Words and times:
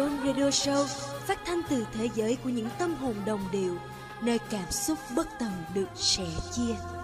World 0.00 0.26
Radio 0.26 0.50
Show 0.50 0.84
phát 1.26 1.38
thanh 1.44 1.60
từ 1.70 1.86
thế 1.92 2.08
giới 2.14 2.36
của 2.44 2.48
những 2.48 2.68
tâm 2.78 2.94
hồn 2.94 3.14
đồng 3.26 3.40
điệu, 3.52 3.76
nơi 4.22 4.38
cảm 4.50 4.70
xúc 4.70 4.98
bất 5.16 5.28
tận 5.38 5.50
được 5.74 5.88
sẻ 5.94 6.24
chia. 6.52 6.99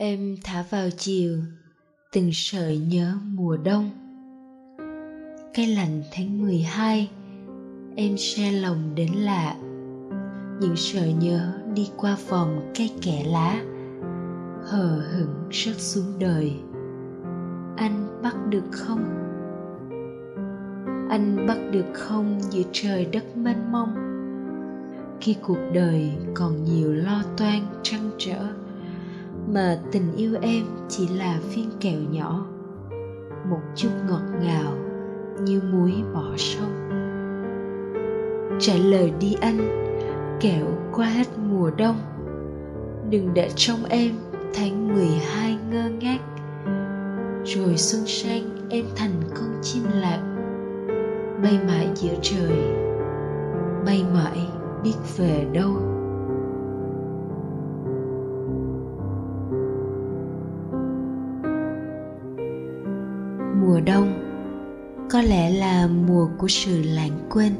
Em 0.00 0.36
thả 0.44 0.64
vào 0.70 0.88
chiều, 0.96 1.38
từng 2.12 2.30
sợi 2.32 2.78
nhớ 2.78 3.14
mùa 3.24 3.56
đông. 3.56 3.90
Cái 5.54 5.66
lạnh 5.66 6.02
tháng 6.12 6.42
12 6.42 7.10
Em 7.96 8.16
xe 8.16 8.52
lòng 8.52 8.94
đến 8.94 9.12
lạ. 9.12 9.54
Những 10.60 10.76
sợi 10.76 11.12
nhớ 11.12 11.52
đi 11.74 11.90
qua 11.96 12.16
vòng 12.28 12.72
cây 12.78 12.90
kẻ 13.02 13.24
lá, 13.26 13.64
Hờ 14.62 15.02
hững 15.12 15.48
rớt 15.52 15.80
xuống 15.80 16.18
đời. 16.18 16.52
Anh 17.76 18.22
bắt 18.22 18.36
được 18.48 18.64
không? 18.70 19.04
Anh 21.10 21.46
bắt 21.48 21.58
được 21.72 21.86
không 21.94 22.40
giữa 22.40 22.62
trời 22.72 23.04
đất 23.12 23.36
mênh 23.36 23.72
mông? 23.72 23.94
Khi 25.20 25.36
cuộc 25.42 25.58
đời 25.74 26.12
còn 26.34 26.64
nhiều 26.64 26.94
lo 26.94 27.22
toan 27.36 27.60
trăn 27.82 28.10
trở 28.18 28.67
mà 29.52 29.78
tình 29.92 30.16
yêu 30.16 30.36
em 30.42 30.64
chỉ 30.88 31.08
là 31.08 31.38
viên 31.54 31.70
kẹo 31.80 32.00
nhỏ, 32.10 32.46
một 33.50 33.60
chút 33.76 33.88
ngọt 34.08 34.22
ngào 34.42 34.72
như 35.42 35.60
muối 35.72 35.92
bỏ 36.14 36.24
sông. 36.36 36.88
Trả 38.60 38.74
lời 38.74 39.12
đi 39.20 39.36
anh, 39.40 39.58
kẹo 40.40 40.66
qua 40.92 41.06
hết 41.06 41.26
mùa 41.50 41.70
đông, 41.76 41.96
đừng 43.10 43.34
để 43.34 43.50
trong 43.56 43.84
em 43.88 44.12
tháng 44.54 44.94
12 44.94 45.58
ngơ 45.70 45.90
ngác. 46.00 46.18
Rồi 47.44 47.76
xuân 47.76 48.02
sang 48.06 48.68
em 48.70 48.84
thành 48.96 49.22
con 49.34 49.58
chim 49.62 49.82
lạc, 49.94 50.20
bay 51.42 51.58
mãi 51.66 51.88
giữa 51.94 52.14
trời, 52.22 52.58
bay 53.86 54.04
mãi 54.14 54.46
biết 54.84 54.94
về 55.16 55.46
đâu. 55.52 55.87
Mùa 66.18 66.28
của 66.38 66.48
sự 66.48 66.82
lãng 66.82 67.26
quên. 67.30 67.52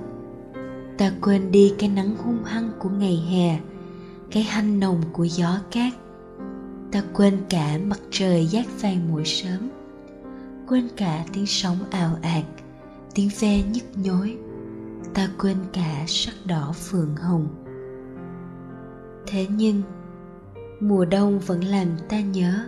Ta 0.98 1.12
quên 1.20 1.52
đi 1.52 1.74
cái 1.78 1.88
nắng 1.88 2.16
hung 2.16 2.44
hăng 2.44 2.70
của 2.78 2.88
ngày 2.88 3.16
hè, 3.16 3.60
cái 4.30 4.42
hanh 4.42 4.80
nồng 4.80 5.02
của 5.12 5.24
gió 5.24 5.58
cát. 5.70 5.92
Ta 6.92 7.02
quên 7.12 7.38
cả 7.48 7.78
mặt 7.84 8.00
trời 8.10 8.46
giác 8.46 8.66
vàng 8.80 9.08
mỗi 9.12 9.24
sớm. 9.24 9.68
Quên 10.68 10.88
cả 10.96 11.24
tiếng 11.32 11.46
sóng 11.46 11.76
ào 11.90 12.18
ạt, 12.22 12.44
tiếng 13.14 13.30
ve 13.40 13.62
nhức 13.62 13.84
nhối. 13.94 14.36
Ta 15.14 15.28
quên 15.38 15.56
cả 15.72 16.04
sắc 16.06 16.34
đỏ 16.44 16.74
phượng 16.90 17.16
hồng. 17.16 17.48
Thế 19.26 19.46
nhưng, 19.50 19.82
mùa 20.80 21.04
đông 21.04 21.38
vẫn 21.38 21.64
làm 21.64 21.88
ta 22.08 22.20
nhớ 22.20 22.64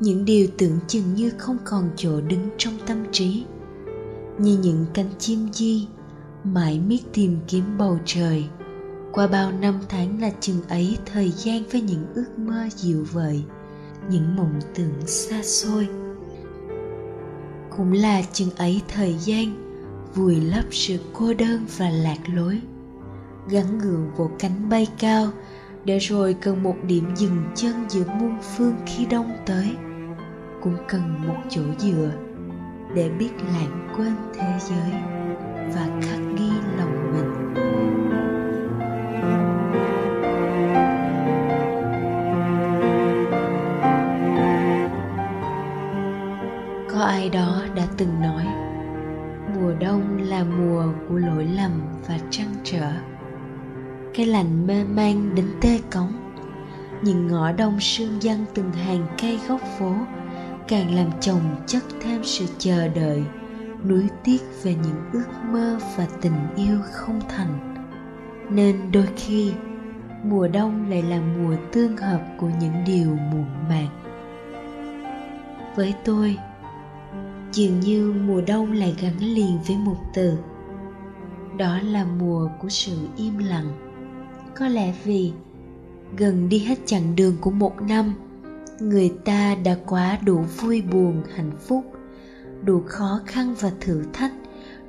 những 0.00 0.24
điều 0.24 0.46
tưởng 0.58 0.78
chừng 0.88 1.14
như 1.14 1.30
không 1.38 1.58
còn 1.64 1.90
chỗ 1.96 2.20
đứng 2.20 2.48
trong 2.58 2.74
tâm 2.86 3.04
trí 3.12 3.44
như 4.38 4.58
những 4.62 4.86
cánh 4.94 5.10
chim 5.18 5.48
di, 5.52 5.86
mãi 6.44 6.80
miết 6.86 7.00
tìm 7.12 7.38
kiếm 7.48 7.64
bầu 7.78 7.98
trời. 8.04 8.48
Qua 9.12 9.26
bao 9.26 9.52
năm 9.52 9.80
tháng 9.88 10.20
là 10.20 10.30
chừng 10.40 10.62
ấy 10.68 10.98
thời 11.06 11.30
gian 11.30 11.62
với 11.72 11.80
những 11.80 12.06
ước 12.14 12.38
mơ 12.38 12.68
dịu 12.70 13.04
vợi 13.12 13.44
những 14.10 14.36
mộng 14.36 14.60
tưởng 14.74 15.06
xa 15.06 15.42
xôi. 15.42 15.88
Cũng 17.76 17.92
là 17.92 18.22
chừng 18.32 18.50
ấy 18.56 18.82
thời 18.88 19.14
gian, 19.18 19.54
vùi 20.14 20.40
lấp 20.40 20.64
sự 20.70 20.98
cô 21.12 21.34
đơn 21.34 21.66
và 21.78 21.90
lạc 21.90 22.18
lối. 22.34 22.60
Gắn 23.48 23.78
gượng 23.78 24.10
vỗ 24.16 24.30
cánh 24.38 24.68
bay 24.68 24.86
cao, 24.98 25.28
để 25.84 25.98
rồi 25.98 26.34
cần 26.34 26.62
một 26.62 26.76
điểm 26.86 27.16
dừng 27.16 27.44
chân 27.54 27.74
giữa 27.88 28.04
muôn 28.20 28.36
phương 28.56 28.74
khi 28.86 29.06
đông 29.06 29.32
tới. 29.46 29.76
Cũng 30.62 30.76
cần 30.88 31.26
một 31.26 31.36
chỗ 31.50 31.62
dựa 31.78 32.25
để 32.94 33.10
biết 33.18 33.30
lãng 33.54 33.88
quên 33.96 34.14
thế 34.34 34.54
giới 34.58 34.90
và 35.74 35.86
khắc 36.02 36.20
ghi 36.38 36.50
lòng 36.78 37.12
mình. 37.12 37.54
Có 46.90 47.02
ai 47.02 47.28
đó 47.28 47.62
đã 47.76 47.82
từng 47.96 48.20
nói, 48.20 48.46
mùa 49.54 49.72
đông 49.80 50.18
là 50.18 50.44
mùa 50.44 50.84
của 51.08 51.16
lỗi 51.16 51.44
lầm 51.44 51.70
và 52.08 52.18
trăn 52.30 52.46
trở. 52.64 52.92
Cái 54.14 54.26
lạnh 54.26 54.66
mê 54.66 54.84
man 54.84 55.34
đến 55.34 55.46
tê 55.60 55.80
cống. 55.92 56.12
Những 57.02 57.26
ngõ 57.26 57.52
đông 57.52 57.80
sương 57.80 58.22
dân 58.22 58.44
từng 58.54 58.72
hàng 58.72 59.06
cây 59.22 59.38
góc 59.48 59.60
phố 59.78 59.94
càng 60.68 60.94
làm 60.94 61.10
chồng 61.20 61.56
chất 61.66 61.82
thêm 62.00 62.24
sự 62.24 62.46
chờ 62.58 62.88
đợi, 62.88 63.24
nuối 63.88 64.08
tiếc 64.24 64.40
về 64.62 64.74
những 64.74 65.10
ước 65.12 65.26
mơ 65.52 65.78
và 65.96 66.06
tình 66.20 66.54
yêu 66.56 66.78
không 66.92 67.20
thành. 67.28 67.74
Nên 68.50 68.92
đôi 68.92 69.06
khi, 69.16 69.52
mùa 70.24 70.48
đông 70.48 70.90
lại 70.90 71.02
là 71.02 71.20
mùa 71.20 71.56
tương 71.72 71.96
hợp 71.96 72.20
của 72.38 72.50
những 72.60 72.84
điều 72.86 73.08
muộn 73.08 73.46
màng. 73.68 73.88
Với 75.76 75.94
tôi, 76.04 76.36
dường 77.52 77.80
như 77.80 78.14
mùa 78.26 78.40
đông 78.46 78.72
lại 78.72 78.96
gắn 79.00 79.18
liền 79.18 79.58
với 79.66 79.76
một 79.76 79.96
từ. 80.14 80.38
Đó 81.58 81.78
là 81.82 82.04
mùa 82.04 82.48
của 82.62 82.68
sự 82.68 83.08
im 83.16 83.38
lặng. 83.38 83.72
Có 84.54 84.68
lẽ 84.68 84.94
vì 85.04 85.32
gần 86.16 86.48
đi 86.48 86.58
hết 86.58 86.78
chặng 86.86 87.16
đường 87.16 87.36
của 87.40 87.50
một 87.50 87.82
năm 87.82 88.14
người 88.80 89.12
ta 89.24 89.54
đã 89.64 89.76
quá 89.86 90.18
đủ 90.24 90.44
vui 90.56 90.82
buồn, 90.82 91.22
hạnh 91.34 91.52
phúc, 91.66 91.84
đủ 92.64 92.82
khó 92.86 93.20
khăn 93.26 93.54
và 93.60 93.72
thử 93.80 94.02
thách, 94.12 94.32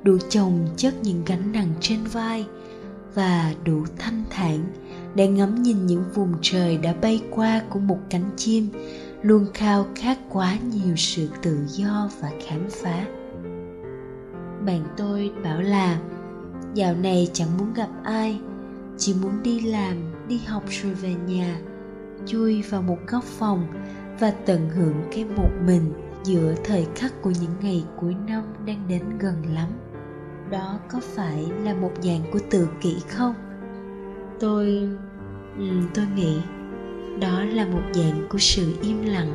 đủ 0.02 0.18
chồng 0.28 0.68
chất 0.76 0.94
những 1.02 1.22
gánh 1.26 1.52
nặng 1.52 1.72
trên 1.80 1.98
vai 2.12 2.46
và 3.14 3.54
đủ 3.64 3.84
thanh 3.98 4.24
thản. 4.30 4.64
Để 5.14 5.28
ngắm 5.28 5.62
nhìn 5.62 5.86
những 5.86 6.04
vùng 6.14 6.34
trời 6.42 6.78
đã 6.78 6.94
bay 7.02 7.22
qua 7.30 7.62
của 7.70 7.78
một 7.78 7.98
cánh 8.10 8.30
chim, 8.36 8.68
luôn 9.22 9.46
khao 9.54 9.86
khát 9.94 10.18
quá 10.30 10.58
nhiều 10.72 10.96
sự 10.96 11.28
tự 11.42 11.58
do 11.68 12.10
và 12.20 12.30
khám 12.46 12.66
phá. 12.70 13.06
Bạn 14.66 14.84
tôi 14.96 15.30
bảo 15.44 15.60
là, 15.60 16.00
dạo 16.74 16.94
này 16.94 17.30
chẳng 17.32 17.48
muốn 17.58 17.74
gặp 17.74 17.88
ai, 18.04 18.40
chỉ 18.96 19.14
muốn 19.22 19.42
đi 19.42 19.60
làm, 19.60 19.96
đi 20.28 20.38
học 20.46 20.62
rồi 20.68 20.94
về 20.94 21.14
nhà 21.26 21.60
chui 22.26 22.62
vào 22.62 22.82
một 22.82 22.98
góc 23.06 23.24
phòng 23.24 23.66
và 24.20 24.30
tận 24.30 24.68
hưởng 24.68 25.02
cái 25.12 25.24
một 25.24 25.50
mình 25.66 25.92
giữa 26.24 26.54
thời 26.64 26.86
khắc 26.94 27.22
của 27.22 27.30
những 27.30 27.54
ngày 27.62 27.84
cuối 28.00 28.16
năm 28.26 28.42
đang 28.66 28.88
đến 28.88 29.02
gần 29.18 29.42
lắm. 29.54 29.68
Đó 30.50 30.78
có 30.88 31.00
phải 31.02 31.46
là 31.62 31.74
một 31.74 31.92
dạng 32.02 32.22
của 32.32 32.38
tự 32.50 32.68
kỷ 32.80 32.96
không? 33.08 33.34
Tôi 34.40 34.88
ừ, 35.58 35.64
tôi 35.94 36.06
nghĩ 36.16 36.40
đó 37.20 37.44
là 37.44 37.66
một 37.66 37.82
dạng 37.92 38.26
của 38.30 38.38
sự 38.38 38.74
im 38.82 39.02
lặng. 39.02 39.34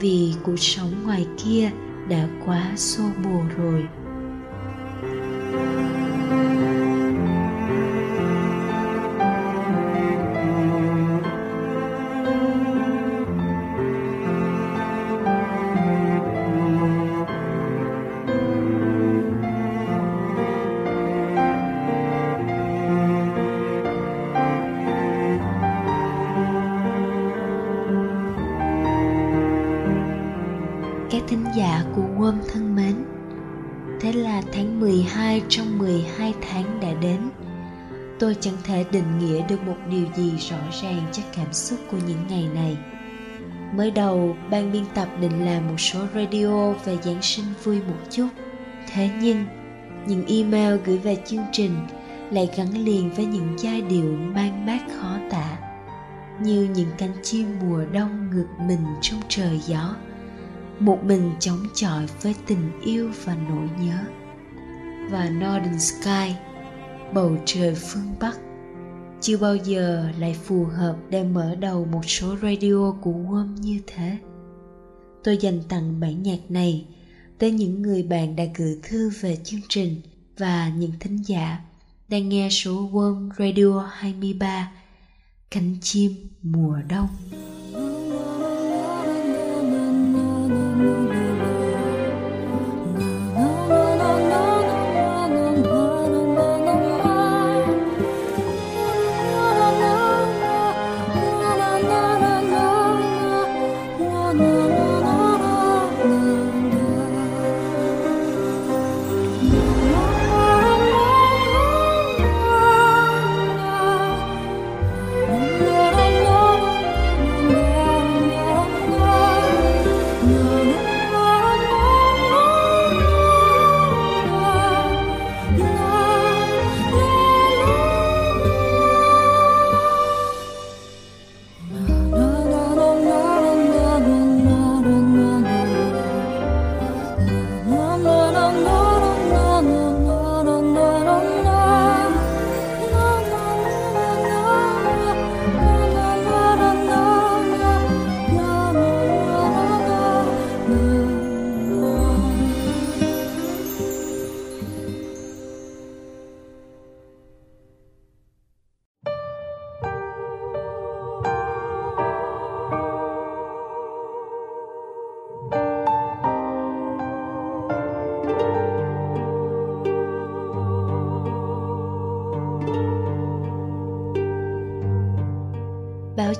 Vì 0.00 0.34
cuộc 0.42 0.58
sống 0.58 0.90
ngoài 1.04 1.26
kia 1.44 1.70
đã 2.08 2.28
quá 2.46 2.72
xô 2.76 3.04
bồ 3.24 3.40
rồi. 3.56 3.88
Điều 39.90 40.06
gì 40.16 40.32
rõ 40.50 40.56
ràng 40.82 41.06
cho 41.12 41.22
cảm 41.36 41.52
xúc 41.52 41.78
của 41.90 41.98
những 42.06 42.26
ngày 42.28 42.48
này. 42.54 42.76
Mới 43.74 43.90
đầu, 43.90 44.36
ban 44.50 44.72
biên 44.72 44.84
tập 44.94 45.08
định 45.20 45.44
làm 45.44 45.68
một 45.68 45.80
số 45.80 46.00
radio 46.14 46.72
về 46.72 46.96
Giáng 47.02 47.22
sinh 47.22 47.44
vui 47.64 47.76
một 47.76 47.98
chút. 48.10 48.28
Thế 48.92 49.10
nhưng, 49.20 49.44
những 50.06 50.26
email 50.26 50.80
gửi 50.84 50.98
về 50.98 51.16
chương 51.26 51.44
trình 51.52 51.86
lại 52.30 52.50
gắn 52.56 52.84
liền 52.84 53.10
với 53.10 53.24
những 53.26 53.54
giai 53.58 53.82
điệu 53.82 54.16
mang 54.34 54.66
mát 54.66 54.80
khó 55.00 55.16
tả 55.30 55.58
như 56.40 56.68
những 56.74 56.90
cánh 56.98 57.12
chim 57.22 57.46
mùa 57.62 57.84
đông 57.92 58.30
ngược 58.30 58.46
mình 58.66 58.86
trong 59.00 59.20
trời 59.28 59.60
gió 59.66 59.94
một 60.78 61.04
mình 61.04 61.32
chống 61.40 61.66
chọi 61.74 62.06
với 62.22 62.34
tình 62.46 62.80
yêu 62.84 63.10
và 63.24 63.36
nỗi 63.48 63.68
nhớ 63.80 63.98
và 65.10 65.28
northern 65.28 65.78
sky 65.78 66.34
bầu 67.12 67.36
trời 67.44 67.74
phương 67.74 68.14
bắc 68.20 68.38
chưa 69.20 69.36
bao 69.36 69.56
giờ 69.56 70.08
lại 70.18 70.36
phù 70.44 70.64
hợp 70.64 70.96
để 71.10 71.22
mở 71.22 71.54
đầu 71.54 71.84
một 71.84 72.04
số 72.06 72.36
radio 72.42 72.94
của 73.00 73.12
Worm 73.12 73.54
như 73.54 73.80
thế. 73.86 74.18
Tôi 75.24 75.36
dành 75.36 75.60
tặng 75.68 76.00
bản 76.00 76.22
nhạc 76.22 76.38
này 76.48 76.86
tới 77.38 77.50
những 77.50 77.82
người 77.82 78.02
bạn 78.02 78.36
đã 78.36 78.44
gửi 78.56 78.78
thư 78.82 79.10
về 79.20 79.36
chương 79.44 79.60
trình 79.68 80.00
và 80.38 80.72
những 80.76 80.92
thính 81.00 81.22
giả 81.26 81.58
đang 82.08 82.28
nghe 82.28 82.48
số 82.50 82.90
Worm 82.92 83.30
Radio 83.38 83.88
23 83.92 84.72
Cánh 85.50 85.76
chim 85.80 86.12
mùa 86.42 86.78
đông. 86.88 87.08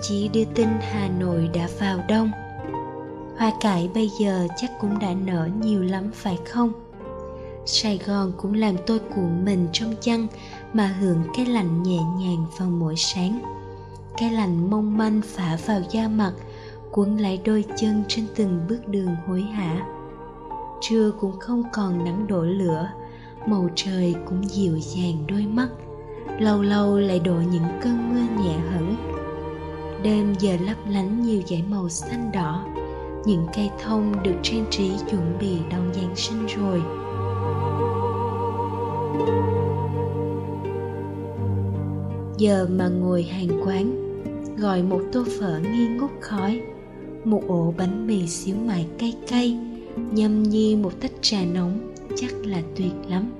Chí 0.08 0.28
đưa 0.28 0.44
tin 0.44 0.68
Hà 0.80 1.08
Nội 1.08 1.50
đã 1.54 1.68
vào 1.80 1.98
đông. 2.08 2.30
Hoa 3.38 3.52
cải 3.60 3.90
bây 3.94 4.10
giờ 4.20 4.46
chắc 4.56 4.70
cũng 4.80 4.98
đã 4.98 5.14
nở 5.26 5.48
nhiều 5.62 5.82
lắm 5.82 6.10
phải 6.14 6.38
không? 6.46 6.72
Sài 7.66 8.00
Gòn 8.06 8.32
cũng 8.36 8.54
làm 8.54 8.74
tôi 8.86 8.98
cuộn 8.98 9.44
mình 9.44 9.68
trong 9.72 9.94
chăn 10.00 10.26
mà 10.72 10.86
hưởng 11.00 11.22
cái 11.36 11.46
lạnh 11.46 11.82
nhẹ 11.82 11.98
nhàng 12.18 12.46
vào 12.58 12.70
mỗi 12.70 12.94
sáng. 12.96 13.42
Cái 14.16 14.30
lạnh 14.30 14.70
mong 14.70 14.98
manh 14.98 15.20
phả 15.24 15.58
vào 15.66 15.80
da 15.90 16.08
mặt, 16.08 16.32
cuốn 16.90 17.16
lại 17.16 17.40
đôi 17.44 17.64
chân 17.76 18.04
trên 18.08 18.26
từng 18.36 18.66
bước 18.68 18.88
đường 18.88 19.16
hối 19.26 19.42
hả. 19.42 19.86
Trưa 20.80 21.10
cũng 21.20 21.40
không 21.40 21.62
còn 21.72 22.04
nắng 22.04 22.26
đổ 22.26 22.42
lửa, 22.42 22.90
màu 23.46 23.68
trời 23.74 24.14
cũng 24.28 24.48
dịu 24.48 24.78
dàng 24.80 25.24
đôi 25.28 25.46
mắt, 25.46 25.68
lâu 26.38 26.62
lâu 26.62 26.98
lại 26.98 27.18
đổ 27.18 27.34
những 27.34 27.80
cơn 27.82 28.14
mưa 28.14 28.42
nhẹ 28.44 28.58
hẳn 28.70 29.13
đêm 30.04 30.34
giờ 30.38 30.56
lấp 30.66 30.76
lánh 30.88 31.22
nhiều 31.22 31.42
dải 31.46 31.64
màu 31.70 31.88
xanh 31.88 32.30
đỏ. 32.32 32.66
Những 33.26 33.46
cây 33.56 33.70
thông 33.82 34.22
được 34.22 34.34
trang 34.42 34.64
trí 34.70 34.90
chuẩn 35.10 35.38
bị 35.40 35.56
đón 35.70 35.94
giáng 35.94 36.16
sinh 36.16 36.46
rồi. 36.46 36.82
Giờ 42.38 42.66
mà 42.70 42.88
ngồi 42.88 43.22
hàng 43.22 43.60
quán, 43.64 44.14
gọi 44.56 44.82
một 44.82 45.00
tô 45.12 45.24
phở 45.40 45.58
nghi 45.58 45.88
ngút 45.88 46.10
khói, 46.20 46.60
một 47.24 47.42
ổ 47.48 47.74
bánh 47.78 48.06
mì 48.06 48.26
xíu 48.26 48.56
mại 48.66 48.86
cay 48.98 49.14
cay, 49.28 49.58
nhâm 49.96 50.42
nhi 50.42 50.76
một 50.76 50.92
tách 51.00 51.12
trà 51.20 51.44
nóng, 51.54 51.94
chắc 52.16 52.32
là 52.44 52.62
tuyệt 52.76 52.92
lắm. 53.08 53.32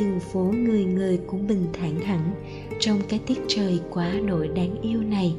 Đường 0.00 0.20
phố 0.20 0.40
người 0.40 0.84
người 0.84 1.20
cũng 1.26 1.46
bình 1.46 1.66
thản 1.72 2.00
hẳn 2.00 2.20
trong 2.80 3.00
cái 3.08 3.20
tiết 3.26 3.38
trời 3.48 3.80
quá 3.90 4.12
đổi 4.26 4.48
đáng 4.48 4.82
yêu 4.82 5.00
này 5.00 5.34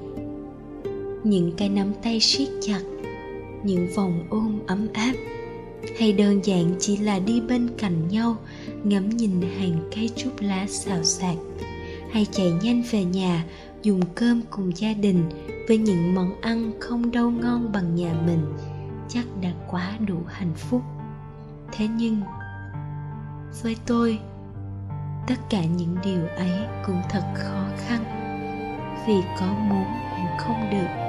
những 1.23 1.51
cái 1.57 1.69
nắm 1.69 1.93
tay 2.03 2.19
siết 2.19 2.47
chặt, 2.61 2.81
những 3.63 3.87
vòng 3.95 4.23
ôm 4.29 4.59
ấm 4.67 4.87
áp, 4.93 5.13
hay 5.99 6.13
đơn 6.13 6.45
giản 6.45 6.75
chỉ 6.79 6.97
là 6.97 7.19
đi 7.19 7.41
bên 7.41 7.69
cạnh 7.77 8.07
nhau, 8.07 8.35
ngắm 8.83 9.09
nhìn 9.09 9.41
hàng 9.41 9.89
cây 9.95 10.09
trúc 10.15 10.33
lá 10.41 10.65
xào 10.69 11.03
xạc, 11.03 11.35
hay 12.11 12.25
chạy 12.31 12.51
nhanh 12.63 12.83
về 12.91 13.03
nhà, 13.03 13.45
dùng 13.81 14.01
cơm 14.15 14.41
cùng 14.49 14.71
gia 14.77 14.93
đình 14.93 15.23
với 15.67 15.77
những 15.77 16.15
món 16.15 16.41
ăn 16.41 16.71
không 16.79 17.11
đâu 17.11 17.31
ngon 17.31 17.71
bằng 17.71 17.95
nhà 17.95 18.13
mình, 18.25 18.45
chắc 19.09 19.25
đã 19.41 19.49
quá 19.71 19.97
đủ 20.07 20.17
hạnh 20.27 20.53
phúc. 20.55 20.81
Thế 21.71 21.87
nhưng, 21.87 22.21
với 23.63 23.75
tôi, 23.85 24.19
tất 25.27 25.35
cả 25.49 25.65
những 25.65 25.95
điều 26.03 26.27
ấy 26.27 26.59
cũng 26.85 27.01
thật 27.09 27.23
khó 27.35 27.65
khăn, 27.77 28.03
vì 29.07 29.15
có 29.39 29.45
muốn 29.45 29.85
cũng 30.15 30.37
không 30.37 30.69
được. 30.71 31.02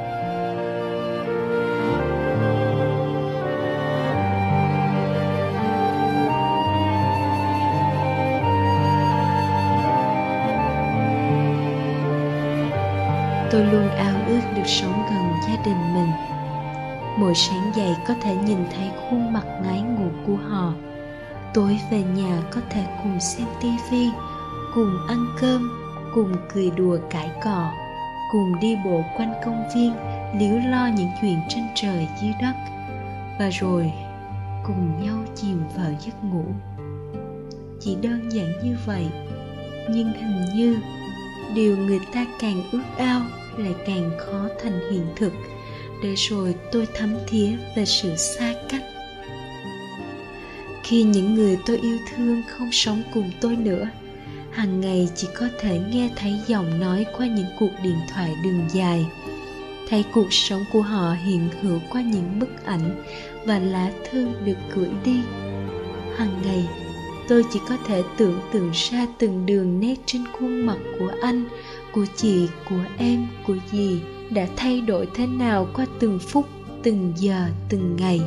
Tôi 13.54 13.64
luôn 13.64 13.88
ao 13.88 14.14
ước 14.26 14.40
được 14.56 14.66
sống 14.66 15.06
gần 15.10 15.32
gia 15.46 15.64
đình 15.64 15.94
mình. 15.94 16.12
Mỗi 17.18 17.34
sáng 17.34 17.72
dậy 17.74 17.96
có 18.08 18.14
thể 18.22 18.36
nhìn 18.36 18.58
thấy 18.76 18.90
khuôn 18.96 19.32
mặt 19.32 19.44
ngái 19.62 19.80
ngủ 19.80 20.08
của 20.26 20.36
họ. 20.48 20.72
Tối 21.54 21.80
về 21.90 22.02
nhà 22.02 22.42
có 22.50 22.60
thể 22.70 22.84
cùng 23.02 23.20
xem 23.20 23.46
tivi, 23.60 24.10
cùng 24.74 24.96
ăn 25.08 25.26
cơm, 25.40 25.70
cùng 26.14 26.36
cười 26.54 26.70
đùa 26.70 26.98
cãi 27.10 27.30
cọ, 27.44 27.70
cùng 28.32 28.60
đi 28.60 28.76
bộ 28.84 29.02
quanh 29.16 29.34
công 29.44 29.64
viên 29.74 29.94
liếu 30.38 30.70
lo 30.70 30.86
những 30.96 31.10
chuyện 31.20 31.38
trên 31.48 31.64
trời 31.74 32.08
dưới 32.22 32.32
đất. 32.42 32.54
Và 33.38 33.48
rồi, 33.48 33.92
cùng 34.66 35.04
nhau 35.04 35.16
chìm 35.34 35.62
vào 35.76 35.90
giấc 36.00 36.24
ngủ. 36.24 36.44
Chỉ 37.80 37.96
đơn 38.02 38.28
giản 38.32 38.52
như 38.62 38.76
vậy, 38.86 39.06
nhưng 39.88 40.12
hình 40.12 40.44
như 40.54 40.76
điều 41.54 41.76
người 41.76 42.00
ta 42.14 42.26
càng 42.40 42.62
ước 42.72 42.82
ao 42.98 43.20
lại 43.58 43.74
càng 43.86 44.10
khó 44.18 44.48
thành 44.62 44.80
hiện 44.90 45.06
thực. 45.16 45.32
Để 46.02 46.14
rồi 46.16 46.54
tôi 46.72 46.86
thấm 46.94 47.14
thía 47.26 47.50
về 47.76 47.84
sự 47.84 48.16
xa 48.16 48.54
cách. 48.68 48.82
Khi 50.82 51.02
những 51.02 51.34
người 51.34 51.58
tôi 51.66 51.78
yêu 51.78 51.98
thương 52.14 52.42
không 52.48 52.72
sống 52.72 53.02
cùng 53.14 53.30
tôi 53.40 53.56
nữa, 53.56 53.88
hàng 54.50 54.80
ngày 54.80 55.08
chỉ 55.14 55.28
có 55.34 55.48
thể 55.60 55.80
nghe 55.90 56.10
thấy 56.16 56.32
giọng 56.46 56.80
nói 56.80 57.06
qua 57.18 57.26
những 57.26 57.46
cuộc 57.58 57.70
điện 57.82 57.98
thoại 58.14 58.34
đường 58.44 58.68
dài. 58.72 59.06
Thấy 59.88 60.04
cuộc 60.14 60.32
sống 60.32 60.64
của 60.72 60.82
họ 60.82 61.16
hiện 61.24 61.48
hữu 61.62 61.78
qua 61.90 62.02
những 62.02 62.38
bức 62.38 62.66
ảnh 62.66 63.04
và 63.46 63.58
lá 63.58 63.90
thư 64.10 64.26
được 64.44 64.56
gửi 64.74 64.88
đi. 65.04 65.16
Hàng 66.16 66.40
ngày, 66.44 66.64
tôi 67.28 67.44
chỉ 67.52 67.60
có 67.68 67.76
thể 67.86 68.02
tưởng 68.16 68.40
tượng 68.52 68.70
ra 68.74 69.06
từng 69.18 69.46
đường 69.46 69.80
nét 69.80 69.94
trên 70.06 70.24
khuôn 70.32 70.66
mặt 70.66 70.78
của 70.98 71.12
anh 71.22 71.44
của 71.94 72.04
chị, 72.16 72.48
của 72.68 72.84
em, 72.98 73.26
của 73.46 73.56
dì 73.72 74.00
đã 74.30 74.46
thay 74.56 74.80
đổi 74.80 75.08
thế 75.14 75.26
nào 75.26 75.68
qua 75.74 75.86
từng 76.00 76.18
phút, 76.18 76.46
từng 76.82 77.12
giờ, 77.16 77.46
từng 77.68 77.96
ngày? 77.96 78.20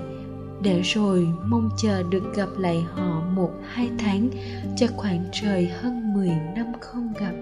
Để 0.61 0.81
rồi 0.81 1.27
mong 1.45 1.69
chờ 1.77 2.03
được 2.03 2.35
gặp 2.35 2.49
lại 2.57 2.85
họ 2.91 3.21
một, 3.33 3.51
hai 3.67 3.89
tháng 3.99 4.29
cho 4.77 4.87
khoảng 4.97 5.25
trời 5.31 5.67
hơn 5.67 6.13
mười 6.13 6.31
năm 6.55 6.65
không 6.81 7.13
gặp. 7.19 7.33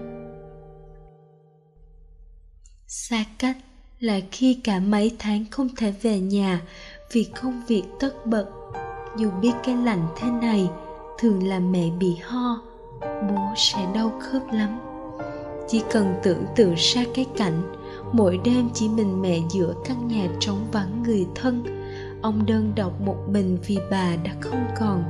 Xa 2.86 3.24
cách 3.38 3.56
là 4.00 4.20
khi 4.30 4.54
cả 4.64 4.80
mấy 4.80 5.16
tháng 5.18 5.44
không 5.50 5.68
thể 5.76 5.94
về 6.02 6.20
nhà 6.20 6.60
vì 7.12 7.24
công 7.42 7.62
việc 7.68 7.82
tất 8.00 8.26
bật. 8.26 8.46
Dù 9.16 9.30
biết 9.42 9.52
cái 9.64 9.76
lạnh 9.76 10.06
thế 10.16 10.30
này, 10.30 10.68
thường 11.18 11.48
là 11.48 11.58
mẹ 11.58 11.90
bị 11.98 12.16
ho, 12.22 12.62
bố 13.00 13.54
sẽ 13.56 13.86
đau 13.94 14.20
khớp 14.20 14.42
lắm 14.52 14.78
chỉ 15.68 15.82
cần 15.90 16.14
tưởng 16.22 16.44
tượng 16.56 16.74
ra 16.76 17.04
cái 17.14 17.26
cảnh, 17.36 17.62
mỗi 18.12 18.40
đêm 18.44 18.68
chỉ 18.74 18.88
mình 18.88 19.22
mẹ 19.22 19.38
giữa 19.50 19.74
căn 19.84 20.08
nhà 20.08 20.28
trống 20.40 20.66
vắng 20.72 21.02
người 21.02 21.26
thân. 21.34 21.64
Ông 22.22 22.46
đơn 22.46 22.72
độc 22.76 23.00
một 23.00 23.16
mình 23.28 23.58
vì 23.66 23.78
bà 23.90 24.16
đã 24.24 24.30
không 24.40 24.66
còn, 24.78 25.04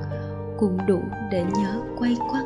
cũng 0.59 0.79
đủ 0.87 1.01
để 1.31 1.45
nhớ 1.59 1.81
quay 1.99 2.17
quắt. 2.31 2.45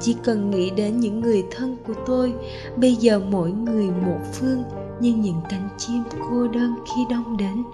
Chỉ 0.00 0.16
cần 0.24 0.50
nghĩ 0.50 0.70
đến 0.70 1.00
những 1.00 1.20
người 1.20 1.44
thân 1.50 1.76
của 1.86 1.94
tôi, 2.06 2.34
bây 2.76 2.94
giờ 2.94 3.20
mỗi 3.30 3.50
người 3.50 3.90
một 3.90 4.18
phương, 4.32 4.62
như 5.00 5.14
những 5.14 5.40
cánh 5.50 5.68
chim 5.78 6.02
cô 6.30 6.48
đơn 6.48 6.74
khi 6.86 7.00
đông 7.10 7.36
đến, 7.36 7.64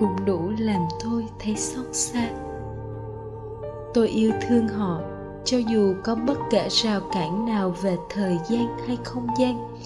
cũng 0.00 0.24
đủ 0.24 0.50
làm 0.58 0.80
tôi 1.04 1.26
thấy 1.38 1.56
xót 1.56 1.86
xa. 1.92 2.30
Tôi 3.94 4.08
yêu 4.08 4.32
thương 4.48 4.68
họ 4.68 5.00
cho 5.46 5.58
dù 5.58 5.94
có 6.04 6.14
bất 6.14 6.38
kể 6.50 6.68
rào 6.70 7.00
cản 7.12 7.46
nào 7.46 7.74
về 7.82 7.96
thời 8.10 8.38
gian 8.48 8.66
hay 8.86 8.98
không 9.04 9.26
gian, 9.38 9.76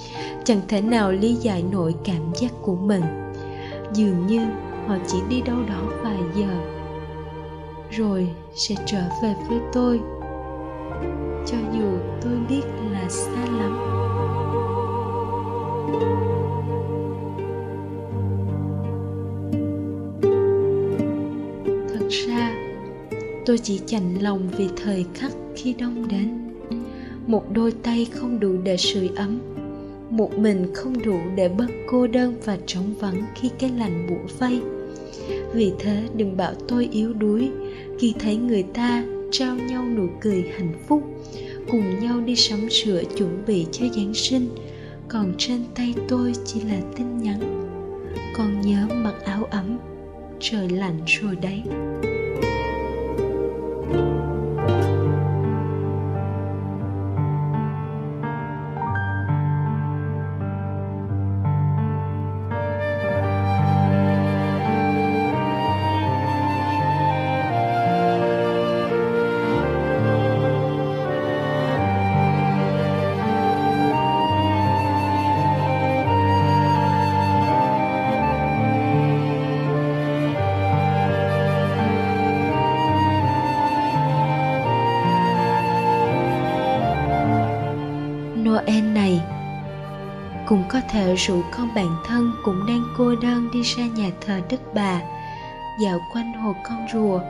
chẳng 0.45 0.61
thể 0.69 0.81
nào 0.81 1.13
lý 1.13 1.35
giải 1.35 1.65
nổi 1.73 1.95
cảm 2.05 2.35
giác 2.35 2.53
của 2.63 2.75
mình. 2.75 3.03
Dường 3.93 4.27
như 4.27 4.41
họ 4.87 4.97
chỉ 5.07 5.19
đi 5.29 5.41
đâu 5.41 5.57
đó 5.69 5.83
vài 6.03 6.19
giờ, 6.35 6.49
rồi 7.91 8.29
sẽ 8.55 8.75
trở 8.87 9.03
về 9.23 9.35
với 9.49 9.59
tôi. 9.73 10.01
Cho 11.47 11.57
dù 11.73 11.99
tôi 12.23 12.33
biết 12.49 12.63
là 12.93 13.09
xa 13.09 13.47
lắm. 13.59 13.79
Thật 21.89 22.09
ra, 22.09 22.55
tôi 23.47 23.59
chỉ 23.59 23.81
chạnh 23.87 24.15
lòng 24.21 24.49
vì 24.57 24.69
thời 24.85 25.07
khắc 25.15 25.33
khi 25.63 25.75
đông 25.79 26.09
đến. 26.09 26.29
Một 27.27 27.45
đôi 27.53 27.73
tay 27.83 28.07
không 28.13 28.41
đủ 28.41 28.53
để 28.65 28.77
sưởi 28.77 29.11
ấm, 29.17 29.39
một 30.11 30.39
mình 30.39 30.67
không 30.75 31.03
đủ 31.03 31.19
để 31.37 31.49
bớt 31.49 31.67
cô 31.89 32.07
đơn 32.07 32.35
và 32.45 32.59
trống 32.67 32.95
vắng 33.01 33.23
khi 33.35 33.51
cái 33.59 33.71
lạnh 33.79 34.07
bủa 34.11 34.35
vây. 34.39 34.61
Vì 35.55 35.73
thế, 35.79 36.03
đừng 36.17 36.37
bảo 36.37 36.53
tôi 36.69 36.89
yếu 36.93 37.13
đuối. 37.13 37.51
Khi 37.99 38.15
thấy 38.19 38.37
người 38.37 38.63
ta 38.63 39.05
trao 39.31 39.57
nhau 39.57 39.85
nụ 39.97 40.07
cười 40.21 40.45
hạnh 40.57 40.73
phúc, 40.89 41.03
cùng 41.71 42.01
nhau 42.01 42.21
đi 42.21 42.37
sắm 42.37 42.71
sửa 42.71 43.03
chuẩn 43.17 43.45
bị 43.47 43.67
cho 43.73 43.87
giáng 43.97 44.15
sinh, 44.15 44.49
còn 45.09 45.33
trên 45.39 45.61
tay 45.75 45.95
tôi 46.09 46.33
chỉ 46.45 46.61
là 46.61 46.81
tin 46.97 47.19
nhắn. 47.19 47.69
Con 48.37 48.61
nhớ 48.61 48.87
mặc 48.95 49.15
áo 49.25 49.45
ấm, 49.45 49.79
trời 50.41 50.69
lạnh 50.69 50.99
rồi 51.07 51.37
đấy. 51.37 51.63
Rủ 91.27 91.43
con 91.51 91.75
bạn 91.75 91.97
thân 92.05 92.33
cũng 92.45 92.67
đang 92.67 92.85
cô 92.97 93.17
đơn 93.17 93.51
đi 93.53 93.63
ra 93.63 93.87
nhà 93.87 94.11
thờ 94.21 94.41
đức 94.51 94.61
bà. 94.75 95.01
Dạo 95.83 96.01
quanh 96.13 96.33
hồ 96.33 96.55
con 96.65 96.87
rùa, 96.93 97.21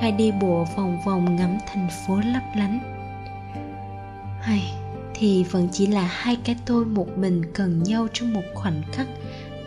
hay 0.00 0.12
đi 0.12 0.32
bộ 0.40 0.66
vòng 0.76 0.98
vòng 1.06 1.36
ngắm 1.36 1.58
thành 1.66 1.88
phố 2.06 2.20
lấp 2.32 2.42
lánh. 2.56 2.80
Hay 4.42 4.72
thì 5.14 5.44
vẫn 5.44 5.68
chỉ 5.72 5.86
là 5.86 6.08
hai 6.12 6.36
cái 6.44 6.56
tôi 6.66 6.84
một 6.84 7.18
mình 7.18 7.42
cần 7.54 7.82
nhau 7.82 8.06
trong 8.12 8.34
một 8.34 8.42
khoảnh 8.54 8.82
khắc 8.92 9.06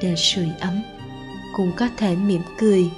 để 0.02 0.16
sưởi 0.16 0.50
ấm. 0.60 0.82
Cũng 1.56 1.72
có 1.78 1.88
thể 1.98 2.16
mỉm 2.16 2.42
cười, 2.60 2.90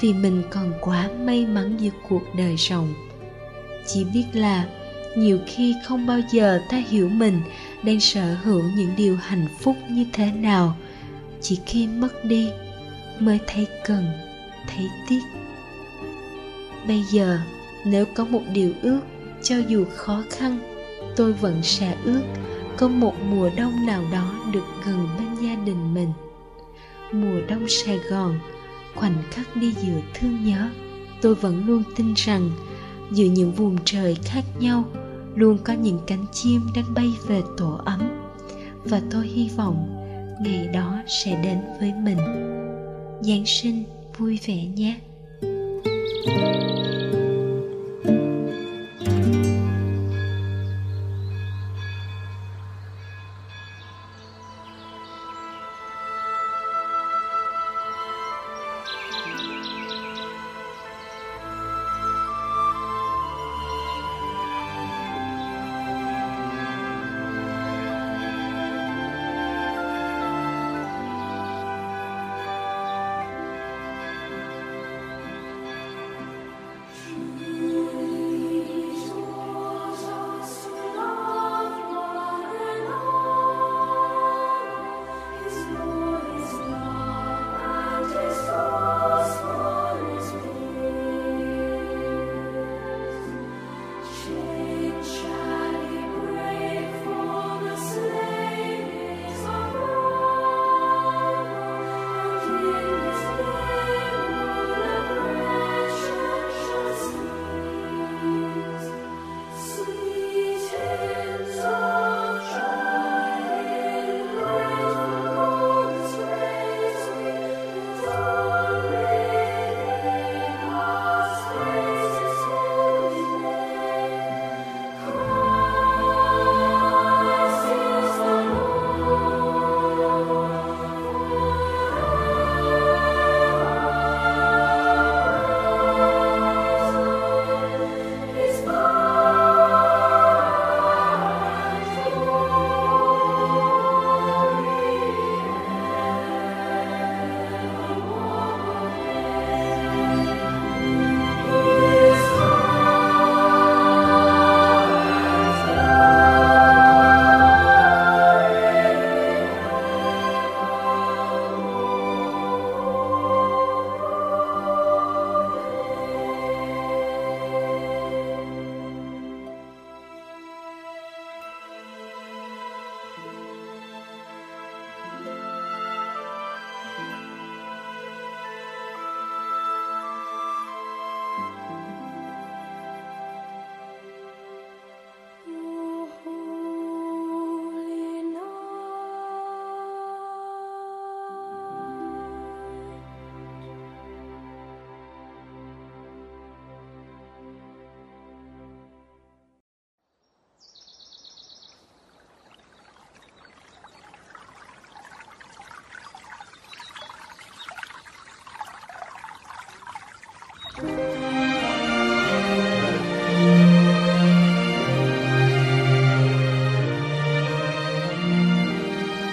vì 0.00 0.12
mình 0.12 0.42
còn 0.50 0.72
quá 0.80 1.08
may 1.24 1.46
mắn 1.46 1.76
giữa 1.76 1.90
cuộc 2.08 2.22
đời 2.36 2.56
rộng. 2.56 2.94
Chỉ 3.86 4.04
biết 4.04 4.24
là 4.32 4.64
nhiều 5.16 5.38
khi 5.46 5.74
không 5.84 6.06
bao 6.06 6.20
giờ 6.30 6.60
ta 6.68 6.82
hiểu 6.88 7.08
mình 7.08 7.40
đang 7.84 8.00
sở 8.00 8.34
hữu 8.34 8.62
những 8.76 8.90
điều 8.96 9.16
hạnh 9.16 9.46
phúc 9.60 9.76
như 9.90 10.06
thế 10.12 10.32
nào, 10.32 10.76
chỉ 11.40 11.58
khi 11.66 11.86
mất 11.86 12.24
đi 12.24 12.50
mới 13.20 13.38
thấy 13.46 13.66
cần, 13.84 14.04
thấy 14.66 14.86
tiếc. 15.08 15.20
Bây 16.86 17.02
giờ, 17.02 17.38
nếu 17.84 18.04
có 18.14 18.24
một 18.24 18.42
điều 18.52 18.72
ước, 18.82 19.00
cho 19.42 19.56
dù 19.68 19.84
khó 19.96 20.22
khăn, 20.30 20.58
tôi 21.16 21.32
vẫn 21.32 21.62
sẽ 21.62 21.96
ước 22.04 22.22
có 22.76 22.88
một 22.88 23.14
mùa 23.30 23.50
đông 23.56 23.86
nào 23.86 24.04
đó 24.12 24.34
được 24.52 24.64
gần 24.86 25.08
bên 25.18 25.48
gia 25.48 25.64
đình 25.64 25.94
mình. 25.94 26.12
Mùa 27.12 27.40
đông 27.48 27.68
sài 27.68 27.98
gòn, 27.98 28.38
khoảnh 28.94 29.22
khắc 29.30 29.56
đi 29.56 29.72
giữa 29.72 30.00
thương 30.14 30.44
nhớ, 30.44 30.70
tôi 31.22 31.34
vẫn 31.34 31.66
luôn 31.66 31.82
tin 31.96 32.14
rằng 32.16 32.50
giữa 33.10 33.24
những 33.24 33.52
vùng 33.52 33.76
trời 33.84 34.16
khác 34.24 34.42
nhau 34.60 34.84
luôn 35.34 35.58
có 35.64 35.72
những 35.72 35.98
cánh 36.06 36.26
chim 36.32 36.60
đang 36.74 36.94
bay 36.94 37.12
về 37.26 37.42
tổ 37.56 37.80
ấm. 37.84 38.00
Và 38.84 39.00
tôi 39.10 39.26
hy 39.26 39.48
vọng 39.56 39.96
ngày 40.44 40.68
đó 40.68 41.02
sẽ 41.06 41.42
đến 41.42 41.58
với 41.80 41.92
mình. 42.02 42.18
Giáng 43.20 43.46
sinh 43.46 43.84
vui 44.18 44.38
vẻ 44.46 44.66
nhé. 44.66 45.00
thank 46.24 46.96
you 46.96 47.01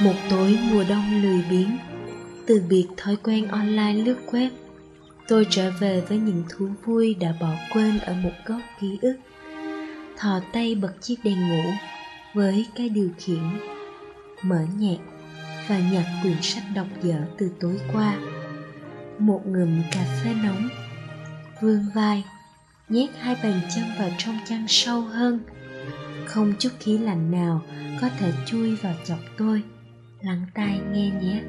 một 0.10 0.16
tối 0.30 0.60
mùa 0.72 0.84
đông 0.90 1.22
lười 1.22 1.44
biếng, 1.50 1.78
từ 2.48 2.62
biệt 2.70 2.86
thói 2.98 3.16
quen 3.16 3.48
online 3.48 3.94
lướt 3.94 4.18
web, 4.32 4.50
tôi 5.28 5.48
trở 5.50 5.72
về 5.80 6.02
với 6.02 6.18
những 6.18 6.44
thú 6.50 6.70
vui 6.86 7.14
đã 7.14 7.34
bỏ 7.42 7.54
quên 7.74 8.00
ở 8.00 8.14
một 8.14 8.32
góc 8.46 8.62
ký 8.82 8.98
ức. 9.02 9.18
Thò 10.18 10.40
tay 10.54 10.76
bật 10.76 10.94
chiếc 11.02 11.16
đèn 11.24 11.50
ngủ 11.50 11.72
với 12.34 12.66
cái 12.76 12.90
điều 12.90 13.10
khiển, 13.18 13.44
mở 14.42 14.60
nhạc 14.78 14.98
và 15.68 15.80
nhặt 15.92 16.06
quyển 16.22 16.42
sách 16.42 16.64
đọc 16.76 16.88
dở 17.04 17.22
từ 17.38 17.52
tối 17.60 17.80
qua. 17.94 18.18
Một 19.20 19.42
ngụm 19.46 19.82
cà 19.92 20.22
phê 20.24 20.34
nóng 20.44 20.70
vươn 21.62 21.86
vai, 21.94 22.24
nhét 22.90 23.10
hai 23.20 23.36
bàn 23.44 23.62
chân 23.76 23.86
vào 24.00 24.10
trong 24.18 24.38
chăn 24.46 24.66
sâu 24.68 25.02
hơn. 25.02 25.40
Không 26.26 26.54
chút 26.60 26.72
khí 26.80 26.98
lạnh 26.98 27.32
nào 27.32 27.62
có 28.02 28.10
thể 28.20 28.32
chui 28.46 28.76
vào 28.76 28.94
chọc 29.06 29.20
tôi 29.38 29.64
lắng 30.22 30.46
tai 30.54 30.82
nghe 30.92 31.10
nhé. 31.10 31.42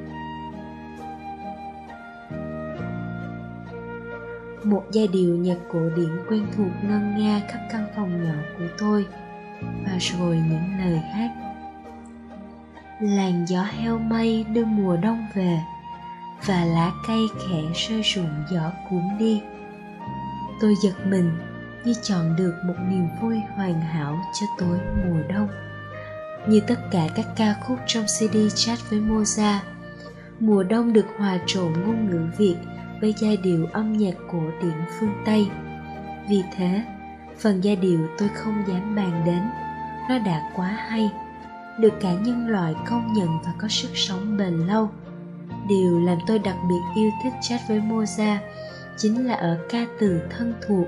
Một 4.63 4.83
giai 4.91 5.07
điệu 5.07 5.35
nhạc 5.35 5.57
cổ 5.71 5.89
điển 5.95 6.09
quen 6.29 6.47
thuộc 6.57 6.71
ngân 6.83 7.17
nga 7.17 7.41
khắp 7.49 7.59
căn 7.71 7.87
phòng 7.95 8.23
nhỏ 8.23 8.35
của 8.57 8.67
tôi, 8.77 9.05
và 9.61 9.97
rồi 9.99 10.35
những 10.35 10.77
lời 10.79 10.99
hát. 10.99 11.31
Làn 13.01 13.45
gió 13.47 13.63
heo 13.63 13.97
mây 13.97 14.45
đưa 14.53 14.65
mùa 14.65 14.97
đông 14.97 15.25
về, 15.33 15.59
và 16.45 16.65
lá 16.65 16.91
cây 17.07 17.27
khẽ 17.39 17.61
rơi 17.73 18.01
rụng 18.01 18.43
gió 18.51 18.71
cuốn 18.89 19.03
đi. 19.19 19.41
Tôi 20.61 20.73
giật 20.83 21.05
mình 21.05 21.31
như 21.85 21.93
chọn 22.03 22.35
được 22.35 22.53
một 22.65 22.75
niềm 22.89 23.07
vui 23.21 23.39
hoàn 23.55 23.81
hảo 23.81 24.17
cho 24.39 24.45
tối 24.57 24.79
mùa 25.05 25.19
đông 25.29 25.47
như 26.47 26.59
tất 26.67 26.79
cả 26.91 27.07
các 27.15 27.25
ca 27.35 27.55
khúc 27.67 27.77
trong 27.87 28.05
cd 28.05 28.37
chat 28.55 28.79
với 28.89 28.99
Mozart. 28.99 29.59
Mùa 30.39 30.63
đông 30.63 30.93
được 30.93 31.05
hòa 31.17 31.39
trộn 31.45 31.73
ngôn 31.73 32.09
ngữ 32.09 32.21
việt 32.37 32.55
với 33.01 33.13
giai 33.17 33.37
điệu 33.37 33.67
âm 33.71 33.93
nhạc 33.97 34.15
cổ 34.31 34.41
điển 34.61 34.73
phương 34.99 35.13
tây. 35.25 35.47
Vì 36.29 36.43
thế, 36.55 36.83
phần 37.39 37.61
giai 37.63 37.75
điệu 37.75 38.07
tôi 38.17 38.29
không 38.29 38.63
dám 38.67 38.95
bàn 38.95 39.21
đến. 39.25 39.41
Nó 40.09 40.19
đã 40.19 40.51
quá 40.55 40.67
hay, 40.67 41.11
được 41.79 41.93
cả 42.01 42.13
nhân 42.13 42.47
loại 42.47 42.73
công 42.89 43.13
nhận 43.13 43.27
và 43.45 43.51
có 43.57 43.67
sức 43.67 43.89
sống 43.93 44.37
bền 44.37 44.53
lâu. 44.53 44.89
Điều 45.67 45.99
làm 45.99 46.17
tôi 46.27 46.39
đặc 46.39 46.55
biệt 46.69 47.01
yêu 47.01 47.11
thích 47.23 47.33
chat 47.41 47.59
với 47.67 47.79
Mozart 47.79 48.37
chính 48.97 49.25
là 49.27 49.33
ở 49.33 49.57
ca 49.69 49.85
từ 49.99 50.21
thân 50.29 50.53
thuộc, 50.67 50.87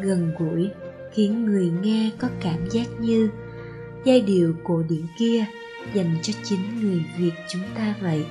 gần 0.00 0.34
gũi, 0.38 0.70
khiến 1.12 1.44
người 1.44 1.72
nghe 1.82 2.10
có 2.18 2.28
cảm 2.40 2.70
giác 2.70 2.86
như 3.00 3.30
giai 4.04 4.20
điệu 4.20 4.54
cổ 4.64 4.82
điển 4.88 5.02
kia 5.18 5.44
dành 5.94 6.16
cho 6.22 6.32
chính 6.42 6.80
người 6.80 7.04
việt 7.18 7.32
chúng 7.48 7.62
ta 7.74 7.94
vậy. 8.00 8.24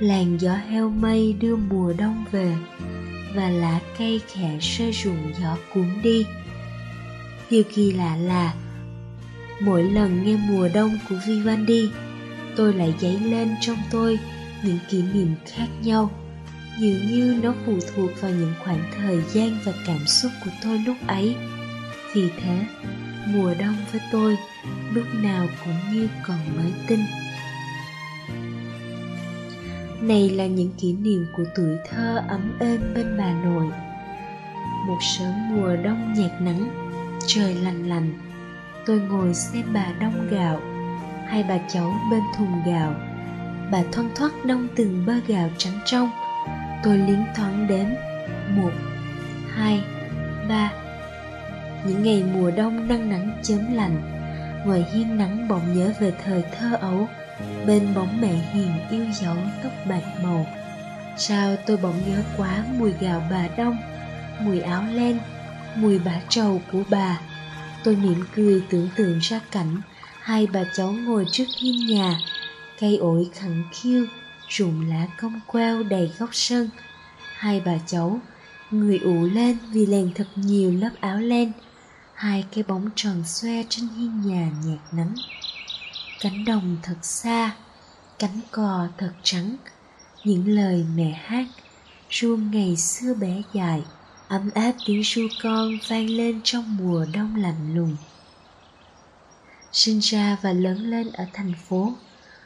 Làn 0.00 0.36
gió 0.40 0.54
heo 0.54 0.90
mây 0.90 1.36
đưa 1.40 1.56
mùa 1.56 1.92
đông 1.98 2.24
về 2.32 2.56
và 3.34 3.50
lá 3.50 3.80
cây 3.98 4.20
khẽ 4.32 4.58
rơi 4.60 4.90
rụng 4.90 5.32
gió 5.40 5.56
cuốn 5.74 5.86
đi. 6.02 6.26
Điều 7.50 7.62
kỳ 7.74 7.92
lạ 7.92 8.16
là, 8.16 8.54
mỗi 9.60 9.82
lần 9.82 10.24
nghe 10.24 10.36
mùa 10.48 10.68
đông 10.74 10.98
của 11.08 11.16
vivaldi, 11.26 11.90
tôi 12.56 12.74
lại 12.74 12.94
dấy 13.00 13.20
lên 13.20 13.54
trong 13.60 13.78
tôi 13.90 14.18
những 14.64 14.78
kỷ 14.90 15.02
niệm 15.02 15.34
khác 15.46 15.66
nhau, 15.82 16.10
dường 16.78 17.06
như 17.06 17.38
nó 17.42 17.54
phụ 17.66 17.78
thuộc 17.94 18.10
vào 18.20 18.30
những 18.30 18.54
khoảng 18.64 18.84
thời 18.96 19.20
gian 19.32 19.58
và 19.64 19.72
cảm 19.86 20.06
xúc 20.06 20.32
của 20.44 20.50
tôi 20.62 20.78
lúc 20.78 20.96
ấy. 21.06 21.36
Vì 22.14 22.28
thế 22.40 22.66
mùa 23.26 23.54
đông 23.58 23.76
với 23.92 24.00
tôi, 24.12 24.36
lúc 24.92 25.06
nào 25.14 25.46
cũng 25.64 25.92
như 25.92 26.08
còn 26.26 26.38
mới 26.56 26.72
tinh. 26.86 27.04
Này 30.00 30.30
là 30.30 30.46
những 30.46 30.70
kỷ 30.78 30.92
niệm 30.92 31.26
của 31.36 31.44
tuổi 31.56 31.76
thơ 31.90 32.22
ấm 32.28 32.58
êm 32.60 32.80
bên 32.94 33.16
bà 33.18 33.32
nội. 33.32 33.66
Một 34.86 34.98
sớm 35.00 35.32
mùa 35.50 35.76
đông 35.76 36.14
nhạt 36.16 36.42
nắng, 36.42 36.68
trời 37.26 37.54
lành 37.54 37.88
lành 37.88 38.12
tôi 38.86 39.00
ngồi 39.00 39.34
xem 39.34 39.64
bà 39.72 39.86
đông 40.00 40.28
gạo, 40.30 40.60
hai 41.26 41.44
bà 41.48 41.58
cháu 41.68 41.94
bên 42.10 42.20
thùng 42.36 42.62
gạo. 42.66 42.94
Bà 43.72 43.82
thoăn 43.92 44.10
thoắt 44.14 44.32
đông 44.46 44.68
từng 44.76 45.06
bơ 45.06 45.12
gạo 45.26 45.50
trắng 45.58 45.80
trong. 45.84 46.10
Tôi 46.82 46.98
liến 46.98 47.24
thoáng 47.36 47.66
đếm, 47.66 47.86
một, 48.48 48.70
hai, 49.54 49.82
ba 50.48 50.70
những 51.84 52.02
ngày 52.02 52.24
mùa 52.34 52.50
đông 52.50 52.88
nắng 52.88 53.10
nắng 53.10 53.40
chớm 53.42 53.74
lạnh, 53.74 54.02
ngoài 54.66 54.86
hiên 54.92 55.16
nắng 55.18 55.48
bỗng 55.48 55.78
nhớ 55.78 55.92
về 56.00 56.12
thời 56.24 56.42
thơ 56.58 56.76
ấu, 56.80 57.08
bên 57.66 57.94
bóng 57.94 58.20
mẹ 58.20 58.32
hiền 58.52 58.70
yêu 58.90 59.06
dấu 59.20 59.36
tóc 59.62 59.72
bạc 59.88 60.02
màu. 60.22 60.46
Sao 61.16 61.56
tôi 61.66 61.76
bỗng 61.76 62.02
nhớ 62.08 62.22
quá 62.36 62.64
mùi 62.78 62.92
gạo 63.00 63.22
bà 63.30 63.48
đông, 63.56 63.76
mùi 64.40 64.60
áo 64.60 64.84
len, 64.94 65.18
mùi 65.74 65.98
bả 65.98 66.20
trầu 66.28 66.60
của 66.72 66.82
bà. 66.90 67.20
Tôi 67.84 67.96
mỉm 67.96 68.24
cười 68.34 68.62
tưởng 68.70 68.88
tượng 68.96 69.18
ra 69.18 69.40
cảnh 69.50 69.80
hai 70.20 70.46
bà 70.52 70.64
cháu 70.76 70.92
ngồi 70.92 71.24
trước 71.32 71.44
hiên 71.60 71.86
nhà, 71.86 72.18
cây 72.80 72.96
ổi 72.96 73.28
khẳng 73.34 73.64
khiu, 73.72 74.06
rụng 74.48 74.88
lá 74.88 75.06
cong 75.20 75.40
queo 75.46 75.82
đầy 75.82 76.10
góc 76.18 76.30
sân. 76.32 76.68
Hai 77.34 77.62
bà 77.64 77.72
cháu 77.86 78.20
người 78.70 78.98
ủ 78.98 79.28
lên 79.32 79.58
vì 79.72 79.86
lèn 79.86 80.10
thật 80.14 80.26
nhiều 80.34 80.70
lớp 80.70 80.90
áo 81.00 81.18
len 81.18 81.52
hai 82.24 82.44
cái 82.52 82.64
bóng 82.68 82.88
tròn 82.96 83.22
xoe 83.26 83.64
trên 83.68 83.88
hiên 83.88 84.20
nhà 84.20 84.50
nhạt 84.64 84.78
nắng. 84.92 85.14
Cánh 86.20 86.44
đồng 86.44 86.76
thật 86.82 86.96
xa, 87.02 87.56
cánh 88.18 88.40
cò 88.50 88.88
thật 88.98 89.12
trắng, 89.22 89.56
những 90.24 90.48
lời 90.48 90.84
mẹ 90.94 91.20
hát, 91.24 91.46
ru 92.10 92.36
ngày 92.36 92.76
xưa 92.76 93.14
bé 93.14 93.42
dài, 93.52 93.82
ấm 94.28 94.50
áp 94.54 94.72
tiếng 94.86 95.02
ru 95.04 95.22
con 95.42 95.78
vang 95.88 96.10
lên 96.10 96.40
trong 96.44 96.76
mùa 96.76 97.06
đông 97.14 97.36
lạnh 97.36 97.74
lùng. 97.74 97.96
Sinh 99.72 99.98
ra 99.98 100.36
và 100.42 100.52
lớn 100.52 100.90
lên 100.90 101.12
ở 101.12 101.24
thành 101.32 101.52
phố, 101.68 101.92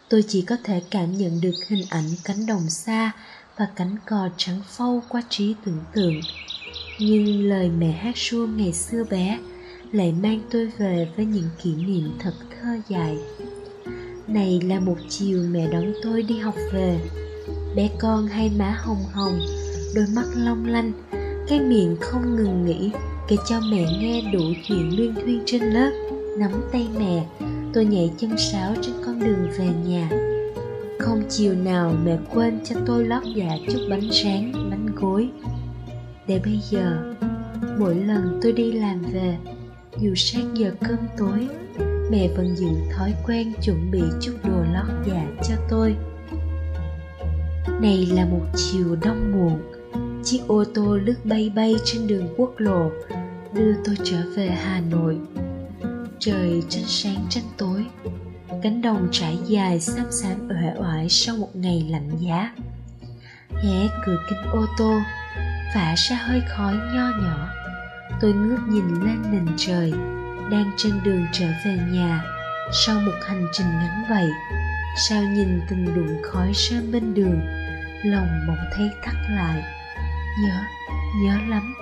tôi 0.08 0.24
chỉ 0.28 0.42
có 0.42 0.56
thể 0.64 0.82
cảm 0.90 1.18
nhận 1.18 1.40
được 1.40 1.54
hình 1.68 1.84
ảnh 1.90 2.08
cánh 2.24 2.46
đồng 2.46 2.70
xa 2.70 3.12
và 3.56 3.68
cánh 3.76 3.96
cò 4.06 4.28
trắng 4.36 4.60
phau 4.66 5.02
qua 5.08 5.22
trí 5.28 5.54
tưởng 5.64 5.84
tượng. 5.94 6.20
Nhưng 6.98 7.48
lời 7.48 7.70
mẹ 7.70 7.92
hát 7.92 8.16
ru 8.16 8.46
ngày 8.46 8.72
xưa 8.72 9.04
bé 9.04 9.38
lại 9.92 10.14
mang 10.22 10.40
tôi 10.50 10.70
về 10.78 11.08
với 11.16 11.26
những 11.26 11.48
kỷ 11.62 11.74
niệm 11.74 12.10
thật 12.18 12.32
thơ 12.50 12.68
dài. 12.88 13.18
Này 14.26 14.60
là 14.64 14.80
một 14.80 14.96
chiều 15.08 15.42
mẹ 15.50 15.68
đón 15.72 15.92
tôi 16.02 16.22
đi 16.22 16.38
học 16.38 16.54
về. 16.72 17.00
Bé 17.76 17.90
con 17.98 18.26
hai 18.26 18.50
má 18.58 18.76
hồng 18.78 19.04
hồng 19.12 19.38
đôi 19.94 20.04
mắt 20.14 20.26
long 20.36 20.66
lanh 20.66 20.92
cái 21.48 21.60
miệng 21.60 21.96
không 22.00 22.36
ngừng 22.36 22.66
nghỉ 22.66 22.90
kể 23.28 23.36
cho 23.48 23.60
mẹ 23.70 23.98
nghe 24.00 24.30
đủ 24.32 24.40
chuyện 24.64 24.96
liên 24.96 25.14
thuyên 25.14 25.42
trên 25.46 25.62
lớp. 25.62 25.90
Nắm 26.38 26.50
tay 26.72 26.88
mẹ 26.98 27.26
tôi 27.74 27.84
nhảy 27.84 28.10
chân 28.18 28.38
sáo 28.38 28.74
trên 28.82 28.94
con 29.06 29.20
đường 29.20 29.50
về 29.58 29.68
nhà. 29.86 30.10
Không 30.98 31.22
chiều 31.28 31.54
nào 31.54 31.94
mẹ 32.04 32.18
quên 32.34 32.60
cho 32.64 32.76
tôi 32.86 33.06
lót 33.06 33.22
dạ 33.36 33.58
chút 33.66 33.80
bánh 33.90 34.08
sáng, 34.12 34.52
bánh 34.70 34.86
gối. 34.96 35.28
Để 36.26 36.40
bây 36.44 36.60
giờ 36.70 37.14
mỗi 37.78 37.94
lần 37.94 38.40
tôi 38.42 38.52
đi 38.52 38.72
làm 38.72 39.02
về 39.12 39.36
dù 39.96 40.14
sát 40.14 40.42
giờ 40.54 40.72
cơm 40.80 40.98
tối, 41.18 41.48
mẹ 42.10 42.28
vẫn 42.36 42.56
giữ 42.56 42.68
thói 42.96 43.14
quen 43.26 43.52
chuẩn 43.62 43.90
bị 43.90 44.02
chút 44.20 44.34
đồ 44.44 44.62
lót 44.72 45.06
dạ 45.06 45.26
cho 45.48 45.54
tôi. 45.68 45.96
Này 47.80 48.06
là 48.06 48.24
một 48.24 48.46
chiều 48.56 48.96
đông 49.02 49.32
muộn, 49.32 49.62
chiếc 50.24 50.40
ô 50.46 50.64
tô 50.74 50.96
lướt 50.96 51.24
bay 51.24 51.52
bay 51.54 51.74
trên 51.84 52.06
đường 52.06 52.34
quốc 52.36 52.54
lộ, 52.56 52.90
đưa 53.52 53.74
tôi 53.84 53.96
trở 54.04 54.18
về 54.36 54.48
hà 54.48 54.80
nội. 54.80 55.18
Trời 56.18 56.62
tranh 56.68 56.84
sáng 56.86 57.26
tranh 57.30 57.44
tối, 57.56 57.84
cánh 58.62 58.82
đồng 58.82 59.08
trải 59.12 59.38
dài 59.46 59.80
xám 59.80 60.06
xám 60.10 60.48
uể 60.48 60.82
oải 60.82 61.08
sau 61.08 61.36
một 61.36 61.56
ngày 61.56 61.86
lạnh 61.90 62.10
giá. 62.18 62.54
Hé 63.50 63.88
cửa 64.06 64.18
kính 64.30 64.50
ô 64.52 64.66
tô, 64.78 64.92
phả 65.74 65.94
ra 65.94 66.16
hơi 66.16 66.40
khói 66.48 66.72
nho 66.72 67.10
nhỏ 67.22 67.57
tôi 68.20 68.32
ngước 68.32 68.68
nhìn 68.68 68.88
lên 68.88 69.22
nền 69.32 69.46
trời, 69.56 69.92
đang 70.50 70.70
trên 70.76 71.00
đường 71.04 71.26
trở 71.32 71.46
về 71.64 71.78
nhà, 71.90 72.22
sau 72.72 73.00
một 73.00 73.12
hành 73.26 73.46
trình 73.52 73.66
ngắn 73.66 74.04
vậy, 74.08 74.30
sao 75.08 75.22
nhìn 75.22 75.60
từng 75.70 75.94
đụng 75.94 76.22
khói 76.22 76.52
sơm 76.54 76.92
bên 76.92 77.14
đường, 77.14 77.40
lòng 78.04 78.28
bỗng 78.48 78.70
thấy 78.76 78.90
thắt 79.02 79.14
lại. 79.30 79.62
Nhớ 80.42 80.60
nhớ 81.22 81.38
lắm, 81.48 81.74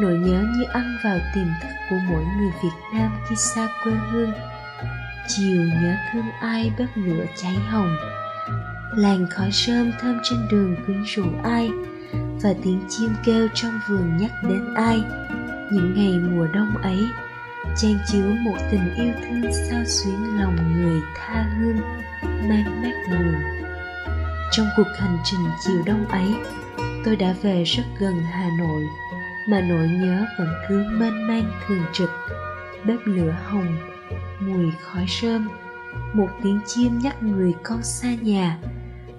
nỗi 0.00 0.12
nhớ 0.12 0.44
như 0.56 0.64
ăn 0.72 0.96
vào 1.04 1.18
tiềm 1.34 1.46
thức 1.62 1.72
của 1.90 1.96
mỗi 2.08 2.24
người 2.24 2.50
việt 2.62 2.98
nam 2.98 3.12
khi 3.28 3.36
xa 3.36 3.68
quê 3.84 3.92
hương. 4.10 4.32
Chiều 5.28 5.62
nhớ 5.82 5.96
thương 6.12 6.30
ai 6.40 6.72
bếp 6.78 6.88
lửa 6.94 7.24
cháy 7.36 7.54
hồng, 7.54 7.96
làn 8.96 9.26
khói 9.30 9.52
sơm 9.52 9.92
thơm 10.00 10.20
trên 10.22 10.48
đường 10.50 10.76
quyến 10.86 11.04
rũ 11.04 11.24
ai, 11.44 11.70
và 12.42 12.54
tiếng 12.64 12.80
chim 12.88 13.14
kêu 13.24 13.48
trong 13.54 13.80
vườn 13.88 14.16
nhắc 14.16 14.30
đến 14.42 14.74
ai 14.74 15.02
những 15.72 15.94
ngày 15.94 16.18
mùa 16.18 16.46
đông 16.54 16.76
ấy 16.82 17.08
trang 17.76 17.98
chứa 18.12 18.34
một 18.44 18.56
tình 18.70 18.94
yêu 18.94 19.12
thương 19.22 19.52
sao 19.52 19.84
xuyến 19.86 20.40
lòng 20.40 20.56
người 20.74 21.00
tha 21.16 21.42
hương, 21.42 21.80
mang 22.22 22.82
mát 22.82 22.94
buồn 23.10 23.34
trong 24.52 24.66
cuộc 24.76 24.86
hành 24.98 25.18
trình 25.24 25.40
chiều 25.60 25.82
đông 25.86 26.06
ấy, 26.06 26.34
tôi 27.04 27.16
đã 27.16 27.34
về 27.42 27.64
rất 27.64 27.82
gần 27.98 28.14
hà 28.30 28.48
nội, 28.58 28.82
mà 29.48 29.60
nỗi 29.60 29.88
nhớ 29.88 30.26
vẫn 30.38 30.48
cứ 30.68 30.84
mênh 30.92 31.26
mang 31.26 31.52
thường 31.66 31.82
trực. 31.92 32.10
Bếp 32.84 32.98
lửa 33.04 33.34
hồng, 33.44 33.76
mùi 34.40 34.72
khói 34.82 35.06
rơm 35.22 35.48
một 36.12 36.28
tiếng 36.42 36.60
chim 36.66 36.98
nhắc 36.98 37.22
người 37.22 37.54
con 37.62 37.82
xa 37.82 38.08
nhà. 38.22 38.58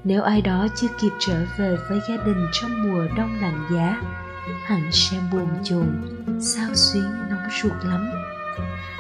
Nếu 0.03 0.21
ai 0.21 0.41
đó 0.41 0.67
chưa 0.75 0.87
kịp 1.01 1.11
trở 1.19 1.45
về 1.57 1.77
với 1.89 1.99
gia 2.09 2.17
đình 2.25 2.47
trong 2.51 2.83
mùa 2.83 3.07
đông 3.17 3.37
lạnh 3.41 3.67
giá 3.71 4.01
hẳn 4.63 4.91
sẽ 4.91 5.17
buồn 5.31 5.47
chồn 5.63 5.87
sao 6.41 6.69
xuyến 6.73 7.11
nóng 7.29 7.49
ruột 7.61 7.85
lắm. 7.85 8.11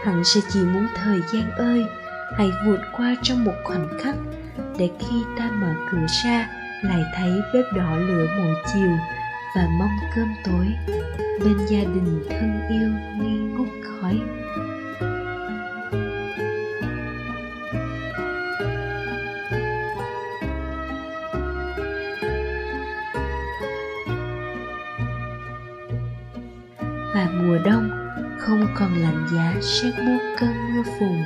Hẳn 0.05 0.23
sẽ 0.23 0.41
chỉ 0.49 0.59
muốn 0.59 0.87
thời 0.95 1.21
gian 1.33 1.51
ơi, 1.51 1.85
hãy 2.37 2.51
vượt 2.65 2.79
qua 2.97 3.15
trong 3.23 3.43
một 3.43 3.53
khoảnh 3.63 3.87
khắc, 4.03 4.15
để 4.77 4.89
khi 4.99 5.23
ta 5.37 5.51
mở 5.51 5.73
cửa 5.91 6.05
ra, 6.23 6.49
lại 6.83 7.03
thấy 7.15 7.31
bếp 7.53 7.65
đỏ 7.75 7.95
lửa 7.97 8.27
mỗi 8.37 8.55
chiều 8.73 8.97
và 9.55 9.67
mong 9.79 9.97
cơm 10.15 10.33
tối. 10.43 10.67
Bên 11.39 11.57
gia 11.57 11.79
đình 11.79 12.23
thân 12.29 12.61
yêu 12.69 12.89
nghi 13.19 13.37
ngút 13.37 13.67
khói. 13.83 14.21
Và 27.13 27.29
mùa 27.33 27.57
đông 27.65 27.89
không 28.39 28.67
còn 28.75 28.93
lạnh 28.93 29.27
giá 29.33 29.53
rét 29.61 29.91
buốt 29.97 30.19
cơn 30.39 30.49
mưa 30.75 30.83
phùn. 30.99 31.17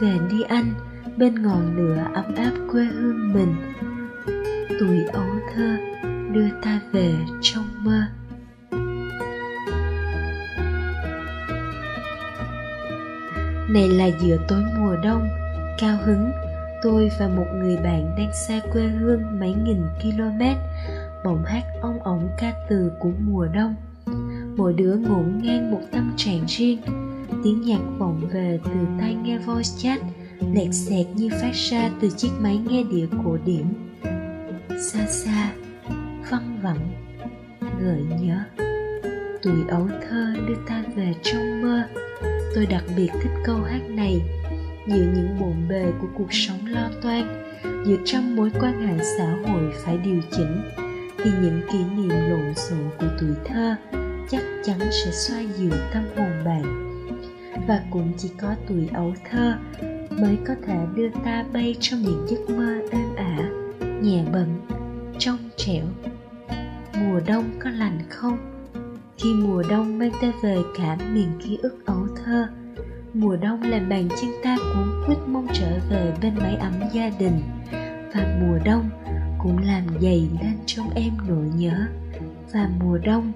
Về 0.00 0.18
đi 0.30 0.42
anh 0.42 0.74
bên 1.16 1.42
ngọn 1.42 1.76
lửa 1.76 2.04
ấm 2.14 2.34
áp 2.36 2.52
quê 2.72 2.84
hương 2.84 3.32
mình. 3.32 3.56
Tuổi 4.80 5.04
ấu 5.12 5.28
thơ 5.54 5.76
đưa 6.32 6.48
ta 6.62 6.80
về 6.92 7.14
trong 7.40 7.64
mơ. 7.78 8.02
Này 13.70 13.88
là 13.88 14.06
giữa 14.20 14.36
tối 14.48 14.62
mùa 14.78 14.96
đông, 15.02 15.28
cao 15.78 15.98
hứng, 16.04 16.30
tôi 16.82 17.10
và 17.18 17.28
một 17.28 17.46
người 17.54 17.76
bạn 17.76 18.14
đang 18.18 18.32
xa 18.48 18.60
quê 18.72 18.82
hương 18.82 19.40
mấy 19.40 19.54
nghìn 19.54 19.82
km 20.02 20.42
bỗng 21.24 21.44
hát 21.44 21.62
ong 21.82 21.98
ổng 22.02 22.28
ca 22.38 22.52
từ 22.68 22.92
của 22.98 23.10
mùa 23.26 23.46
đông 23.46 23.74
mỗi 24.60 24.72
đứa 24.72 24.94
ngổn 24.94 25.40
ngang 25.42 25.70
một 25.70 25.80
tâm 25.90 26.12
trạng 26.16 26.44
riêng. 26.48 26.78
Tiếng 27.44 27.62
nhạc 27.62 27.80
vọng 27.98 28.28
về 28.32 28.58
từ 28.64 28.70
tai 28.98 29.14
nghe 29.14 29.38
voice 29.38 29.70
chat, 29.78 30.00
lẹt 30.54 30.68
xẹt 30.72 31.06
như 31.14 31.30
phát 31.40 31.52
ra 31.54 31.90
từ 32.00 32.10
chiếc 32.16 32.28
máy 32.40 32.60
nghe 32.68 32.82
đĩa 32.82 33.06
cổ 33.24 33.38
điển. 33.44 33.64
Xa 34.80 35.06
xa, 35.06 35.52
văng 36.30 36.60
vẳng, 36.62 36.90
gợi 37.80 38.02
nhớ. 38.20 38.44
Tuổi 39.42 39.58
ấu 39.68 39.88
thơ 40.08 40.34
đưa 40.48 40.56
ta 40.68 40.84
về 40.96 41.14
trong 41.22 41.62
mơ. 41.62 41.82
Tôi 42.54 42.66
đặc 42.66 42.84
biệt 42.96 43.10
thích 43.22 43.32
câu 43.44 43.62
hát 43.62 43.82
này. 43.88 44.22
Giữa 44.86 45.12
những 45.14 45.36
bộn 45.40 45.68
bề 45.68 45.92
của 46.00 46.08
cuộc 46.18 46.32
sống 46.32 46.66
lo 46.66 46.90
toan, 47.02 47.52
giữa 47.86 47.96
trong 48.04 48.36
mối 48.36 48.50
quan 48.60 48.86
hệ 48.86 49.04
xã 49.18 49.36
hội 49.46 49.72
phải 49.84 49.98
điều 49.98 50.20
chỉnh. 50.30 50.62
Thì 51.18 51.30
những 51.42 51.60
kỷ 51.72 51.78
niệm 51.78 52.30
lộn 52.30 52.54
xộn 52.54 52.90
của 52.98 53.08
tuổi 53.20 53.34
thơ 53.44 53.76
chắc 54.30 54.42
chắn 54.64 54.78
sẽ 54.80 55.10
xoa 55.10 55.40
dịu 55.40 55.72
tâm 55.92 56.04
hồn 56.16 56.44
bạn. 56.44 56.62
Và 57.68 57.82
cũng 57.90 58.12
chỉ 58.18 58.30
có 58.40 58.54
tuổi 58.68 58.88
ấu 58.94 59.14
thơ 59.30 59.56
mới 60.10 60.38
có 60.46 60.54
thể 60.66 60.76
đưa 60.94 61.08
ta 61.24 61.44
bay 61.52 61.76
trong 61.80 62.02
những 62.02 62.26
giấc 62.28 62.50
mơ 62.50 62.78
êm 62.90 63.16
ả, 63.16 63.50
nhẹ 64.02 64.24
bẩn 64.32 64.60
trong 65.18 65.38
trẻo. 65.56 65.84
Mùa 66.94 67.20
đông 67.26 67.44
có 67.58 67.70
lành 67.70 67.98
không? 68.08 68.38
Khi 69.18 69.34
mùa 69.34 69.62
đông 69.70 69.98
mang 69.98 70.12
ta 70.22 70.32
về 70.42 70.58
cả 70.78 70.96
miền 71.12 71.28
ký 71.44 71.58
ức 71.62 71.86
ấu 71.86 72.06
thơ, 72.24 72.48
mùa 73.14 73.36
đông 73.36 73.62
làm 73.62 73.88
bàn 73.88 74.08
chân 74.20 74.30
ta 74.44 74.56
cuốn 74.74 75.04
quýt 75.06 75.18
mong 75.26 75.46
trở 75.52 75.78
về 75.90 76.12
bên 76.22 76.34
mái 76.38 76.56
ấm 76.56 76.72
gia 76.92 77.10
đình. 77.18 77.40
Và 78.14 78.38
mùa 78.40 78.58
đông 78.64 78.90
cũng 79.38 79.58
làm 79.58 79.84
dày 80.00 80.28
lên 80.42 80.56
trong 80.66 80.90
em 80.94 81.12
nỗi 81.28 81.46
nhớ. 81.56 81.86
Và 82.52 82.70
mùa 82.80 82.98
đông 82.98 83.32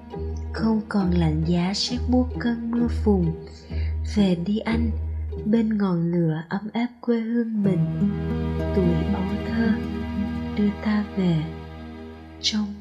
không 0.54 0.80
còn 0.88 1.10
lạnh 1.10 1.42
giá 1.46 1.72
rét 1.74 1.98
buốt 2.08 2.28
cơn 2.38 2.70
mưa 2.70 2.88
phùn 2.88 3.24
về 4.16 4.36
đi 4.46 4.58
anh, 4.58 4.90
bên 5.44 5.78
ngọn 5.78 6.12
lửa 6.12 6.42
ấm 6.48 6.68
áp 6.72 6.88
quê 7.00 7.20
hương 7.20 7.62
mình. 7.62 8.10
Tuổi 8.74 8.94
ấu 9.14 9.22
thơ, 9.48 9.70
đưa 10.56 10.70
ta 10.84 11.04
về. 11.16 11.36
Trong 12.40 12.73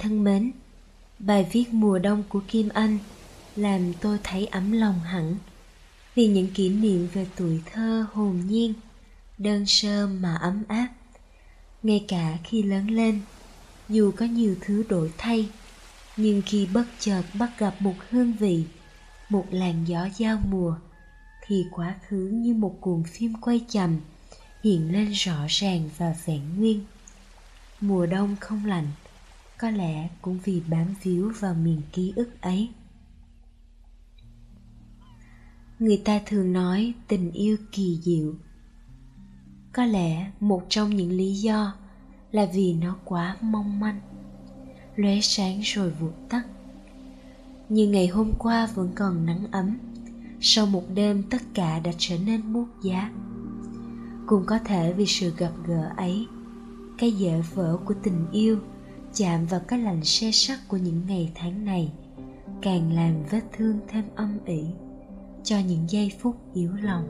thân 0.00 0.24
mến, 0.24 0.52
bài 1.18 1.46
viết 1.52 1.64
mùa 1.72 1.98
đông 1.98 2.22
của 2.28 2.40
Kim 2.48 2.68
Anh 2.68 2.98
làm 3.56 3.92
tôi 4.00 4.18
thấy 4.24 4.46
ấm 4.46 4.72
lòng 4.72 5.00
hẳn 5.00 5.36
vì 6.14 6.26
những 6.26 6.48
kỷ 6.54 6.68
niệm 6.68 7.08
về 7.12 7.26
tuổi 7.36 7.60
thơ 7.72 8.06
hồn 8.12 8.42
nhiên, 8.46 8.74
đơn 9.38 9.66
sơ 9.66 10.06
mà 10.06 10.34
ấm 10.34 10.62
áp. 10.68 10.88
Ngay 11.82 12.04
cả 12.08 12.38
khi 12.44 12.62
lớn 12.62 12.90
lên, 12.90 13.20
dù 13.88 14.12
có 14.16 14.26
nhiều 14.26 14.54
thứ 14.60 14.84
đổi 14.88 15.12
thay, 15.18 15.48
nhưng 16.16 16.42
khi 16.46 16.66
bất 16.66 16.84
chợt 16.98 17.22
bắt 17.34 17.50
gặp 17.58 17.74
một 17.78 17.94
hương 18.10 18.32
vị, 18.32 18.64
một 19.28 19.46
làn 19.50 19.84
gió 19.84 20.08
giao 20.16 20.38
mùa, 20.50 20.74
thì 21.46 21.64
quá 21.70 21.94
khứ 22.08 22.30
như 22.32 22.54
một 22.54 22.76
cuộn 22.80 23.02
phim 23.04 23.34
quay 23.40 23.60
chậm 23.70 23.96
hiện 24.64 24.92
lên 24.92 25.10
rõ 25.12 25.46
ràng 25.48 25.90
và 25.96 26.14
vẹn 26.26 26.40
nguyên. 26.56 26.84
Mùa 27.80 28.06
đông 28.06 28.36
không 28.40 28.66
lạnh, 28.66 28.86
có 29.60 29.70
lẽ 29.70 30.08
cũng 30.22 30.38
vì 30.44 30.62
bám 30.68 30.94
víu 31.02 31.32
vào 31.40 31.54
miền 31.54 31.82
ký 31.92 32.12
ức 32.16 32.40
ấy. 32.40 32.68
Người 35.78 36.02
ta 36.04 36.20
thường 36.26 36.52
nói 36.52 36.94
tình 37.08 37.32
yêu 37.32 37.56
kỳ 37.72 37.98
diệu. 38.02 38.34
Có 39.72 39.84
lẽ 39.84 40.30
một 40.40 40.62
trong 40.68 40.96
những 40.96 41.10
lý 41.10 41.34
do 41.34 41.74
là 42.32 42.46
vì 42.54 42.72
nó 42.72 42.96
quá 43.04 43.36
mong 43.40 43.80
manh, 43.80 44.00
lóe 44.96 45.20
sáng 45.20 45.60
rồi 45.64 45.90
vụt 45.90 46.14
tắt. 46.28 46.42
Như 47.68 47.88
ngày 47.88 48.06
hôm 48.06 48.32
qua 48.38 48.68
vẫn 48.74 48.92
còn 48.94 49.26
nắng 49.26 49.46
ấm, 49.52 49.78
sau 50.40 50.66
một 50.66 50.84
đêm 50.94 51.22
tất 51.30 51.42
cả 51.54 51.80
đã 51.80 51.90
trở 51.98 52.18
nên 52.18 52.52
buốt 52.52 52.66
giá 52.82 53.10
cũng 54.26 54.44
có 54.46 54.58
thể 54.58 54.92
vì 54.92 55.06
sự 55.06 55.34
gặp 55.36 55.52
gỡ 55.66 55.90
ấy 55.96 56.26
cái 56.98 57.12
dễ 57.12 57.42
vỡ 57.54 57.78
của 57.84 57.94
tình 58.02 58.26
yêu 58.32 58.58
chạm 59.14 59.46
vào 59.46 59.60
cái 59.68 59.78
lạnh 59.78 60.04
xe 60.04 60.30
sắt 60.32 60.58
của 60.68 60.76
những 60.76 61.00
ngày 61.08 61.32
tháng 61.34 61.64
này, 61.64 61.92
càng 62.62 62.92
làm 62.92 63.14
vết 63.30 63.42
thương 63.52 63.78
thêm 63.88 64.04
âm 64.14 64.38
ỉ 64.44 64.64
cho 65.44 65.56
những 65.68 65.84
giây 65.88 66.12
phút 66.20 66.36
yếu 66.54 66.70
lòng. 66.82 67.04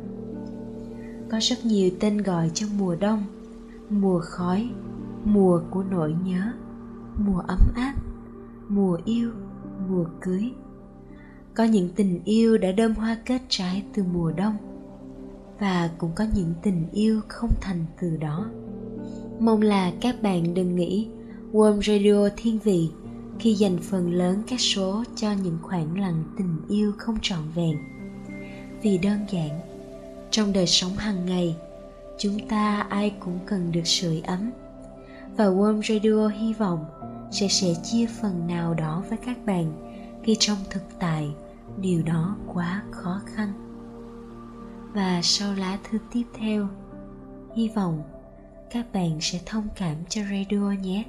Có 1.30 1.38
rất 1.40 1.64
nhiều 1.64 1.90
tên 2.00 2.18
gọi 2.18 2.50
cho 2.54 2.66
mùa 2.78 2.96
đông, 2.96 3.24
mùa 3.90 4.20
khói, 4.20 4.70
mùa 5.24 5.62
của 5.70 5.82
nỗi 5.82 6.14
nhớ, 6.24 6.52
mùa 7.18 7.38
ấm 7.38 7.60
áp, 7.74 7.94
mùa 8.68 8.98
yêu, 9.04 9.30
mùa 9.88 10.04
cưới. 10.20 10.50
Có 11.54 11.64
những 11.64 11.88
tình 11.96 12.20
yêu 12.24 12.58
đã 12.58 12.72
đơm 12.72 12.94
hoa 12.94 13.16
kết 13.24 13.42
trái 13.48 13.84
từ 13.94 14.04
mùa 14.12 14.32
đông, 14.32 14.56
và 15.58 15.90
cũng 15.98 16.10
có 16.14 16.24
những 16.34 16.54
tình 16.62 16.86
yêu 16.92 17.20
không 17.28 17.50
thành 17.60 17.84
từ 18.00 18.16
đó. 18.16 18.50
Mong 19.40 19.62
là 19.62 19.92
các 20.00 20.22
bạn 20.22 20.54
đừng 20.54 20.76
nghĩ 20.76 21.08
Warm 21.52 21.80
Radio 21.82 22.28
thiên 22.36 22.58
vị 22.58 22.90
khi 23.38 23.54
dành 23.54 23.78
phần 23.82 24.12
lớn 24.12 24.42
các 24.46 24.60
số 24.60 25.04
cho 25.16 25.32
những 25.32 25.58
khoảng 25.62 26.00
lặng 26.00 26.24
tình 26.38 26.56
yêu 26.68 26.92
không 26.98 27.18
trọn 27.22 27.42
vẹn. 27.54 27.76
Vì 28.82 28.98
đơn 28.98 29.18
giản, 29.30 29.60
trong 30.30 30.52
đời 30.52 30.66
sống 30.66 30.92
hàng 30.92 31.26
ngày, 31.26 31.56
chúng 32.18 32.48
ta 32.48 32.86
ai 32.88 33.14
cũng 33.20 33.38
cần 33.46 33.72
được 33.72 33.86
sưởi 33.86 34.20
ấm. 34.20 34.50
Và 35.36 35.44
Warm 35.44 35.82
Radio 35.82 36.28
hy 36.28 36.52
vọng 36.52 36.84
sẽ 37.32 37.48
sẽ 37.48 37.74
chia 37.82 38.06
phần 38.20 38.46
nào 38.46 38.74
đó 38.74 39.02
với 39.08 39.18
các 39.26 39.46
bạn 39.46 39.92
khi 40.24 40.36
trong 40.38 40.58
thực 40.70 40.82
tại 40.98 41.30
điều 41.80 42.02
đó 42.02 42.36
quá 42.46 42.82
khó 42.90 43.20
khăn. 43.26 43.52
Và 44.94 45.20
sau 45.22 45.54
lá 45.54 45.78
thư 45.90 45.98
tiếp 46.12 46.24
theo, 46.34 46.68
hy 47.56 47.68
vọng 47.68 48.02
các 48.70 48.92
bạn 48.92 49.18
sẽ 49.20 49.40
thông 49.46 49.68
cảm 49.76 49.96
cho 50.08 50.22
radio 50.22 50.70
nhé 50.82 51.04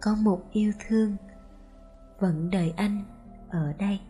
có 0.00 0.14
một 0.14 0.42
yêu 0.52 0.72
thương 0.88 1.16
vẫn 2.18 2.50
đợi 2.50 2.72
anh 2.76 3.04
ở 3.48 3.72
đây. 3.78 4.00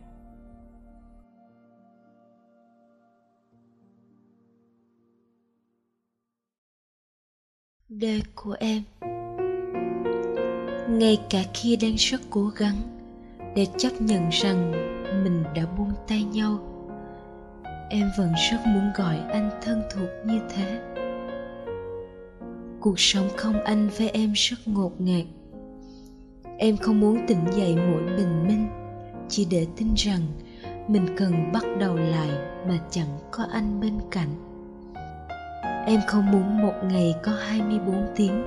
Đời 7.89 8.23
của 8.35 8.57
em, 8.61 8.83
ngay 10.89 11.19
cả 11.31 11.43
khi 11.55 11.77
đang 11.77 11.95
rất 11.95 12.21
cố 12.31 12.47
gắng 12.57 12.77
để 13.57 13.67
chấp 13.79 13.91
nhận 14.01 14.29
rằng 14.31 14.73
mình 15.25 15.45
đã 15.55 15.67
buông 15.79 15.93
tay 16.09 16.25
nhau, 16.25 16.59
em 17.91 18.11
vẫn 18.19 18.33
rất 18.51 18.59
muốn 18.67 18.93
gọi 18.97 19.19
anh 19.19 19.51
thân 19.63 19.83
thuộc 19.95 20.09
như 20.27 20.41
thế. 20.55 20.83
Cuộc 22.81 23.01
sống 23.01 23.29
không 23.37 23.61
anh 23.65 23.89
với 23.99 24.09
em 24.09 24.33
rất 24.33 24.57
ngột 24.67 25.01
ngạt 25.01 25.27
em 26.61 26.77
không 26.77 27.01
muốn 27.01 27.27
tỉnh 27.27 27.45
dậy 27.57 27.77
mỗi 27.77 28.03
bình 28.17 28.49
minh, 28.49 28.69
chỉ 29.29 29.47
để 29.51 29.67
tin 29.77 29.89
rằng 29.97 30.21
mình 30.89 31.07
cần 31.17 31.53
bắt 31.53 31.65
đầu 31.79 31.97
lại 31.97 32.31
mà 32.69 32.79
chẳng 32.91 33.19
có 33.31 33.45
anh 33.53 33.81
bên 33.81 33.93
cạnh. 34.11 34.29
Em 35.87 36.01
không 36.07 36.31
muốn 36.31 36.63
một 36.63 36.73
ngày 36.93 37.15
có 37.23 37.33
24 37.33 38.07
tiếng, 38.17 38.43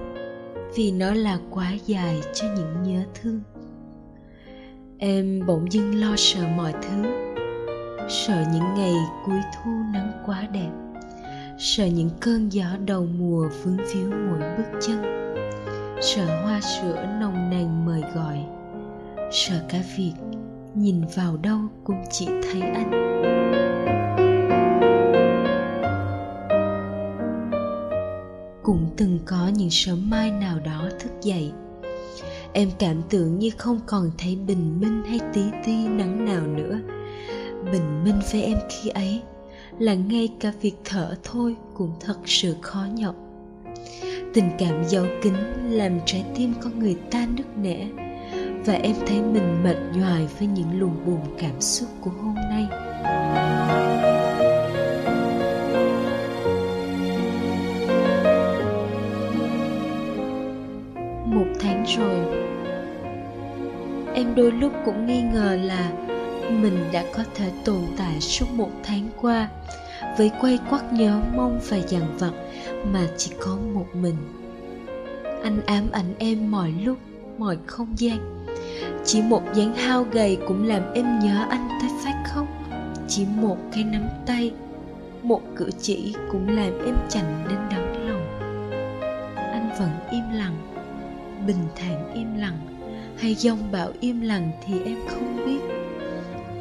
vì 0.76 0.92
nó 0.92 1.14
là 1.14 1.38
quá 1.50 1.72
dài 1.86 2.22
cho 2.34 2.48
những 2.56 2.84
nhớ 2.84 3.04
thương. 3.22 3.42
Em 4.98 5.46
bỗng 5.48 5.72
dưng 5.72 6.02
lo 6.02 6.14
sợ 6.18 6.42
mọi 6.58 6.74
thứ, 6.82 7.04
sợ 8.10 8.44
những 8.54 8.74
ngày 8.76 8.94
cuối 9.26 9.40
thu 9.56 9.72
nắng 9.94 10.12
quá 10.26 10.48
đẹp, 10.52 10.72
sợ 11.60 11.86
những 11.86 12.10
cơn 12.20 12.50
gió 12.50 12.66
đầu 12.86 13.08
mùa 13.20 13.50
vướng 13.64 13.78
víu 13.78 14.10
mỗi 14.10 14.40
bước 14.58 14.80
chân 14.82 15.33
sợ 16.02 16.42
hoa 16.44 16.62
sữa 16.62 17.06
nồng 17.20 17.50
nàn 17.50 17.86
mời 17.86 18.02
gọi. 18.16 18.46
Sợ 19.32 19.56
cả 19.70 19.84
việc 19.98 20.14
nhìn 20.76 21.02
vào 21.16 21.38
đâu 21.38 21.60
cũng 21.84 22.04
chỉ 22.12 22.26
thấy 22.26 22.62
anh 22.62 23.14
cũng 28.64 28.88
từng 28.98 29.20
có 29.26 29.52
những 29.56 29.70
sớm 29.70 30.10
mai 30.10 30.32
nào 30.32 30.60
đó 30.60 30.90
thức 31.00 31.12
dậy. 31.22 31.52
Em 32.54 32.70
cảm 32.80 33.02
tưởng 33.10 33.40
như 33.40 33.50
không 33.58 33.80
còn 33.86 34.12
thấy 34.18 34.36
bình 34.48 34.80
minh 34.80 35.04
hay 35.10 35.20
tí 35.34 35.42
ti 35.66 35.88
nắng 35.88 36.26
nào 36.26 36.48
nữa. 36.48 36.80
Bình 37.72 38.04
minh 38.04 38.20
với 38.32 38.44
em 38.44 38.58
khi 38.70 38.90
ấy 38.90 39.22
là 39.80 39.94
ngay 39.94 40.30
cả 40.40 40.54
việc 40.62 40.76
thở 40.86 41.16
thôi 41.24 41.56
cũng 41.74 41.94
thật 42.00 42.18
sự 42.26 42.56
khó 42.62 42.86
nhọc 42.94 43.16
tình 44.34 44.50
cảm 44.58 44.84
giấu 44.88 45.06
kín 45.22 45.34
làm 45.70 45.92
trái 46.06 46.24
tim 46.36 46.54
con 46.62 46.80
người 46.80 46.98
ta 47.12 47.26
nức 47.38 47.58
nẻ. 47.58 47.88
Và 48.66 48.74
em 48.74 48.96
thấy 49.08 49.22
mình 49.22 49.64
mệt 49.64 49.76
nhoài 49.96 50.28
với 50.40 50.48
những 50.48 50.80
luồng 50.80 51.06
buồn 51.06 51.20
cảm 51.38 51.62
xúc 51.62 51.90
của 52.02 52.12
hôm 52.22 52.36
nay. 52.36 52.68
Một 61.26 61.48
tháng 61.60 61.86
rồi, 61.98 62.44
em 64.16 64.36
đôi 64.36 64.52
lúc 64.52 64.72
cũng 64.86 65.06
nghi 65.06 65.22
ngờ 65.34 65.58
là 65.64 65.92
mình 66.50 66.78
đã 66.94 67.04
có 67.14 67.24
thể 67.36 67.46
tồn 67.66 67.82
tại 67.98 68.22
suốt 68.22 68.46
một 68.54 68.72
tháng 68.84 69.08
qua 69.22 69.50
với 70.18 70.32
quay 70.42 70.60
quắt 70.70 70.94
nhớ 70.94 71.20
mong 71.36 71.60
và 71.70 71.78
dằn 71.78 72.18
vặt 72.20 72.32
mà 72.92 73.08
chỉ 73.18 73.32
có 73.40 73.58
một 73.74 73.88
mình. 73.94 74.16
Anh 75.44 75.62
ám 75.66 75.84
ảnh 75.92 76.14
em 76.18 76.52
mọi 76.52 76.74
lúc, 76.84 76.98
mọi 77.38 77.58
không 77.66 77.88
gian. 77.98 78.46
Chỉ 79.06 79.22
một 79.22 79.44
dáng 79.54 79.74
hao 79.76 80.06
gầy 80.12 80.38
cũng 80.48 80.68
làm 80.68 80.94
em 80.94 81.20
nhớ 81.20 81.46
anh 81.50 81.70
tới 81.82 81.90
phát 82.04 82.24
khóc. 82.28 82.48
Chỉ 83.08 83.26
một 83.36 83.58
cái 83.74 83.84
nắm 83.84 84.04
tay, 84.26 84.52
một 85.24 85.42
cử 85.56 85.70
chỉ 85.82 86.16
cũng 86.32 86.50
làm 86.50 86.86
em 86.86 86.96
chạnh 87.10 87.46
đến 87.50 87.60
đắng 87.72 88.08
lòng. 88.08 88.40
Anh 89.36 89.70
vẫn 89.80 89.90
im 90.12 90.24
lặng, 90.34 90.56
bình 91.48 91.68
thản 91.76 92.14
im 92.14 92.38
lặng. 92.38 92.58
Hay 93.18 93.36
dông 93.36 93.60
bão 93.72 93.90
im 94.00 94.22
lặng 94.22 94.52
thì 94.66 94.74
em 94.86 94.98
không 95.08 95.46
biết. 95.46 95.60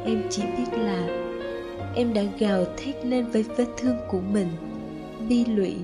Em 0.05 0.23
chỉ 0.29 0.43
biết 0.57 0.77
là 0.77 1.22
em 1.95 2.13
đã 2.13 2.23
gào 2.39 2.65
thét 2.77 3.05
lên 3.05 3.25
với 3.25 3.43
vết 3.43 3.67
thương 3.77 3.97
của 4.07 4.21
mình. 4.21 4.47
Bi 5.29 5.45
lụy, 5.45 5.75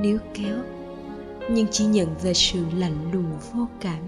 níu 0.00 0.18
kéo. 0.34 0.58
Nhưng 1.50 1.66
chỉ 1.70 1.86
nhận 1.86 2.08
về 2.22 2.34
sự 2.34 2.64
lạnh 2.74 3.12
lùng 3.12 3.32
vô 3.52 3.66
cảm. 3.80 4.02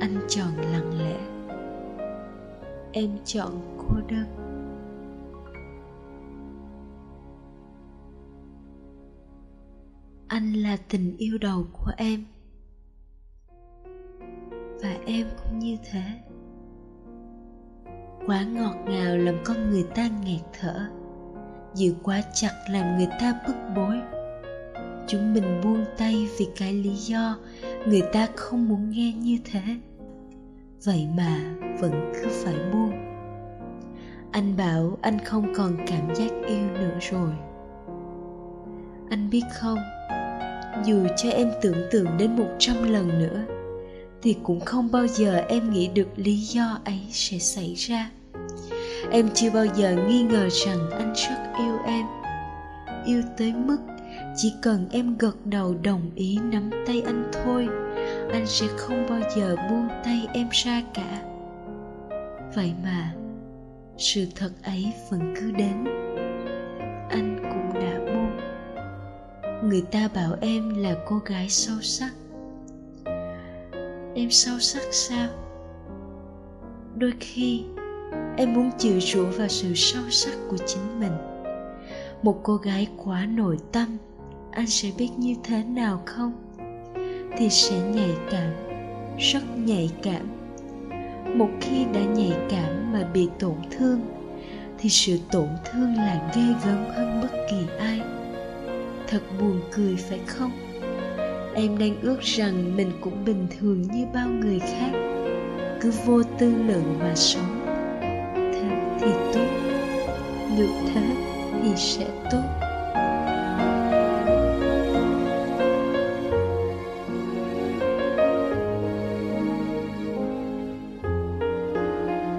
Anh 0.00 0.20
chọn 0.28 0.56
lặng 0.72 0.98
lẽ. 0.98 1.16
Em 2.92 3.10
chọn 3.24 3.76
cô 3.78 3.96
đơn. 4.08 4.26
Anh 10.28 10.52
là 10.52 10.76
tình 10.88 11.16
yêu 11.16 11.38
đầu 11.38 11.64
của 11.72 11.90
em. 11.96 12.24
Và 14.82 14.96
em 15.06 15.26
cũng 15.36 15.58
như 15.58 15.76
thế 15.90 16.27
quá 18.28 18.42
ngọt 18.42 18.74
ngào 18.86 19.16
làm 19.16 19.34
con 19.44 19.70
người 19.70 19.84
ta 19.94 20.08
nghẹt 20.24 20.40
thở. 20.60 20.86
Giữ 21.74 21.94
quá 22.02 22.22
chặt 22.34 22.52
làm 22.70 22.96
người 22.96 23.08
ta 23.20 23.34
bức 23.46 23.54
bối. 23.76 23.96
Chúng 25.06 25.34
mình 25.34 25.60
buông 25.64 25.84
tay 25.98 26.28
vì 26.38 26.48
cái 26.56 26.72
lý 26.72 26.90
do 26.90 27.38
người 27.86 28.02
ta 28.12 28.28
không 28.36 28.68
muốn 28.68 28.90
nghe 28.90 29.12
như 29.12 29.38
thế. 29.44 29.60
Vậy 30.84 31.06
mà 31.16 31.38
vẫn 31.80 32.12
cứ 32.14 32.28
phải 32.44 32.54
buông. 32.72 32.92
Anh 34.32 34.56
bảo 34.56 34.98
anh 35.02 35.18
không 35.24 35.54
còn 35.54 35.76
cảm 35.86 36.14
giác 36.14 36.30
yêu 36.46 36.66
nữa 36.74 36.98
rồi. 37.10 37.30
Anh 39.10 39.30
biết 39.30 39.42
không, 39.60 39.78
dù 40.84 41.06
cho 41.16 41.30
em 41.30 41.50
tưởng 41.62 41.88
tượng 41.90 42.16
đến 42.18 42.36
một 42.36 42.48
trăm 42.58 42.92
lần 42.92 43.08
nữa, 43.08 43.44
thì 44.22 44.36
cũng 44.42 44.60
không 44.60 44.90
bao 44.92 45.06
giờ 45.06 45.44
em 45.48 45.70
nghĩ 45.70 45.88
được 45.88 46.08
lý 46.16 46.36
do 46.36 46.78
ấy 46.84 47.00
sẽ 47.10 47.38
xảy 47.38 47.74
ra 47.74 48.10
em 49.10 49.28
chưa 49.34 49.50
bao 49.50 49.66
giờ 49.66 49.96
nghi 50.08 50.22
ngờ 50.22 50.48
rằng 50.50 50.90
anh 50.90 51.12
rất 51.12 51.52
yêu 51.58 51.78
em. 51.86 52.06
Yêu 53.06 53.22
tới 53.38 53.52
mức 53.52 53.78
chỉ 54.36 54.54
cần 54.62 54.88
em 54.90 55.16
gật 55.18 55.46
đầu 55.46 55.74
đồng 55.82 56.10
ý 56.14 56.38
nắm 56.42 56.70
tay 56.86 57.02
anh 57.06 57.30
thôi, 57.32 57.68
anh 58.32 58.46
sẽ 58.46 58.66
không 58.76 59.06
bao 59.08 59.20
giờ 59.36 59.56
buông 59.70 59.88
tay 60.04 60.28
em 60.32 60.48
ra 60.52 60.82
cả. 60.94 61.22
Vậy 62.54 62.72
mà, 62.82 63.14
sự 63.98 64.26
thật 64.36 64.50
ấy 64.62 64.92
vẫn 65.10 65.34
cứ 65.36 65.50
đến. 65.50 65.84
Anh 67.10 67.38
cũng 67.42 67.80
đã 67.82 67.98
buông. 67.98 68.40
Người 69.68 69.82
ta 69.90 70.08
bảo 70.14 70.36
em 70.40 70.82
là 70.82 70.94
cô 71.06 71.18
gái 71.26 71.48
sâu 71.48 71.76
sắc. 71.80 72.10
Em 74.14 74.30
sâu 74.30 74.58
sắc 74.58 74.82
sao? 74.90 75.28
Đôi 76.96 77.12
khi 77.20 77.64
em 78.36 78.54
muốn 78.54 78.70
chịu 78.78 79.00
rủa 79.00 79.24
vào 79.24 79.48
sự 79.48 79.74
sâu 79.74 80.02
sắc 80.10 80.34
của 80.50 80.56
chính 80.66 81.00
mình. 81.00 81.12
Một 82.22 82.40
cô 82.42 82.56
gái 82.56 82.86
quá 82.96 83.26
nội 83.26 83.58
tâm, 83.72 83.96
anh 84.50 84.66
sẽ 84.66 84.90
biết 84.98 85.08
như 85.16 85.34
thế 85.44 85.64
nào 85.64 86.02
không? 86.06 86.32
Thì 87.36 87.50
sẽ 87.50 87.78
nhạy 87.78 88.14
cảm, 88.30 88.52
rất 89.18 89.42
nhạy 89.56 89.90
cảm. 90.02 90.26
Một 91.38 91.48
khi 91.60 91.84
đã 91.94 92.00
nhạy 92.00 92.32
cảm 92.50 92.92
mà 92.92 93.10
bị 93.14 93.28
tổn 93.38 93.56
thương, 93.70 94.00
thì 94.78 94.88
sự 94.88 95.18
tổn 95.32 95.48
thương 95.64 95.94
là 95.94 96.32
ghê 96.36 96.42
gớm 96.64 96.84
hơn 96.94 97.20
bất 97.22 97.30
kỳ 97.50 97.56
ai. 97.78 98.00
Thật 99.06 99.20
buồn 99.40 99.60
cười, 99.72 99.96
phải 99.96 100.20
không? 100.26 100.50
Em 101.54 101.78
đang 101.78 102.00
ước 102.02 102.20
rằng 102.20 102.76
mình 102.76 102.90
cũng 103.00 103.24
bình 103.24 103.46
thường 103.58 103.82
như 103.82 104.06
bao 104.14 104.28
người 104.28 104.58
khác. 104.58 104.90
Cứ 105.80 105.92
vô 106.06 106.22
tư 106.38 106.54
lượng 106.66 106.98
mà 106.98 107.14
sống 107.14 107.57
thì 109.00 109.12
tốt 109.34 109.46
ngược 110.56 110.72
thế 110.94 111.02
thì 111.62 111.70
sẽ 111.76 112.06
tốt. 112.30 112.42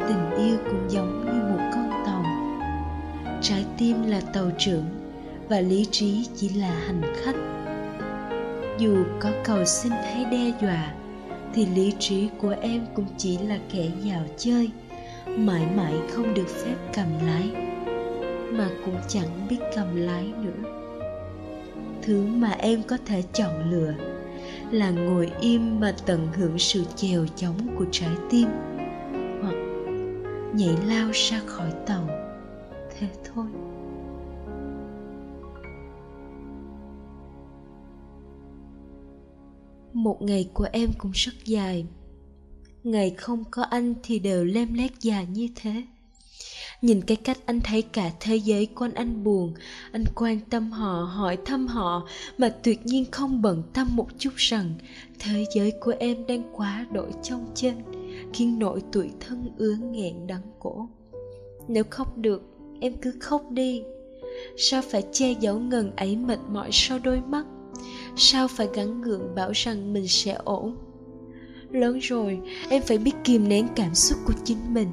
Tình 0.08 0.38
yêu 0.38 0.58
cũng 0.66 0.86
giống 0.90 1.26
như 1.26 1.42
một 1.52 1.64
con 1.74 1.90
tàu. 2.06 2.24
Trái 3.42 3.66
tim 3.78 4.08
là 4.08 4.22
tàu 4.34 4.52
trưởng 4.58 4.86
và 5.50 5.60
lý 5.60 5.86
trí 5.92 6.28
chỉ 6.36 6.50
là 6.50 6.72
hành 6.88 7.02
khách. 7.24 7.36
Dù 8.78 8.96
có 9.20 9.30
cầu 9.44 9.66
xin 9.66 9.92
hay 9.92 10.26
đe 10.32 10.52
dọa, 10.62 10.94
thì 11.54 11.66
lý 11.66 11.94
trí 12.00 12.30
của 12.42 12.56
em 12.62 12.86
cũng 12.94 13.06
chỉ 13.18 13.38
là 13.38 13.58
kẻ 13.74 13.88
dạo 14.04 14.22
chơi 14.38 14.70
mãi 15.46 15.68
mãi 15.76 15.94
không 16.12 16.34
được 16.34 16.48
phép 16.48 16.76
cầm 16.94 17.08
lái, 17.26 17.52
mà 18.52 18.70
cũng 18.86 18.96
chẳng 19.08 19.48
biết 19.50 19.60
cầm 19.76 19.96
lái 19.96 20.34
nữa. 20.44 20.72
Thứ 22.02 22.26
mà 22.26 22.50
em 22.50 22.84
có 22.88 22.98
thể 23.06 23.24
chọn 23.34 23.72
lựa 23.72 23.94
là 24.72 24.90
ngồi 24.90 25.32
im 25.42 25.80
mà 25.80 25.96
tận 26.06 26.28
hưởng 26.34 26.58
sự 26.58 26.84
chèo 26.96 27.26
chóng 27.36 27.76
của 27.78 27.86
trái 27.92 28.12
tim, 28.30 28.48
hoặc 29.42 29.56
nhảy 30.54 30.78
lao 30.88 31.10
ra 31.14 31.42
khỏi 31.46 31.72
tàu. 31.86 32.10
Thế 33.00 33.08
thôi. 33.34 33.46
Một 39.94 40.22
ngày 40.22 40.50
của 40.54 40.68
em 40.72 40.90
cũng 40.98 41.12
rất 41.14 41.34
dài 41.46 41.86
ngày 42.84 43.10
không 43.18 43.44
có 43.52 43.64
anh 43.64 43.94
thì 44.04 44.20
đều 44.20 44.46
lem 44.46 44.74
lét 44.74 44.92
già 45.00 45.24
như 45.24 45.48
thế. 45.56 45.84
Nhìn 46.82 47.02
cái 47.02 47.18
cách 47.18 47.38
anh 47.46 47.60
thấy 47.64 47.82
cả 47.82 48.12
thế 48.20 48.36
giới 48.36 48.66
quanh 48.66 48.94
anh 48.94 49.24
buồn, 49.24 49.54
anh 49.92 50.04
quan 50.16 50.40
tâm 50.50 50.72
họ, 50.72 51.04
hỏi 51.04 51.38
thăm 51.46 51.68
họ, 51.68 52.08
mà 52.38 52.50
tuyệt 52.64 52.86
nhiên 52.86 53.06
không 53.12 53.42
bận 53.42 53.64
tâm 53.74 53.88
một 53.96 54.08
chút 54.18 54.34
rằng 54.36 54.74
thế 55.20 55.46
giới 55.56 55.72
của 55.72 55.94
em 56.00 56.28
đang 56.28 56.44
quá 56.54 56.86
đổi 56.92 57.12
trong 57.24 57.46
trên 57.56 57.76
khiến 58.34 58.60
nỗi 58.60 58.82
tuổi 58.92 59.12
thân 59.20 59.50
ứa 59.58 59.76
nghẹn 59.92 60.28
đắng 60.28 60.42
cổ. 60.60 60.88
Nếu 61.68 61.84
khóc 61.90 62.18
được, 62.18 62.44
em 62.82 62.94
cứ 63.02 63.14
khóc 63.20 63.52
đi. 63.52 63.82
Sao 64.58 64.82
phải 64.82 65.04
che 65.12 65.32
giấu 65.40 65.60
ngần 65.60 65.96
ấy 65.96 66.16
mệt 66.16 66.40
mỏi 66.50 66.70
sau 66.72 67.00
đôi 67.04 67.22
mắt? 67.22 67.46
Sao 68.16 68.48
phải 68.48 68.68
gắn 68.74 69.02
gượng 69.02 69.36
bảo 69.36 69.52
rằng 69.52 69.94
mình 69.94 70.08
sẽ 70.08 70.34
ổn? 70.44 70.76
Lớn 71.72 72.00
rồi, 72.00 72.40
em 72.70 72.82
phải 72.82 72.98
biết 72.98 73.14
kìm 73.24 73.50
nén 73.50 73.68
cảm 73.76 73.96
xúc 73.96 74.20
của 74.26 74.34
chính 74.44 74.74
mình. 74.74 74.88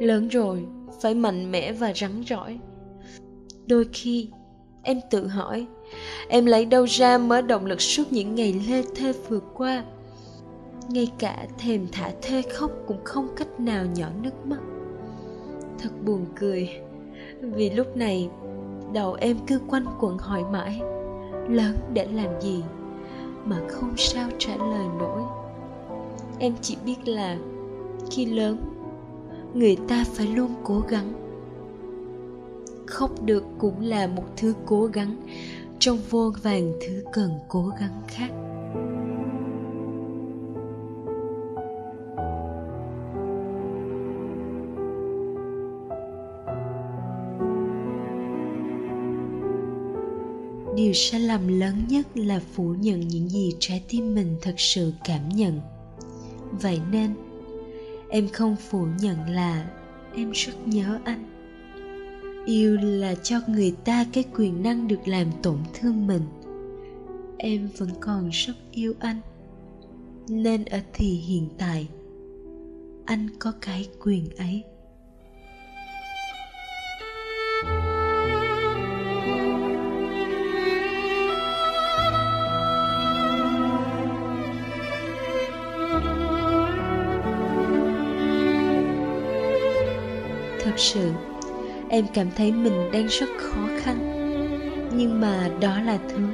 Lớn 0.00 0.28
rồi, 0.28 0.66
phải 1.00 1.14
mạnh 1.14 1.52
mẽ 1.52 1.72
và 1.72 1.92
rắn 1.94 2.22
rỏi. 2.26 2.58
Đôi 3.66 3.86
khi, 3.92 4.28
em 4.82 5.00
tự 5.10 5.26
hỏi, 5.26 5.66
em 6.28 6.46
lấy 6.46 6.64
đâu 6.64 6.84
ra 6.84 7.18
mới 7.18 7.42
động 7.42 7.66
lực 7.66 7.80
suốt 7.80 8.12
những 8.12 8.34
ngày 8.34 8.60
lê 8.68 8.82
thê 8.94 9.12
vừa 9.28 9.40
qua? 9.40 9.84
Ngay 10.88 11.10
cả 11.18 11.46
thèm 11.58 11.86
thả 11.92 12.10
thê 12.22 12.42
khóc 12.42 12.70
cũng 12.86 13.04
không 13.04 13.28
cách 13.36 13.60
nào 13.60 13.84
nhỏ 13.94 14.08
nước 14.22 14.46
mắt. 14.46 14.60
Thật 15.78 15.90
buồn 16.04 16.26
cười, 16.36 16.70
vì 17.40 17.70
lúc 17.70 17.96
này, 17.96 18.28
đầu 18.92 19.14
em 19.14 19.36
cứ 19.46 19.58
quanh 19.68 19.86
quẩn 20.00 20.18
hỏi 20.18 20.44
mãi. 20.52 20.80
Lớn 21.48 21.76
để 21.92 22.08
làm 22.12 22.40
gì 22.40 22.62
mà 23.44 23.60
không 23.68 23.92
sao 23.96 24.28
trả 24.38 24.56
lời 24.56 24.86
nổi 24.98 25.22
em 26.44 26.54
chỉ 26.62 26.76
biết 26.84 27.08
là 27.08 27.38
khi 28.10 28.24
lớn, 28.26 28.56
người 29.54 29.76
ta 29.88 30.04
phải 30.14 30.26
luôn 30.26 30.54
cố 30.64 30.80
gắng. 30.88 31.12
Khóc 32.86 33.22
được 33.22 33.44
cũng 33.58 33.80
là 33.80 34.06
một 34.06 34.24
thứ 34.36 34.54
cố 34.66 34.86
gắng, 34.86 35.16
trong 35.78 35.98
vô 36.10 36.32
vàng 36.42 36.72
thứ 36.80 37.04
cần 37.12 37.30
cố 37.48 37.72
gắng 37.80 38.02
khác. 38.08 38.30
Điều 50.76 50.92
sai 50.92 51.20
lầm 51.20 51.60
lớn 51.60 51.74
nhất 51.88 52.06
là 52.14 52.40
phủ 52.52 52.74
nhận 52.80 53.00
những 53.00 53.28
gì 53.28 53.54
trái 53.58 53.84
tim 53.88 54.14
mình 54.14 54.36
thật 54.42 54.54
sự 54.56 54.92
cảm 55.04 55.28
nhận 55.28 55.60
vậy 56.62 56.80
nên, 56.90 57.14
em 58.08 58.28
không 58.28 58.56
phủ 58.56 58.86
nhận 59.00 59.30
là 59.30 59.70
em 60.14 60.30
rất 60.30 60.52
nhớ 60.66 60.98
anh. 61.04 61.24
Yêu 62.46 62.76
là 62.76 63.14
cho 63.14 63.40
người 63.48 63.74
ta 63.84 64.06
cái 64.12 64.24
quyền 64.34 64.62
năng 64.62 64.88
được 64.88 65.08
làm 65.08 65.26
tổn 65.42 65.58
thương 65.74 66.06
mình. 66.06 66.22
Em 67.38 67.68
vẫn 67.76 67.88
còn 68.00 68.28
rất 68.32 68.54
yêu 68.72 68.94
anh. 68.98 69.20
Nên 70.28 70.64
ở 70.64 70.78
thì 70.92 71.06
hiện 71.06 71.48
tại, 71.58 71.88
anh 73.04 73.28
có 73.38 73.52
cái 73.60 73.88
quyền 74.04 74.28
ấy. 74.36 74.62
Thật 90.74 90.80
sự. 90.80 91.10
Em 91.88 92.06
cảm 92.14 92.26
thấy 92.36 92.52
mình 92.52 92.90
đang 92.92 93.06
rất 93.06 93.26
khó 93.38 93.68
khăn. 93.80 93.98
Nhưng 94.96 95.20
mà 95.20 95.50
đó 95.60 95.80
là 95.80 95.98
thứ 96.08 96.26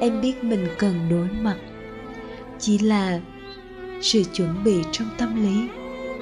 em 0.00 0.20
biết 0.20 0.44
mình 0.44 0.68
cần 0.78 1.08
đối 1.10 1.28
mặt. 1.42 1.56
Chỉ 2.58 2.78
là 2.78 3.20
sự 4.00 4.22
chuẩn 4.32 4.64
bị 4.64 4.76
trong 4.92 5.08
tâm 5.18 5.42
lý 5.42 5.68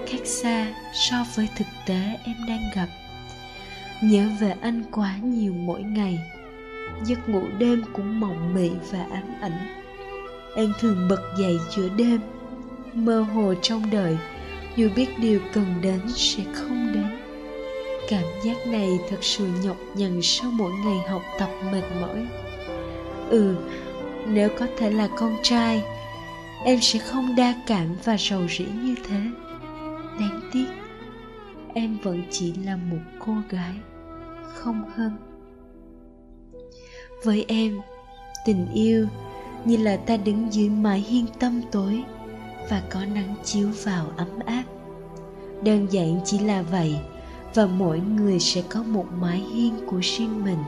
khác 0.06 0.20
xa 0.24 0.74
so 0.94 1.24
với 1.36 1.48
thực 1.56 1.66
tế 1.86 2.18
em 2.24 2.36
đang 2.48 2.62
gặp. 2.74 2.86
Nhớ 4.02 4.28
về 4.40 4.54
anh 4.60 4.82
quá 4.92 5.16
nhiều 5.22 5.52
mỗi 5.52 5.82
ngày. 5.82 6.18
Giấc 7.04 7.28
ngủ 7.28 7.42
đêm 7.58 7.82
cũng 7.92 8.20
mộng 8.20 8.54
mị 8.54 8.70
và 8.90 9.06
ám 9.10 9.34
ảnh. 9.40 9.84
Em 10.56 10.72
thường 10.80 11.08
bật 11.08 11.20
dậy 11.38 11.58
giữa 11.76 11.88
đêm, 11.96 12.20
mơ 12.94 13.20
hồ 13.20 13.54
trong 13.62 13.90
đời. 13.90 14.16
Dù 14.76 14.88
biết 14.96 15.08
điều 15.18 15.40
cần 15.52 15.66
đến 15.82 16.00
sẽ 16.08 16.42
không 16.54 16.92
đến 16.94 17.21
cảm 18.12 18.24
giác 18.44 18.66
này 18.66 18.98
thật 19.10 19.24
sự 19.24 19.48
nhọc 19.64 19.76
nhằn 19.94 20.20
sau 20.22 20.50
mỗi 20.50 20.72
ngày 20.72 20.98
học 21.08 21.22
tập 21.38 21.50
mệt 21.72 21.82
mỏi. 22.00 22.26
Ừ 23.30 23.56
nếu 24.26 24.48
có 24.58 24.66
thể 24.78 24.90
là 24.90 25.08
con 25.16 25.36
trai, 25.42 25.82
em 26.64 26.78
sẽ 26.80 26.98
không 26.98 27.36
đa 27.36 27.54
cảm 27.66 27.96
và 28.04 28.16
rầu 28.18 28.48
rĩ 28.48 28.64
như 28.64 28.94
thế. 29.08 29.20
Đáng 30.20 30.40
tiếc, 30.52 30.66
em 31.74 31.98
vẫn 32.02 32.22
chỉ 32.30 32.52
là 32.52 32.76
một 32.76 32.98
cô 33.18 33.34
gái, 33.50 33.74
không 34.54 34.82
hơn. 34.94 35.16
Với 37.24 37.44
em, 37.48 37.80
tình 38.44 38.66
yêu 38.74 39.06
như 39.64 39.76
là 39.76 39.96
ta 39.96 40.16
đứng 40.16 40.52
dưới 40.52 40.68
mái 40.68 41.00
hiên 41.00 41.26
tâm 41.38 41.60
tối 41.72 42.02
và 42.70 42.82
có 42.90 43.04
nắng 43.14 43.34
chiếu 43.44 43.68
vào 43.84 44.06
ấm 44.16 44.38
áp. 44.46 44.64
Đơn 45.62 45.86
giản 45.90 46.20
chỉ 46.24 46.38
là 46.38 46.62
vậy 46.62 46.96
và 47.54 47.66
mỗi 47.66 48.00
người 48.00 48.40
sẽ 48.40 48.62
có 48.68 48.82
một 48.82 49.06
mái 49.20 49.38
hiên 49.38 49.74
của 49.86 50.00
riêng 50.02 50.44
mình. 50.44 50.58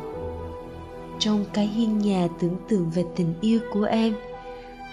Trong 1.19 1.45
cái 1.53 1.67
hiên 1.67 1.99
nhà 1.99 2.29
tưởng 2.41 2.57
tượng 2.69 2.91
về 2.91 3.05
tình 3.17 3.35
yêu 3.41 3.61
của 3.73 3.85
em, 3.85 4.15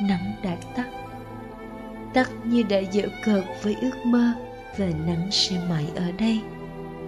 nắng 0.01 0.33
đã 0.43 0.57
tắt. 0.75 0.89
Tắt 2.13 2.29
như 2.45 2.63
đã 2.63 2.79
dở 2.79 3.03
cợt 3.23 3.43
với 3.63 3.75
ước 3.81 4.05
mơ 4.05 4.33
và 4.77 4.85
nắng 4.85 5.27
sẽ 5.31 5.61
mãi 5.69 5.85
ở 5.95 6.11
đây 6.11 6.41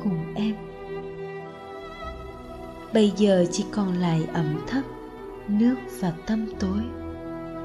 cùng 0.03 0.33
em. 0.35 0.55
Bây 2.93 3.11
giờ 3.17 3.45
chỉ 3.51 3.65
còn 3.71 3.93
lại 3.93 4.21
ẩm 4.33 4.65
thấp, 4.67 4.83
nước 5.47 5.75
và 5.99 6.13
tâm 6.25 6.45
tối. 6.59 6.79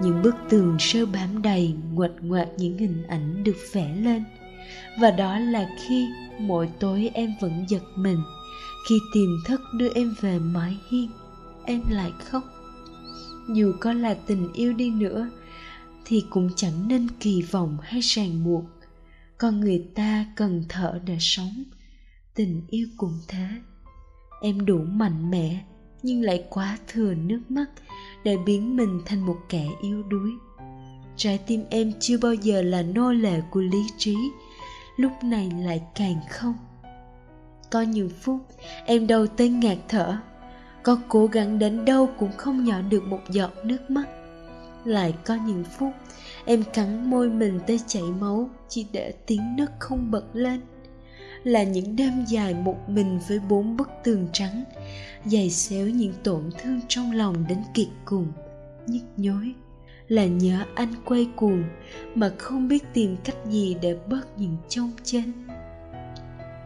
Những 0.03 0.23
bức 0.23 0.35
tường 0.49 0.77
sơ 0.79 1.07
bám 1.07 1.43
đầy 1.43 1.75
nguệch 1.95 2.15
ngoạc 2.21 2.49
những 2.57 2.79
hình 2.79 3.03
ảnh 3.09 3.45
được 3.45 3.57
vẽ 3.73 3.95
lên. 3.97 4.25
Và 5.01 5.11
đó 5.11 5.39
là 5.39 5.69
khi 5.79 6.09
mỗi 6.41 6.69
tối 6.81 7.11
em 7.15 7.35
vẫn 7.41 7.65
giật 7.69 7.83
mình. 7.97 8.19
Khi 8.89 8.99
tìm 9.15 9.29
thức 9.47 9.61
đưa 9.73 9.89
em 9.95 10.15
về 10.21 10.39
mái 10.39 10.79
hiên, 10.91 11.11
em 11.65 11.83
lại 11.89 12.13
khóc. 12.19 12.43
Dù 13.55 13.73
có 13.81 13.93
là 13.93 14.15
tình 14.15 14.53
yêu 14.53 14.73
đi 14.73 14.91
nữa, 14.91 15.31
thì 16.05 16.25
cũng 16.31 16.51
chẳng 16.57 16.89
nên 16.89 17.09
kỳ 17.21 17.43
vọng 17.43 17.77
hay 17.83 18.01
ràng 18.01 18.45
buộc. 18.45 18.65
Con 19.39 19.61
người 19.61 19.85
ta 19.95 20.27
cần 20.37 20.65
thở 20.69 21.01
để 21.07 21.17
sống. 21.21 21.65
Tình 22.35 22.63
yêu 22.69 22.87
cũng 22.97 23.19
thế. 23.29 23.47
Em 24.43 24.67
đủ 24.67 24.79
mạnh 24.79 25.31
mẽ, 25.31 25.65
nhưng 26.03 26.23
lại 26.23 26.45
quá 26.51 26.79
thừa 26.89 27.15
nước 27.15 27.41
mắt 27.49 27.67
để 28.25 28.37
biến 28.47 28.77
mình 28.77 29.01
thành 29.07 29.27
một 29.27 29.37
kẻ 29.49 29.69
yếu 29.83 30.03
đuối. 30.03 30.31
Trái 31.17 31.39
tim 31.47 31.65
em 31.71 31.93
chưa 32.01 32.19
bao 32.19 32.35
giờ 32.35 32.63
là 32.63 32.83
nô 32.83 33.13
lệ 33.13 33.41
của 33.51 33.61
lý 33.61 33.83
trí 33.99 34.17
lúc 34.99 35.13
này 35.23 35.51
lại 35.59 35.83
càng 35.95 36.21
không. 36.31 36.55
Có 37.71 37.83
nhiều 37.83 38.09
phút, 38.21 38.41
em 38.85 39.07
đầu 39.07 39.27
tên 39.27 39.61
ngạt 39.61 39.79
thở. 39.89 40.17
Có 40.83 40.99
cố 41.09 41.27
gắng 41.27 41.59
đến 41.59 41.85
đâu 41.85 42.09
cũng 42.19 42.33
không 42.37 42.65
nhỏ 42.65 42.81
được 42.81 43.05
một 43.05 43.21
giọt 43.31 43.51
nước 43.65 43.91
mắt. 43.91 44.09
Lại 44.85 45.15
có 45.25 45.35
những 45.35 45.65
phút, 45.65 45.93
em 46.45 46.65
cắn 46.73 47.11
môi 47.11 47.31
mình 47.31 47.61
tới 47.67 47.81
chảy 47.87 48.03
máu 48.03 48.51
chỉ 48.69 48.87
để 48.93 49.13
tiếng 49.27 49.57
nấc 49.57 49.73
không 49.79 50.11
bật 50.11 50.25
lên. 50.33 50.61
Là 51.45 51.63
những 51.63 51.97
đêm 51.97 52.25
dài 52.29 52.55
một 52.55 52.89
mình 52.89 53.21
với 53.29 53.39
bốn 53.39 53.77
bức 53.77 53.91
tường 54.05 54.29
trắng, 54.33 54.65
dày 55.25 55.51
xéo 55.51 55.87
những 55.87 56.13
tổn 56.23 56.51
thương 56.59 56.81
trong 56.89 57.13
lòng 57.13 57.45
đến 57.49 57.59
kiệt 57.75 57.89
cùng, 58.05 58.33
nhức 58.87 59.03
nhối 59.17 59.55
là 60.09 60.25
nhớ 60.25 60.65
anh 60.75 60.93
quay 61.05 61.29
cuồng 61.37 61.65
mà 62.15 62.31
không 62.39 62.69
biết 62.69 62.85
tìm 62.93 63.17
cách 63.25 63.37
gì 63.47 63.77
để 63.83 63.97
bớt 64.09 64.39
những 64.39 64.57
trông 64.69 64.91
trên. 65.03 65.33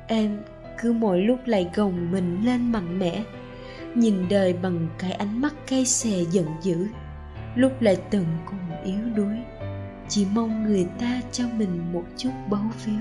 Em 0.07 0.39
cứ 0.81 0.93
mỗi 0.93 1.21
lúc 1.21 1.39
lại 1.47 1.71
gồng 1.75 2.13
mình 2.13 2.41
lên 2.45 2.73
mạnh 2.73 2.99
mẽ, 2.99 3.25
nhìn 3.95 4.15
đời 4.31 4.53
bằng 4.53 4.89
cái 4.99 5.13
ánh 5.13 5.41
mắt 5.41 5.55
cay 5.67 5.87
xè 5.87 6.23
giận 6.31 6.47
dữ, 6.63 6.87
lúc 7.55 7.73
lại 7.83 7.97
từng 8.11 8.27
cùng 8.47 8.83
yếu 8.85 9.15
đuối. 9.17 9.37
Chỉ 10.09 10.27
mong 10.35 10.65
người 10.65 10.87
ta 10.99 11.21
cho 11.33 11.45
mình 11.59 11.93
một 11.93 12.05
chút 12.17 12.31
bấu 12.51 12.61
phiếu. 12.77 13.01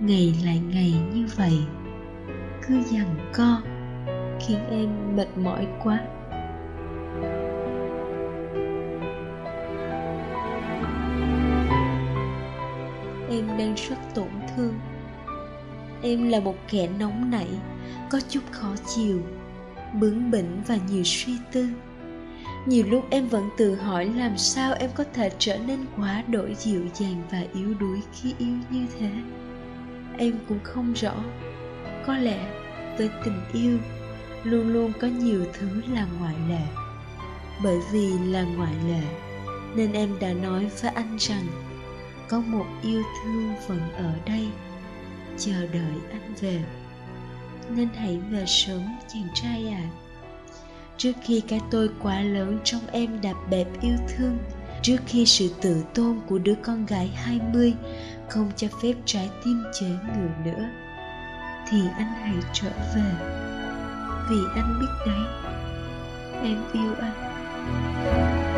ngày 0.00 0.34
lại 0.44 0.62
ngày 0.72 0.94
như 1.14 1.26
vậy, 1.36 1.58
cứ 2.66 2.82
giằng 2.82 3.30
co, 3.32 3.62
khiến 4.40 4.58
em 4.70 5.16
mệt 5.16 5.28
mỏi 5.36 5.66
quá. 5.82 6.00
Em 13.30 13.46
đang 13.58 13.74
rất 13.74 13.96
tổn 14.14 14.30
thương. 14.56 14.74
Em 16.02 16.28
là 16.28 16.40
một 16.40 16.56
kẻ 16.70 16.88
nóng 16.98 17.30
nảy, 17.30 17.48
có 18.10 18.20
chút 18.28 18.40
khó 18.50 18.74
chịu, 18.94 19.22
bướng 19.94 20.30
bỉnh 20.30 20.62
và 20.66 20.78
nhiều 20.88 21.02
suy 21.04 21.32
tư. 21.52 21.68
Nhiều 22.66 22.84
lúc 22.88 23.04
em 23.10 23.28
vẫn 23.28 23.48
tự 23.56 23.74
hỏi 23.74 24.10
làm 24.16 24.38
sao 24.38 24.74
em 24.78 24.90
có 24.94 25.04
thể 25.14 25.30
trở 25.38 25.58
nên 25.58 25.78
quá 25.96 26.24
đổi 26.28 26.54
dịu 26.54 26.82
dàng 26.94 27.22
và 27.30 27.42
yếu 27.54 27.74
đuối 27.74 28.00
khi 28.12 28.34
yêu 28.38 28.56
như 28.70 28.86
thế. 28.98 29.10
Em 30.18 30.32
cũng 30.48 30.58
không 30.62 30.92
rõ, 30.92 31.14
có 32.06 32.16
lẽ 32.16 32.50
với 32.98 33.10
tình 33.24 33.40
yêu, 33.52 33.78
luôn 34.44 34.68
luôn 34.68 34.92
có 35.00 35.08
nhiều 35.08 35.44
thứ 35.52 35.68
là 35.92 36.06
ngoại 36.20 36.34
lệ. 36.48 36.62
Bởi 37.62 37.78
vì 37.92 38.12
là 38.18 38.42
ngoại 38.42 38.74
lệ, 38.88 39.02
nên 39.74 39.92
em 39.92 40.18
đã 40.20 40.32
nói 40.32 40.70
với 40.82 40.90
anh 40.90 41.16
rằng 41.18 41.69
có 42.30 42.40
một 42.40 42.66
yêu 42.82 43.02
thương 43.22 43.54
vẫn 43.68 43.80
ở 43.96 44.12
đây, 44.26 44.48
chờ 45.38 45.66
đợi 45.72 45.94
anh 46.10 46.34
về. 46.40 46.60
Nên 47.76 47.88
hãy 47.96 48.18
về 48.30 48.44
sớm, 48.46 48.82
chàng 49.08 49.28
trai 49.34 49.68
à 49.68 49.82
trước 51.00 51.12
khi 51.22 51.42
cái 51.48 51.60
tôi 51.70 51.90
quá 52.02 52.20
lớn 52.20 52.58
trong 52.64 52.80
em 52.92 53.20
đạp 53.22 53.34
bẹp 53.50 53.66
yêu 53.80 53.96
thương, 54.08 54.38
trước 54.82 54.96
khi 55.06 55.26
sự 55.26 55.54
tự 55.62 55.84
tôn 55.94 56.20
của 56.28 56.38
đứa 56.38 56.54
con 56.62 56.86
gái 56.86 57.10
20 57.14 57.74
không 58.28 58.50
cho 58.56 58.68
phép 58.82 58.94
trái 59.04 59.30
tim 59.44 59.62
chế 59.80 59.86
ngự 59.86 60.50
nữa, 60.50 60.68
thì 61.70 61.78
anh 61.96 62.12
hãy 62.14 62.36
trở 62.52 62.70
về. 62.94 63.12
Vì 64.30 64.36
anh 64.54 64.80
biết 64.80 65.10
đấy, 65.12 65.26
em 66.42 66.58
yêu 66.72 66.94
anh. 67.00 68.49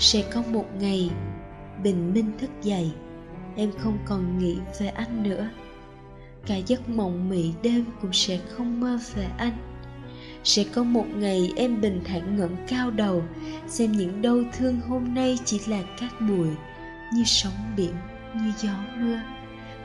Sẽ 0.00 0.24
có 0.32 0.42
một 0.42 0.66
ngày 0.78 1.10
bình 1.82 2.14
minh 2.14 2.32
thức 2.38 2.50
dậy. 2.62 2.90
Em 3.56 3.70
không 3.78 3.98
còn 4.04 4.38
nghĩ 4.38 4.58
về 4.78 4.86
anh 4.86 5.22
nữa. 5.22 5.48
Cả 6.46 6.56
giấc 6.56 6.88
mộng 6.88 7.28
mị 7.28 7.52
đêm 7.62 7.84
cũng 8.00 8.12
sẽ 8.12 8.38
không 8.48 8.80
mơ 8.80 8.98
về 9.14 9.26
anh. 9.38 9.56
Sẽ 10.44 10.64
có 10.74 10.82
một 10.82 11.06
ngày 11.16 11.52
em 11.56 11.80
bình 11.80 12.00
thản 12.04 12.36
ngẩng 12.36 12.56
cao 12.68 12.90
đầu, 12.90 13.22
xem 13.66 13.92
những 13.92 14.22
đau 14.22 14.38
thương 14.58 14.80
hôm 14.80 15.14
nay 15.14 15.38
chỉ 15.44 15.60
là 15.66 15.82
cát 16.00 16.20
bụi 16.20 16.48
như 17.14 17.22
sóng 17.24 17.72
biển, 17.76 17.94
như 18.34 18.52
gió 18.58 18.74
mưa. 18.98 19.20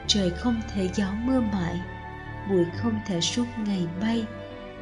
Trời 0.08 0.30
không 0.30 0.62
thể 0.74 0.90
gió 0.96 1.08
mưa 1.26 1.40
mãi, 1.40 1.82
bụi 2.50 2.66
không 2.78 3.00
thể 3.08 3.22
suốt 3.22 3.46
ngày 3.66 3.88
bay, 4.02 4.26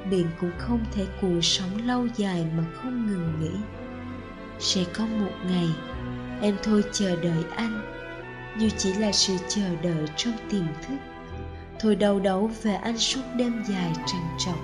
biển 0.10 0.28
cũng 0.40 0.52
không 0.58 0.86
thể 0.94 1.06
cuộn 1.22 1.40
sóng 1.42 1.88
lâu 1.88 2.08
dài 2.16 2.46
mà 2.58 2.64
không 2.74 3.08
ngừng 3.08 3.40
nghỉ 3.40 3.58
sẽ 4.60 4.84
có 4.94 5.06
một 5.06 5.32
ngày 5.48 5.70
em 6.42 6.58
thôi 6.64 6.84
chờ 6.92 7.16
đợi 7.16 7.44
anh, 7.56 7.82
như 8.58 8.70
chỉ 8.78 8.94
là 8.94 9.12
sự 9.12 9.34
chờ 9.48 9.76
đợi 9.84 10.06
trong 10.18 10.34
tiềm 10.50 10.64
thức. 10.88 10.98
Thôi 11.80 11.96
đau 11.96 12.20
đấu 12.20 12.52
về 12.64 12.74
anh 12.74 12.98
suốt 12.98 13.22
đêm 13.36 13.64
dài 13.68 13.92
trằn 14.06 14.22
trọc, 14.46 14.60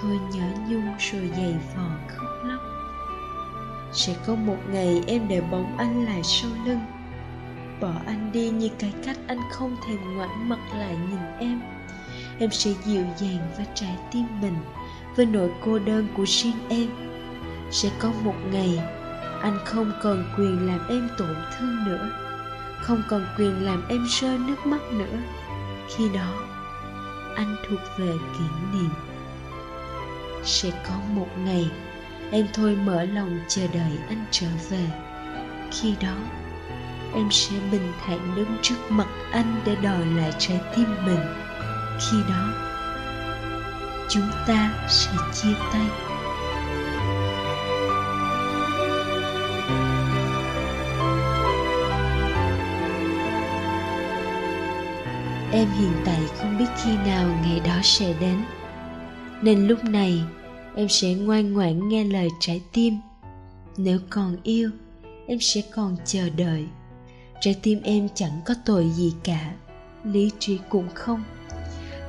thôi 0.00 0.18
nhớ 0.32 0.46
nhung 0.68 0.94
rồi 0.98 1.30
dày 1.36 1.54
vò 1.76 1.90
khóc 2.08 2.28
lóc. 2.44 2.60
Sẽ 3.92 4.14
có 4.26 4.34
một 4.34 4.58
ngày 4.70 5.02
em 5.06 5.28
để 5.28 5.40
bóng 5.40 5.76
anh 5.78 6.04
lại 6.04 6.20
sau 6.24 6.50
lưng, 6.66 6.80
bỏ 7.80 7.92
anh 8.06 8.32
đi 8.32 8.50
như 8.50 8.68
cái 8.78 8.92
cách 9.04 9.16
anh 9.26 9.40
không 9.52 9.76
thèm 9.86 10.16
ngoảnh 10.16 10.48
mặt 10.48 10.58
lại 10.78 10.96
nhìn 11.10 11.20
em. 11.38 11.60
Em 12.38 12.50
sẽ 12.50 12.70
dịu 12.84 13.04
dàng 13.18 13.50
và 13.58 13.64
trái 13.74 13.96
tim 14.12 14.24
mình 14.40 14.56
với 15.16 15.26
nỗi 15.26 15.50
cô 15.64 15.78
đơn 15.78 16.08
của 16.16 16.24
riêng 16.26 16.68
em. 16.68 16.86
Sẽ 17.70 17.90
có 17.98 18.12
một 18.24 18.34
ngày 18.52 18.78
anh 19.44 19.58
không 19.64 19.92
còn 20.02 20.24
quyền 20.36 20.66
làm 20.66 20.88
em 20.88 21.08
tổn 21.16 21.36
thương 21.58 21.84
nữa, 21.84 22.08
không 22.80 23.02
còn 23.08 23.26
quyền 23.38 23.64
làm 23.64 23.88
em 23.88 24.06
rơi 24.20 24.38
nước 24.38 24.66
mắt 24.66 24.80
nữa. 24.92 25.18
Khi 25.96 26.08
đó, 26.08 26.32
anh 27.36 27.56
thuộc 27.68 27.80
về 27.98 28.12
kỷ 28.38 28.44
niệm. 28.72 28.90
Sẽ 30.44 30.70
có 30.88 30.94
một 31.14 31.28
ngày, 31.38 31.70
em 32.30 32.46
thôi 32.54 32.78
mở 32.84 33.04
lòng 33.04 33.38
chờ 33.48 33.66
đợi 33.66 33.98
anh 34.08 34.24
trở 34.30 34.46
về. 34.70 34.86
Khi 35.72 35.94
đó, 36.02 36.16
em 37.14 37.28
sẽ 37.30 37.56
bình 37.72 37.92
thản 38.06 38.34
đứng 38.36 38.56
trước 38.62 38.78
mặt 38.88 39.08
anh 39.32 39.60
để 39.64 39.76
đòi 39.82 40.06
lại 40.06 40.32
trái 40.38 40.60
tim 40.76 40.86
mình. 41.06 41.20
Khi 42.00 42.16
đó, 42.28 42.48
chúng 44.08 44.30
ta 44.46 44.70
sẽ 44.88 45.12
chia 45.32 45.54
tay. 45.72 46.13
Em 55.54 55.68
hiện 55.70 55.92
tại 56.04 56.20
không 56.36 56.58
biết 56.58 56.66
khi 56.84 56.96
nào 56.96 57.28
ngày 57.42 57.60
đó 57.60 57.80
sẽ 57.82 58.14
đến. 58.20 58.42
Nên 59.42 59.66
lúc 59.66 59.84
này, 59.84 60.22
em 60.76 60.88
sẽ 60.88 61.14
ngoan 61.14 61.52
ngoãn 61.52 61.88
nghe 61.88 62.04
lời 62.04 62.28
trái 62.40 62.62
tim. 62.72 62.94
Nếu 63.76 63.98
còn 64.10 64.36
yêu, 64.42 64.70
em 65.26 65.40
sẽ 65.40 65.62
còn 65.74 65.96
chờ 66.04 66.28
đợi. 66.36 66.66
Trái 67.40 67.56
tim 67.62 67.80
em 67.82 68.08
chẳng 68.14 68.40
có 68.44 68.54
tội 68.64 68.90
gì 68.90 69.14
cả, 69.24 69.52
lý 70.04 70.30
trí 70.38 70.58
cũng 70.68 70.88
không. 70.94 71.22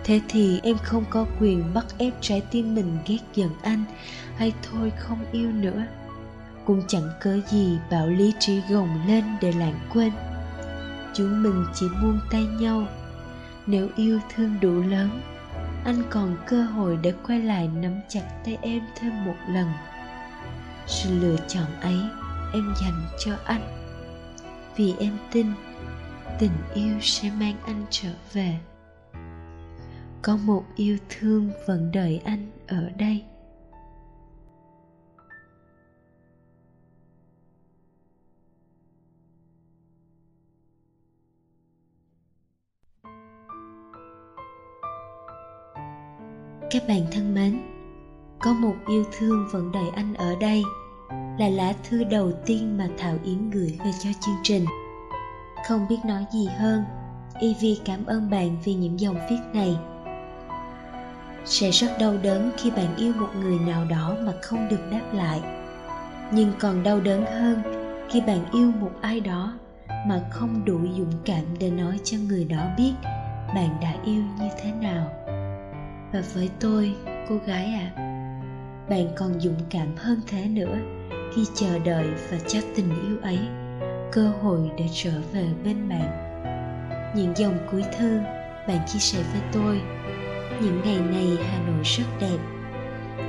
Thế 0.04 0.22
thì 0.30 0.60
em 0.64 0.78
không 0.78 1.06
có 1.10 1.26
quyền 1.40 1.74
bắt 1.74 1.86
ép 1.98 2.14
trái 2.22 2.42
tim 2.52 2.76
mình 2.76 2.98
ghét 3.08 3.20
giận 3.36 3.50
anh, 3.62 3.84
hay 4.36 4.54
thôi 4.64 4.92
không 5.00 5.26
yêu 5.32 5.52
nữa. 5.52 5.86
Cũng 6.66 6.82
chẳng 6.88 7.10
cớ 7.22 7.40
gì 7.52 7.78
bảo 7.92 8.08
lý 8.08 8.34
trí 8.40 8.62
gồng 8.70 9.08
lên 9.08 9.24
để 9.42 9.52
lãng 9.52 9.80
quên. 9.94 10.12
Chúng 11.14 11.44
mình 11.44 11.66
chỉ 11.76 11.86
buông 12.02 12.20
tay 12.32 12.44
nhau 12.44 12.88
nếu 13.68 13.90
yêu 13.96 14.20
thương 14.36 14.56
đủ 14.62 14.82
lớn, 14.82 15.22
anh 15.84 16.04
còn 16.10 16.38
cơ 16.48 16.64
hội 16.64 16.98
để 17.02 17.14
quay 17.28 17.40
lại 17.40 17.70
nắm 17.76 18.00
chặt 18.10 18.44
tay 18.46 18.58
em 18.62 18.82
thêm 18.96 19.26
một 19.26 19.36
lần. 19.50 19.68
Sự 20.88 21.20
lựa 21.20 21.38
chọn 21.48 21.80
ấy 21.82 22.00
em 22.54 22.74
dành 22.82 23.06
cho 23.20 23.38
anh. 23.46 23.62
Vì 24.76 24.94
em 25.00 25.18
tin 25.32 25.48
tình 26.40 26.52
yêu 26.74 26.96
sẽ 27.02 27.32
mang 27.40 27.56
anh 27.66 27.86
trở 27.90 28.10
về. 28.34 28.60
Có 30.22 30.38
một 30.38 30.64
yêu 30.76 30.98
thương 31.10 31.52
vẫn 31.68 31.92
đợi 31.92 32.22
anh 32.26 32.52
ở 32.68 32.90
đây. 32.98 33.24
Các 46.72 46.84
bạn 46.88 47.02
thân 47.12 47.34
mến, 47.34 47.62
có 48.40 48.54
một 48.54 48.76
yêu 48.88 49.04
thương 49.18 49.48
vẫn 49.52 49.72
đợi 49.72 49.90
anh 49.96 50.14
ở 50.14 50.36
đây 50.42 50.64
là 51.40 51.50
lá 51.50 51.74
thư 51.90 52.04
đầu 52.04 52.32
tiên 52.46 52.78
mà 52.78 52.88
thảo 52.98 53.18
yến 53.24 53.50
gửi 53.50 53.78
về 53.86 53.92
cho 54.04 54.10
chương 54.26 54.36
trình. 54.44 54.66
Không 55.68 55.88
biết 55.90 55.98
nói 56.06 56.26
gì 56.34 56.48
hơn 56.58 56.84
Ev 57.40 57.66
cảm 57.86 58.06
ơn 58.06 58.30
bạn 58.30 58.58
vì 58.64 58.74
những 58.74 59.00
dòng 59.00 59.18
viết 59.30 59.40
này. 59.54 59.78
Sẽ 61.46 61.72
rất 61.72 61.88
đau 62.00 62.18
đớn 62.24 62.52
khi 62.58 62.72
bạn 62.72 62.96
yêu 62.98 63.14
một 63.20 63.30
người 63.40 63.60
nào 63.60 63.86
đó 63.86 64.16
mà 64.22 64.34
không 64.42 64.70
được 64.70 64.92
đáp 64.92 65.14
lại. 65.14 65.42
Nhưng 66.32 66.52
còn 66.60 66.84
đau 66.84 67.00
đớn 67.00 67.26
hơn 67.26 67.62
khi 68.10 68.22
bạn 68.22 68.46
yêu 68.54 68.72
một 68.82 68.92
ai 69.02 69.20
đó 69.20 69.54
mà 70.08 70.22
không 70.30 70.66
đủ 70.66 70.80
dũng 70.98 71.14
cảm 71.26 71.44
để 71.60 71.70
nói 71.70 72.00
cho 72.04 72.18
người 72.18 72.46
đó 72.46 72.68
biết 72.78 72.94
bạn 73.56 73.78
đã 73.82 73.94
yêu 74.06 74.24
như 74.40 74.50
thế 74.64 74.72
nào 74.72 75.25
và 76.14 76.24
với 76.34 76.50
tôi 76.60 76.96
cô 77.30 77.36
gái 77.46 77.66
ạ 77.66 77.92
à, 77.96 78.02
bạn 78.90 79.08
còn 79.16 79.40
dũng 79.40 79.60
cảm 79.70 79.88
hơn 79.98 80.22
thế 80.28 80.48
nữa 80.48 80.78
khi 81.36 81.46
chờ 81.56 81.80
đợi 81.80 82.08
và 82.32 82.38
cho 82.48 82.60
tình 82.76 82.90
yêu 83.08 83.18
ấy 83.22 83.40
cơ 84.12 84.32
hội 84.42 84.60
để 84.78 84.86
trở 84.94 85.12
về 85.34 85.46
bên 85.64 85.90
bạn. 85.90 86.22
Những 87.16 87.34
dòng 87.38 87.58
cuối 87.72 87.84
thư 87.98 88.20
bạn 88.68 88.80
chia 88.88 89.00
sẻ 89.00 89.20
với 89.34 89.42
tôi 89.54 89.82
những 90.62 90.82
ngày 90.86 91.00
này 91.00 91.38
hà 91.50 91.60
nội 91.68 91.84
rất 91.84 92.06
đẹp 92.22 92.38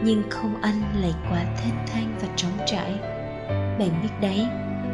nhưng 0.05 0.23
không 0.31 0.63
anh 0.63 0.83
lại 1.01 1.15
quá 1.31 1.45
thênh 1.57 1.75
thang 1.87 2.19
và 2.21 2.29
trống 2.37 2.59
trải. 2.67 2.93
Bạn 3.79 4.03
biết 4.03 4.09
đấy 4.21 4.47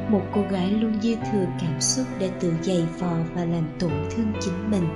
một 0.09 0.23
cô 0.35 0.43
gái 0.51 0.71
luôn 0.71 1.01
dư 1.01 1.15
thừa 1.15 1.47
cảm 1.61 1.81
xúc 1.81 2.07
để 2.19 2.31
tự 2.41 2.55
dày 2.63 2.85
vò 2.99 3.17
và 3.35 3.45
làm 3.45 3.65
tổn 3.79 3.93
thương 4.11 4.33
chính 4.41 4.71
mình. 4.71 4.89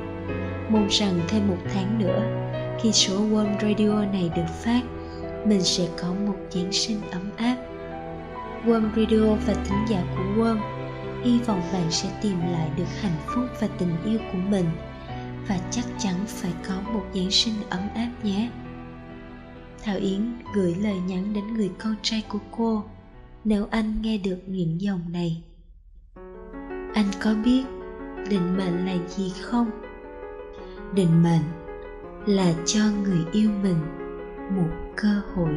Mong 0.68 0.88
rằng 0.90 1.20
thêm 1.28 1.48
một 1.48 1.58
tháng 1.74 1.98
nữa 1.98 2.45
khi 2.82 2.92
số 2.92 3.20
Warm 3.20 3.58
Radio 3.60 4.04
này 4.12 4.30
được 4.36 4.48
phát, 4.64 4.80
mình 5.46 5.62
sẽ 5.62 5.88
có 5.98 6.14
một 6.26 6.36
Giáng 6.50 6.72
sinh 6.72 7.00
ấm 7.10 7.30
áp 7.36 7.56
Warm 8.64 8.90
Radio 8.96 9.34
và 9.46 9.54
thính 9.54 9.84
giả 9.88 10.02
của 10.16 10.42
Warm 10.42 10.58
hy 11.24 11.38
vọng 11.38 11.62
bạn 11.72 11.90
sẽ 11.90 12.18
tìm 12.22 12.40
lại 12.40 12.70
được 12.76 12.88
hạnh 13.00 13.18
phúc 13.26 13.44
và 13.60 13.68
tình 13.78 13.96
yêu 14.04 14.18
của 14.32 14.38
mình 14.48 14.66
và 15.48 15.58
chắc 15.70 15.84
chắn 15.98 16.14
phải 16.26 16.52
có 16.68 16.74
một 16.92 17.04
Giáng 17.14 17.30
sinh 17.30 17.54
ấm 17.70 17.80
áp 17.94 18.10
nhé. 18.22 18.50
Thảo 19.82 19.96
Yến 19.96 20.32
gửi 20.54 20.74
lời 20.74 20.98
nhắn 21.06 21.32
đến 21.34 21.54
người 21.54 21.70
con 21.78 21.94
trai 22.02 22.22
của 22.28 22.38
cô, 22.50 22.84
nếu 23.44 23.66
anh 23.70 24.02
nghe 24.02 24.18
được 24.18 24.38
những 24.46 24.80
dòng 24.80 25.12
này. 25.12 25.42
Anh 26.94 27.06
có 27.22 27.34
biết 27.44 27.64
định 28.30 28.56
mệnh 28.56 28.86
là 28.86 28.96
gì 29.08 29.32
không? 29.40 29.70
Định 30.94 31.22
mệnh 31.22 31.65
là 32.26 32.52
cho 32.64 32.80
người 33.04 33.24
yêu 33.32 33.50
mình 33.62 33.78
một 34.50 34.70
cơ 34.96 35.20
hội. 35.34 35.54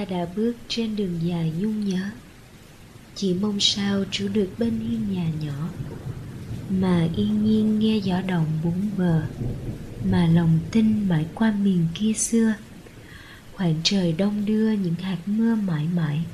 Ta 0.00 0.16
đã 0.16 0.26
bước 0.36 0.52
trên 0.68 0.96
đường 0.96 1.18
dài 1.22 1.52
nhung 1.58 1.84
nhớ. 1.84 2.10
Chỉ 3.14 3.34
mong 3.34 3.60
sao 3.60 4.04
chủ 4.10 4.28
được 4.28 4.48
bên 4.58 4.80
hiên 4.80 5.12
nhà 5.12 5.30
nhỏ, 5.42 5.68
mà 6.68 7.08
yên 7.16 7.44
nhiên 7.44 7.78
nghe 7.78 7.96
gió 7.96 8.22
đồng 8.22 8.46
bốn 8.64 8.90
bờ, 8.98 9.22
mà 10.04 10.26
lòng 10.26 10.58
tin 10.70 11.08
mãi 11.08 11.26
qua 11.34 11.52
miền 11.62 11.86
kia 11.94 12.12
xưa. 12.12 12.54
Khoảng 13.52 13.74
trời 13.84 14.12
đông 14.12 14.44
đưa 14.46 14.72
những 14.72 14.94
hạt 14.94 15.18
mưa 15.26 15.54
mãi 15.54 15.86
mãi, 15.94 16.24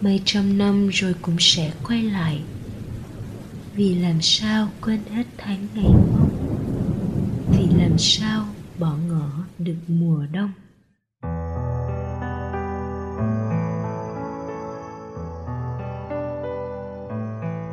mấy 0.00 0.20
trăm 0.24 0.58
năm 0.58 0.88
rồi 0.88 1.14
cũng 1.22 1.36
sẽ 1.38 1.72
quay 1.82 2.02
lại. 2.02 2.40
Vì 3.74 3.94
làm 3.94 4.22
sao 4.22 4.68
quên 4.80 5.00
hết 5.10 5.26
tháng 5.38 5.66
ngày 5.74 5.94
mong 6.12 6.30
vì 7.52 7.66
làm 7.78 7.98
sao 7.98 8.46
bỏ 8.78 8.96
ngỏ 9.08 9.30
được 9.58 9.76
mùa 9.86 10.26
đông? 10.32 10.52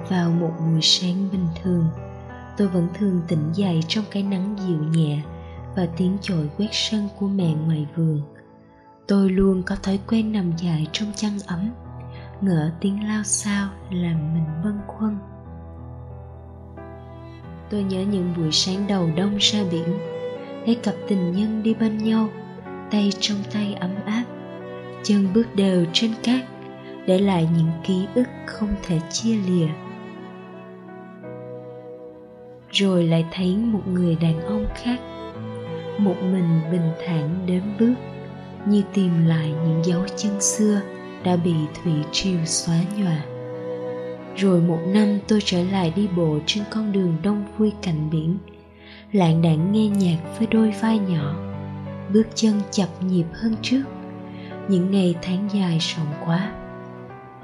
Vào 0.09 0.31
một 0.31 0.51
buổi 0.59 0.81
sáng 0.81 1.29
bình 1.31 1.47
thường. 1.63 1.85
Tôi 2.57 2.67
vẫn 2.67 2.87
thường 2.93 3.21
tỉnh 3.27 3.51
dậy 3.53 3.83
trong 3.87 4.03
cái 4.11 4.23
nắng 4.23 4.55
dịu 4.67 4.83
nhẹ 4.83 5.21
và 5.75 5.87
tiếng 5.97 6.17
chổi 6.21 6.49
quét 6.57 6.69
sân 6.71 7.09
của 7.19 7.27
mẹ 7.27 7.53
ngoài 7.53 7.87
vườn. 7.95 8.21
Tôi 9.07 9.29
luôn 9.29 9.63
có 9.63 9.75
thói 9.83 9.99
quen 10.07 10.31
nằm 10.31 10.51
dài 10.57 10.87
trong 10.91 11.11
chăn 11.15 11.31
ấm, 11.47 11.69
ngỡ 12.41 12.71
tiếng 12.79 13.07
lao 13.07 13.23
sao 13.23 13.69
làm 13.91 14.33
mình 14.33 14.45
bâng 14.63 14.79
khuâng. 14.87 15.17
Tôi 17.69 17.83
nhớ 17.83 18.01
những 18.01 18.33
buổi 18.37 18.51
sáng 18.51 18.87
đầu 18.87 19.09
đông 19.15 19.37
ra 19.39 19.59
biển, 19.71 19.99
thấy 20.65 20.75
cặp 20.75 20.95
tình 21.07 21.31
nhân 21.31 21.63
đi 21.63 21.73
bên 21.73 21.97
nhau, 21.97 22.27
tay 22.91 23.09
trong 23.19 23.37
tay 23.53 23.73
ấm 23.73 23.91
áp, 24.05 24.23
chân 25.03 25.27
bước 25.33 25.55
đều 25.55 25.85
trên 25.93 26.11
cát, 26.23 26.41
để 27.07 27.19
lại 27.19 27.49
những 27.57 27.71
ký 27.83 28.07
ức 28.15 28.27
không 28.45 28.75
thể 28.83 28.99
chia 29.11 29.35
lìa 29.35 29.67
rồi 32.73 33.03
lại 33.03 33.25
thấy 33.31 33.57
một 33.57 33.87
người 33.87 34.15
đàn 34.15 34.41
ông 34.41 34.65
khác. 34.75 34.99
Một 35.97 36.15
mình 36.21 36.59
bình 36.71 36.91
thản 37.05 37.45
đếm 37.45 37.63
bước, 37.79 37.93
như 38.67 38.83
tìm 38.93 39.25
lại 39.25 39.47
những 39.47 39.85
dấu 39.85 40.01
chân 40.15 40.41
xưa 40.41 40.81
đã 41.23 41.35
bị 41.35 41.53
thủy 41.83 41.93
triều 42.11 42.45
xóa 42.45 42.75
nhòa. 42.97 43.25
Rồi 44.35 44.61
một 44.61 44.79
năm 44.87 45.19
tôi 45.27 45.39
trở 45.45 45.63
lại 45.63 45.93
đi 45.95 46.07
bộ 46.17 46.39
trên 46.45 46.63
con 46.71 46.91
đường 46.91 47.17
đông 47.23 47.45
vui 47.57 47.71
cạnh 47.81 48.09
biển, 48.11 48.37
lạng 49.11 49.41
đạng 49.41 49.71
nghe 49.71 49.87
nhạc 49.87 50.17
với 50.37 50.47
đôi 50.47 50.73
vai 50.81 50.99
nhỏ, 50.99 51.35
bước 52.13 52.27
chân 52.35 52.61
chập 52.71 52.87
nhịp 53.01 53.25
hơn 53.33 53.55
trước. 53.61 53.83
Những 54.67 54.91
ngày 54.91 55.15
tháng 55.21 55.49
dài 55.53 55.77
sống 55.79 56.13
quá, 56.25 56.51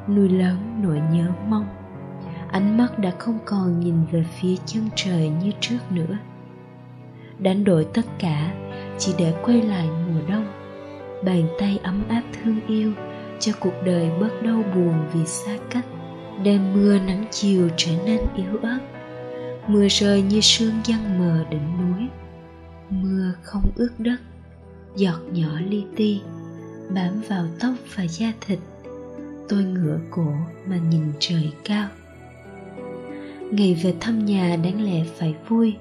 nuôi 0.08 0.30
lớn 0.30 0.80
nỗi 0.84 1.02
nhớ 1.12 1.32
mong 1.48 1.66
ánh 2.52 2.78
mắt 2.78 3.00
đã 3.00 3.12
không 3.20 3.40
còn 3.46 3.80
nhìn 3.80 3.96
về 4.12 4.26
phía 4.40 4.56
chân 4.66 4.90
trời 4.96 5.30
như 5.30 5.52
trước 5.60 5.80
nữa. 5.92 6.18
Đánh 7.40 7.64
đổi 7.64 7.88
tất 7.94 8.06
cả, 8.20 8.54
chỉ 8.98 9.14
để 9.18 9.34
quay 9.44 9.62
lại 9.62 9.88
mùa 9.88 10.22
đông. 10.30 10.48
Bàn 11.26 11.48
tay 11.60 11.80
ấm 11.84 12.04
áp 12.10 12.24
thương 12.34 12.60
yêu 12.68 12.94
cho 13.40 13.52
cuộc 13.60 13.74
đời 13.86 14.12
bớt 14.20 14.44
đau 14.44 14.64
buồn 14.76 14.94
vì 15.14 15.26
xa 15.26 15.58
cách 15.70 15.86
đêm 16.44 16.74
mưa 16.74 17.00
nắng 17.00 17.26
chiều 17.32 17.70
trở 17.78 17.92
nên 18.06 18.20
yếu 18.36 18.58
ớt. 18.62 18.80
Mưa 19.68 19.88
rơi 19.90 20.22
như 20.22 20.42
sương 20.42 20.74
giăng 20.86 21.20
mờ 21.20 21.46
đỉnh 21.50 21.78
núi. 21.82 22.08
Mưa 22.90 23.34
không 23.44 23.72
ướt 23.76 23.92
đất, 23.98 24.18
giọt 24.96 25.20
nhỏ 25.32 25.60
li 25.68 25.84
ti, 25.96 26.22
bám 26.96 27.22
vào 27.30 27.46
tóc 27.60 27.74
và 27.96 28.04
da 28.08 28.34
thịt. 28.42 28.60
Tôi 29.50 29.64
ngửa 29.64 30.00
cổ 30.12 30.34
mà 30.66 30.78
nhìn 30.78 31.04
trời 31.20 31.52
cao 31.64 31.88
ngày 33.52 33.80
về 33.84 33.94
thăm 34.00 34.26
nhà 34.26 34.56
đáng 34.64 34.82
lẽ 34.82 35.04
phải 35.18 35.36
vui, 35.48 35.76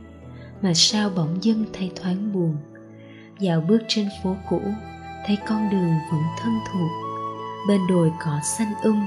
mà 0.63 0.75
sao 0.75 1.11
bỗng 1.17 1.45
dưng 1.45 1.65
thấy 1.73 1.91
thoáng 1.97 2.33
buồn. 2.33 2.57
Dạo 3.39 3.61
bước 3.61 3.79
trên 3.89 4.09
phố 4.23 4.37
cũ, 4.49 4.61
thấy 5.27 5.39
con 5.49 5.71
đường 5.71 5.93
vẫn 6.13 6.23
thân 6.39 6.53
thuộc, 6.73 6.91
bên 7.69 7.81
đồi 7.89 8.13
cỏ 8.25 8.39
xanh 8.43 8.73
um 8.83 9.07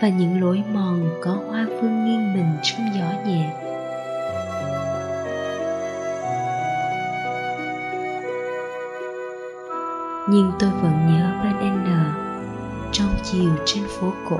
và 0.00 0.08
những 0.08 0.40
lối 0.40 0.62
mòn 0.74 1.10
có 1.22 1.38
hoa 1.48 1.66
phương 1.80 2.04
nghiêng 2.04 2.34
mình 2.34 2.56
trong 2.62 2.86
gió 2.94 3.30
nhẹ. 3.30 3.54
Nhưng 10.30 10.52
tôi 10.58 10.70
vẫn 10.70 11.06
nhớ 11.06 11.32
bên 11.44 11.74
N 11.74 11.86
trong 12.92 13.10
chiều 13.24 13.50
trên 13.66 13.84
phố 13.88 14.12
cổ 14.30 14.38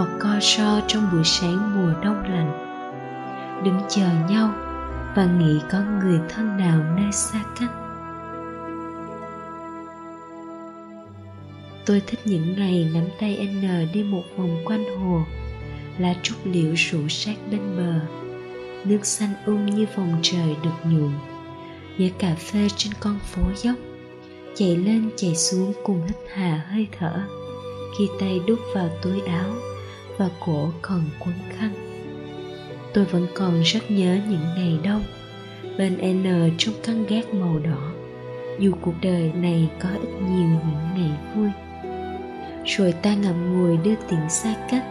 hoặc 0.00 0.18
co 0.20 0.40
so 0.40 0.80
trong 0.86 1.08
buổi 1.12 1.24
sáng 1.24 1.70
mùa 1.74 1.92
đông 2.02 2.22
lạnh. 2.22 2.52
Đứng 3.64 3.80
chờ 3.88 4.06
nhau 4.28 4.52
và 5.16 5.24
nghĩ 5.24 5.60
có 5.70 5.78
người 5.80 6.20
thân 6.28 6.56
nào 6.56 6.80
nơi 6.96 7.12
xa 7.12 7.40
cách. 7.60 7.70
Tôi 11.86 12.02
thích 12.06 12.20
những 12.24 12.54
ngày 12.56 12.90
nắm 12.94 13.04
tay 13.20 13.48
n 13.52 13.92
đi 13.92 14.02
một 14.02 14.22
vòng 14.36 14.62
quanh 14.64 14.96
hồ, 14.96 15.22
lá 15.98 16.14
trúc 16.22 16.36
liễu 16.44 16.72
rủ 16.76 17.08
sát 17.08 17.36
bên 17.50 17.60
bờ, 17.76 17.94
nước 18.84 19.06
xanh 19.06 19.34
um 19.46 19.66
như 19.66 19.86
vòng 19.96 20.18
trời 20.22 20.56
được 20.62 20.90
nhuộm, 20.90 21.12
nhớ 21.98 22.08
cà 22.18 22.34
phê 22.34 22.68
trên 22.76 22.92
con 23.00 23.18
phố 23.18 23.42
dốc, 23.56 23.76
chạy 24.54 24.76
lên 24.76 25.10
chạy 25.16 25.34
xuống 25.34 25.72
cùng 25.84 26.02
hít 26.06 26.16
hà 26.34 26.64
hơi 26.70 26.88
thở 26.98 27.22
khi 27.98 28.08
tay 28.20 28.40
đút 28.46 28.58
vào 28.74 28.88
túi 29.02 29.20
áo 29.20 29.50
và 30.20 30.28
cổ 30.40 30.72
còn 30.82 31.02
quấn 31.20 31.34
khăn 31.56 31.90
tôi 32.94 33.04
vẫn 33.04 33.26
còn 33.34 33.62
rất 33.62 33.90
nhớ 33.90 34.18
những 34.28 34.44
ngày 34.56 34.78
đông, 34.84 35.02
bên 35.78 35.96
n 35.96 36.50
trong 36.58 36.74
căn 36.84 37.06
gác 37.06 37.34
màu 37.34 37.58
đỏ. 37.58 37.92
Dù 38.58 38.72
cuộc 38.80 38.94
đời 39.02 39.32
này 39.34 39.70
có 39.80 39.88
ít 39.88 40.08
nhiều 40.08 40.48
những 40.48 40.94
ngày 40.94 41.18
vui. 41.34 41.50
Rồi 42.64 42.92
ta 42.92 43.14
ngậm 43.14 43.52
ngùi 43.52 43.76
đưa 43.76 43.94
tiện 44.08 44.30
xa 44.30 44.54
cách. 44.70 44.84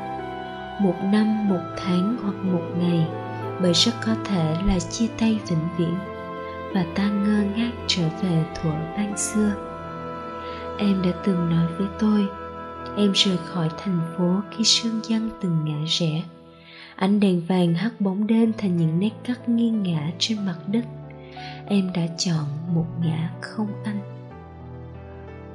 Một 0.81 0.95
năm, 1.03 1.49
một 1.49 1.61
tháng 1.77 2.17
hoặc 2.23 2.35
một 2.43 2.63
ngày, 2.79 3.07
bởi 3.61 3.73
rất 3.73 3.91
có 4.05 4.15
thể 4.25 4.55
là 4.67 4.79
chia 4.79 5.07
tay 5.19 5.39
vĩnh 5.47 5.67
viễn, 5.77 5.95
và 6.73 6.85
ta 6.95 7.09
ngơ 7.09 7.43
ngác 7.55 7.71
trở 7.87 8.03
về 8.21 8.43
thuở 8.55 8.71
ban 8.97 9.17
xưa. 9.17 9.51
Em 10.77 11.01
đã 11.01 11.09
từng 11.25 11.49
nói 11.49 11.67
với 11.77 11.87
tôi 11.99 12.27
em 12.97 13.11
rời 13.15 13.37
khỏi 13.37 13.69
thành 13.77 14.01
phố 14.17 14.35
khi 14.51 14.63
sương 14.63 14.99
dân 15.07 15.29
từng 15.41 15.65
ngã 15.65 15.85
rẽ. 15.87 16.23
Ánh 16.95 17.19
đèn 17.19 17.41
vàng 17.47 17.73
hắt 17.73 18.01
bóng 18.01 18.27
đêm 18.27 18.51
thành 18.57 18.77
những 18.77 18.99
nét 18.99 19.11
cắt 19.23 19.49
nghiêng 19.49 19.83
ngã 19.83 20.11
trên 20.19 20.45
mặt 20.45 20.57
đất. 20.67 20.85
Em 21.65 21.91
đã 21.93 22.01
chọn 22.17 22.45
một 22.73 22.85
ngã 23.03 23.31
không 23.41 23.67
anh. 23.83 23.99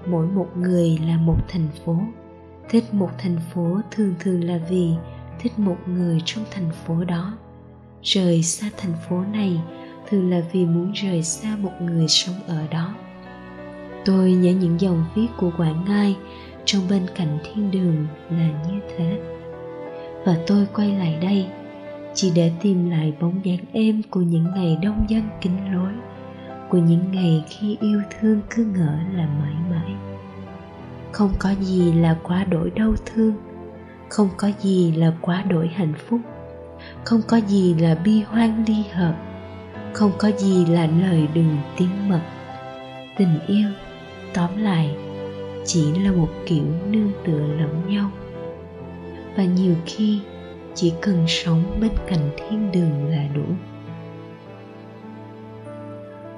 Mỗi 0.06 0.26
một 0.26 0.48
người 0.56 0.98
là 1.06 1.16
một 1.16 1.36
thành 1.48 1.68
phố. 1.84 1.98
Thích 2.68 2.94
một 2.94 3.10
thành 3.18 3.36
phố 3.54 3.80
thường 3.90 4.14
thường 4.20 4.44
là 4.44 4.58
vì 4.70 4.90
thích 5.40 5.58
một 5.58 5.76
người 5.86 6.22
trong 6.24 6.44
thành 6.50 6.70
phố 6.70 7.04
đó. 7.04 7.32
Rời 8.02 8.42
xa 8.42 8.70
thành 8.76 8.94
phố 9.08 9.20
này 9.32 9.60
thường 10.08 10.30
là 10.30 10.42
vì 10.52 10.66
muốn 10.66 10.92
rời 10.92 11.22
xa 11.22 11.56
một 11.56 11.72
người 11.80 12.08
sống 12.08 12.36
ở 12.46 12.66
đó. 12.70 12.94
Tôi 14.04 14.32
nhớ 14.32 14.52
những 14.52 14.80
dòng 14.80 15.04
viết 15.14 15.26
của 15.36 15.50
quảng 15.56 15.84
ngai 15.88 16.16
trong 16.64 16.82
bên 16.90 17.06
cạnh 17.14 17.38
thiên 17.44 17.70
đường 17.70 18.06
là 18.30 18.48
như 18.68 18.80
thế. 18.96 19.18
Và 20.24 20.36
tôi 20.46 20.66
quay 20.74 20.88
lại 20.88 21.18
đây, 21.22 21.46
chỉ 22.14 22.32
để 22.34 22.52
tìm 22.62 22.90
lại 22.90 23.12
bóng 23.20 23.40
dáng 23.44 23.64
êm 23.72 24.02
của 24.10 24.20
những 24.20 24.46
ngày 24.54 24.78
đông 24.82 25.04
dân 25.08 25.22
kính 25.40 25.74
lối, 25.74 25.92
của 26.68 26.78
những 26.78 27.12
ngày 27.12 27.44
khi 27.48 27.76
yêu 27.80 28.00
thương 28.20 28.40
cứ 28.50 28.64
ngỡ 28.64 28.98
là 29.14 29.28
mãi 29.40 29.54
mãi. 29.70 29.92
Không 31.12 31.32
có 31.38 31.54
gì 31.60 31.92
là 31.92 32.16
quá 32.22 32.44
đổi 32.44 32.70
đau 32.70 32.94
thương, 33.06 33.34
không 34.08 34.28
có 34.36 34.50
gì 34.60 34.92
là 34.92 35.12
quá 35.20 35.42
đổi 35.48 35.68
hạnh 35.68 35.94
phúc, 36.08 36.20
không 37.04 37.20
có 37.28 37.36
gì 37.36 37.74
là 37.74 37.94
bi 37.94 38.22
hoang 38.22 38.64
ly 38.66 38.84
hợp, 38.92 39.14
không 39.92 40.12
có 40.18 40.30
gì 40.38 40.66
là 40.66 40.86
lời 40.86 41.28
đừng 41.34 41.56
tiếng 41.76 42.08
mật. 42.08 42.22
Tình 43.18 43.38
yêu, 43.46 43.68
tóm 44.34 44.56
lại 44.56 44.96
chỉ 45.64 46.00
là 46.00 46.12
một 46.12 46.28
kiểu 46.46 46.64
nương 46.88 47.10
tựa 47.26 47.46
lẫn 47.46 47.82
nhau. 47.88 48.10
Và 49.36 49.44
nhiều 49.44 49.74
khi, 49.86 50.20
chỉ 50.74 50.92
cần 51.02 51.24
sống 51.28 51.78
bên 51.80 51.90
cạnh 52.06 52.30
thiên 52.36 52.72
đường 52.72 53.08
là 53.08 53.28
đủ. 53.34 53.44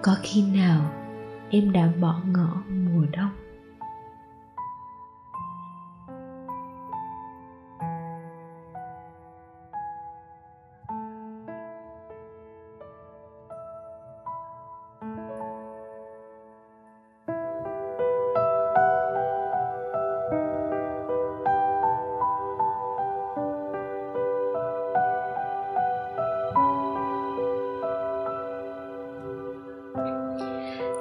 Có 0.03 0.17
khi 0.23 0.43
nào 0.43 0.91
em 1.51 1.73
đã 1.73 1.93
bỏ 2.01 2.21
ngỏ 2.33 2.63
mùa 2.69 3.05
đông? 3.13 3.31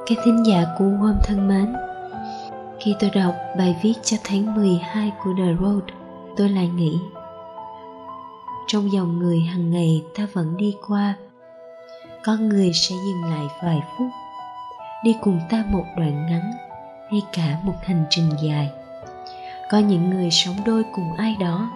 Các 0.08 0.18
thính 0.26 0.46
giả 0.46 0.66
của 0.78 0.86
Worm 0.86 1.16
thân 1.24 1.48
mến, 1.48 1.74
Khi 2.80 2.96
tôi 3.00 3.10
đọc 3.10 3.36
bài 3.58 3.76
viết 3.82 3.94
cho 4.04 4.18
tháng 4.24 4.56
12 4.56 5.12
của 5.24 5.34
The 5.38 5.54
Road, 5.62 5.84
Tôi 6.38 6.50
lại 6.50 6.68
nghĩ, 6.68 7.00
Trong 8.68 8.92
dòng 8.92 9.20
người 9.20 9.40
hàng 9.40 9.72
ngày 9.72 10.04
ta 10.16 10.28
vẫn 10.34 10.58
đi 10.58 10.76
qua, 10.88 11.16
Có 12.24 12.36
người 12.36 12.72
sẽ 12.74 12.96
dừng 12.96 13.32
lại 13.32 13.48
vài 13.64 13.82
phút, 13.98 14.08
Đi 15.04 15.16
cùng 15.22 15.40
ta 15.50 15.64
một 15.70 15.86
đoạn 15.98 16.26
ngắn 16.30 16.52
Hay 17.12 17.22
cả 17.34 17.58
một 17.64 17.76
hành 17.84 18.06
trình 18.10 18.30
dài. 18.44 18.70
Có 19.72 19.78
những 19.78 20.10
người 20.10 20.32
sống 20.32 20.56
đôi 20.66 20.84
cùng 20.96 21.14
ai 21.18 21.36
đó, 21.40 21.70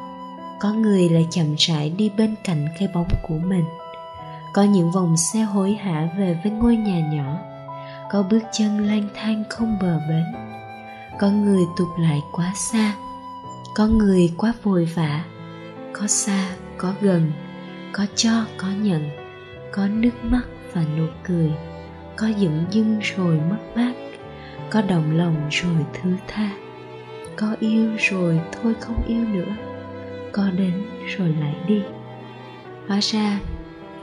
Có 0.59 0.73
người 0.73 1.09
lại 1.09 1.27
chậm 1.32 1.55
rãi 1.57 1.89
đi 1.89 2.11
bên 2.17 2.36
cạnh 2.43 2.67
cái 2.80 2.88
bóng 2.93 3.07
của 3.27 3.38
mình. 3.45 3.65
Có 4.53 4.63
những 4.63 4.91
vòng 4.91 5.17
xe 5.17 5.39
hối 5.39 5.73
hả 5.73 6.09
về 6.17 6.39
với 6.43 6.51
ngôi 6.51 6.75
nhà 6.75 6.99
nhỏ 7.13 7.48
có 8.10 8.24
bước 8.24 8.39
chân 8.51 8.88
lang 8.88 9.07
thang 9.16 9.43
không 9.49 9.78
bờ 9.82 9.99
bến. 10.10 10.26
Có 11.20 11.30
người 11.30 11.64
tụt 11.78 11.88
lại 11.99 12.22
quá 12.32 12.53
xa, 12.55 12.93
có 13.76 13.88
người 13.88 14.34
quá 14.38 14.53
vội 14.64 14.89
vã, 14.95 15.24
có 15.93 16.07
xa, 16.07 16.49
có 16.78 16.93
gần, 17.01 17.32
có 17.91 18.05
cho, 18.16 18.45
có 18.57 18.68
nhận, 18.82 19.10
có 19.72 19.88
nước 19.88 20.24
mắt 20.24 20.41
và 20.74 20.84
nụ 20.97 21.05
cười, 21.24 21.51
có 22.18 22.28
dựng 22.28 22.66
dưng 22.72 22.99
rồi 23.01 23.39
mất 23.49 23.57
mát, 23.76 23.93
có 24.70 24.82
đồng 24.82 25.18
lòng 25.18 25.36
rồi 25.51 25.86
thứ 25.93 26.10
tha, 26.28 26.49
có 27.36 27.55
yêu 27.60 27.91
rồi 27.97 28.41
thôi 28.51 28.74
không 28.80 29.03
yêu 29.07 29.26
nữa, 29.26 29.53
có 30.32 30.49
đến 30.57 30.86
rồi 31.18 31.36
lại 31.39 31.55
đi. 31.68 31.82
Hóa 32.88 32.99
ra 33.01 33.39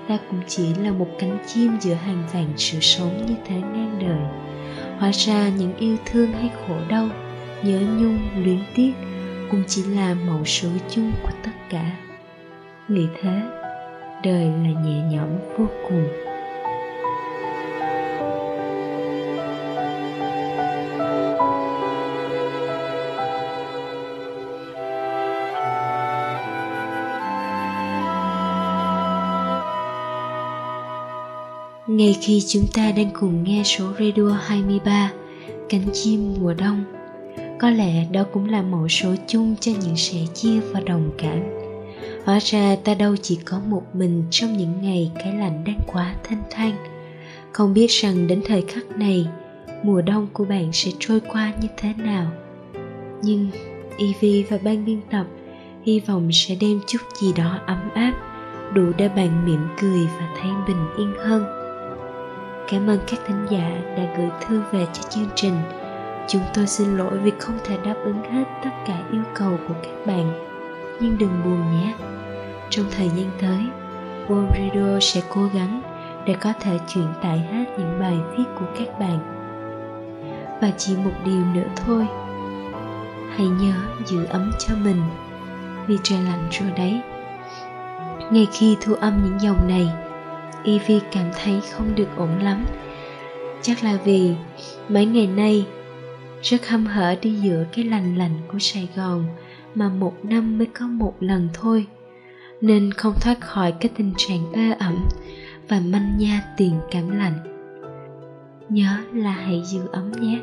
ta 0.09 0.19
cũng 0.31 0.41
chỉ 0.47 0.75
là 0.75 0.91
một 0.91 1.09
cánh 1.19 1.39
chim 1.47 1.77
giữa 1.81 1.95
hàng 1.95 2.23
vàng 2.33 2.53
sự 2.57 2.81
sống 2.81 3.27
như 3.27 3.35
thế 3.47 3.55
ngang 3.55 3.99
đời. 4.01 4.47
Hóa 4.99 5.11
ra 5.13 5.49
những 5.49 5.77
yêu 5.77 5.97
thương 6.07 6.33
hay 6.33 6.51
khổ 6.69 6.75
đau, 6.89 7.09
nhớ 7.63 7.81
nhung, 7.81 8.19
luyến 8.45 8.61
tiếc 8.75 8.93
cũng 9.51 9.63
chỉ 9.69 9.83
là 9.83 10.15
mẫu 10.15 10.45
số 10.45 10.69
chung 10.91 11.13
của 11.23 11.33
tất 11.45 11.51
cả. 11.71 11.93
Nghĩ 12.89 13.07
thế, 13.23 13.41
đời 14.25 14.45
là 14.45 14.81
nhẹ 14.85 15.03
nhõm 15.11 15.29
vô 15.59 15.67
cùng. 15.89 16.26
Ngay 31.97 32.17
khi 32.21 32.43
chúng 32.49 32.67
ta 32.75 32.93
đang 32.93 33.11
cùng 33.13 33.45
nghe 33.45 33.63
số 33.65 33.93
radio 33.99 34.39
23 34.45 35.13
cánh 35.69 35.83
chim 35.93 36.35
mùa 36.41 36.55
đông, 36.55 36.85
có 37.59 37.71
lẽ 37.71 38.07
đó 38.13 38.25
cũng 38.33 38.49
là 38.49 38.63
mẫu 38.63 38.89
số 38.89 39.15
chung 39.27 39.55
cho 39.61 39.73
những 39.83 39.97
sẻ 39.97 40.19
chia 40.35 40.61
và 40.61 40.81
đồng 40.81 41.11
cảm. 41.19 41.43
Hóa 42.25 42.39
ra 42.43 42.77
ta 42.85 42.95
đâu 42.95 43.17
chỉ 43.17 43.39
có 43.45 43.61
một 43.69 43.83
mình 43.93 44.25
trong 44.31 44.57
những 44.57 44.83
ngày 44.83 45.11
cái 45.15 45.35
lạnh 45.35 45.65
đang 45.67 45.81
quá 45.87 46.15
thanh 46.25 46.43
thang. 46.51 46.75
Không 47.53 47.75
biết 47.75 47.91
rằng 47.91 48.27
đến 48.27 48.43
thời 48.47 48.63
khắc 48.63 48.91
này, 48.97 49.27
mùa 49.83 50.03
đông 50.03 50.27
của 50.33 50.45
bạn 50.45 50.73
sẽ 50.73 50.91
trôi 50.99 51.21
qua 51.21 51.53
như 51.61 51.69
thế 51.77 51.93
nào. 51.97 52.27
Nhưng 53.23 53.51
Evie 53.99 54.43
và 54.51 54.59
ban 54.65 54.85
biên 54.85 55.01
tập 55.11 55.27
hy 55.85 56.01
vọng 56.01 56.29
sẽ 56.33 56.57
đem 56.61 56.81
chút 56.87 56.99
gì 57.15 57.33
đó 57.33 57.59
ấm 57.67 57.91
áp, 57.95 58.13
đủ 58.75 58.93
để 58.99 59.09
bạn 59.09 59.47
mỉm 59.47 59.61
cười 59.81 60.07
và 60.19 60.29
thấy 60.41 60.51
bình 60.67 60.87
yên 60.99 61.13
hơn. 61.19 61.56
Cảm 62.71 62.87
ơn 62.87 62.99
các 63.07 63.21
thính 63.27 63.47
giả 63.51 63.71
đã 63.97 64.03
gửi 64.17 64.29
thư 64.41 64.63
về 64.73 64.87
cho 64.93 65.03
chương 65.11 65.29
trình. 65.35 65.55
Chúng 66.29 66.43
tôi 66.55 66.67
xin 66.67 66.97
lỗi 66.97 67.19
vì 67.19 67.33
không 67.39 67.59
thể 67.65 67.79
đáp 67.85 67.95
ứng 68.05 68.23
hết 68.23 68.45
tất 68.65 68.71
cả 68.87 68.99
yêu 69.13 69.23
cầu 69.35 69.59
của 69.69 69.75
các 69.83 70.07
bạn. 70.07 70.33
Nhưng 71.01 71.19
đừng 71.19 71.43
buồn 71.45 71.61
nhé. 71.73 71.95
Trong 72.71 72.87
thời 72.97 73.09
gian 73.09 73.31
tới, 73.41 73.59
World 74.29 74.49
Radio 74.51 75.01
sẽ 75.01 75.23
cố 75.29 75.49
gắng 75.55 75.83
để 76.27 76.35
có 76.41 76.53
thể 76.61 76.79
truyền 76.89 77.07
tải 77.23 77.39
hết 77.39 77.65
những 77.79 78.01
bài 78.01 78.19
viết 78.31 78.45
của 78.59 78.67
các 78.79 78.99
bạn. 78.99 79.19
Và 80.61 80.71
chỉ 80.79 80.97
một 80.97 81.13
điều 81.25 81.45
nữa 81.55 81.69
thôi. 81.77 82.07
Hãy 83.37 83.47
nhớ 83.47 83.75
giữ 84.07 84.25
ấm 84.25 84.53
cho 84.59 84.75
mình 84.75 85.03
vì 85.87 85.99
trời 86.03 86.19
lạnh 86.23 86.49
rồi 86.51 86.71
đấy. 86.77 87.01
Ngay 88.31 88.47
khi 88.53 88.77
thu 88.81 88.95
âm 88.95 89.25
những 89.25 89.41
dòng 89.41 89.69
này, 89.69 89.93
Evie 90.67 91.01
cảm 91.13 91.31
thấy 91.43 91.61
không 91.73 91.95
được 91.95 92.09
ổn 92.17 92.39
lắm. 92.43 92.67
Chắc 93.63 93.85
là 93.85 93.99
vì 94.05 94.35
mấy 94.89 95.07
ngày 95.07 95.27
nay 95.27 95.67
rất 96.43 96.69
hâm 96.69 96.87
hở 96.87 97.15
đi 97.23 97.35
giữa 97.35 97.65
cái 97.73 97.85
lành 97.85 98.19
lạnh 98.19 98.39
của 98.53 98.59
Sài 98.59 98.89
Gòn 98.97 99.25
mà 99.75 99.89
một 99.89 100.15
năm 100.23 100.59
mới 100.59 100.67
có 100.67 100.87
một 100.87 101.15
lần 101.21 101.49
thôi, 101.55 101.87
nên 102.61 102.93
không 102.93 103.15
thoát 103.21 103.41
khỏi 103.41 103.73
cái 103.73 103.91
tình 103.97 104.13
trạng 104.17 104.53
ê 104.53 104.73
ẩm 104.79 105.09
và 105.69 105.81
manh 105.81 106.19
nha 106.19 106.43
tiền 106.57 106.75
cảm 106.91 107.19
lạnh. 107.19 107.39
Nhớ 108.69 108.97
là 109.13 109.31
hãy 109.31 109.63
giữ 109.65 109.81
ấm 109.93 110.13
nhé. 110.13 110.39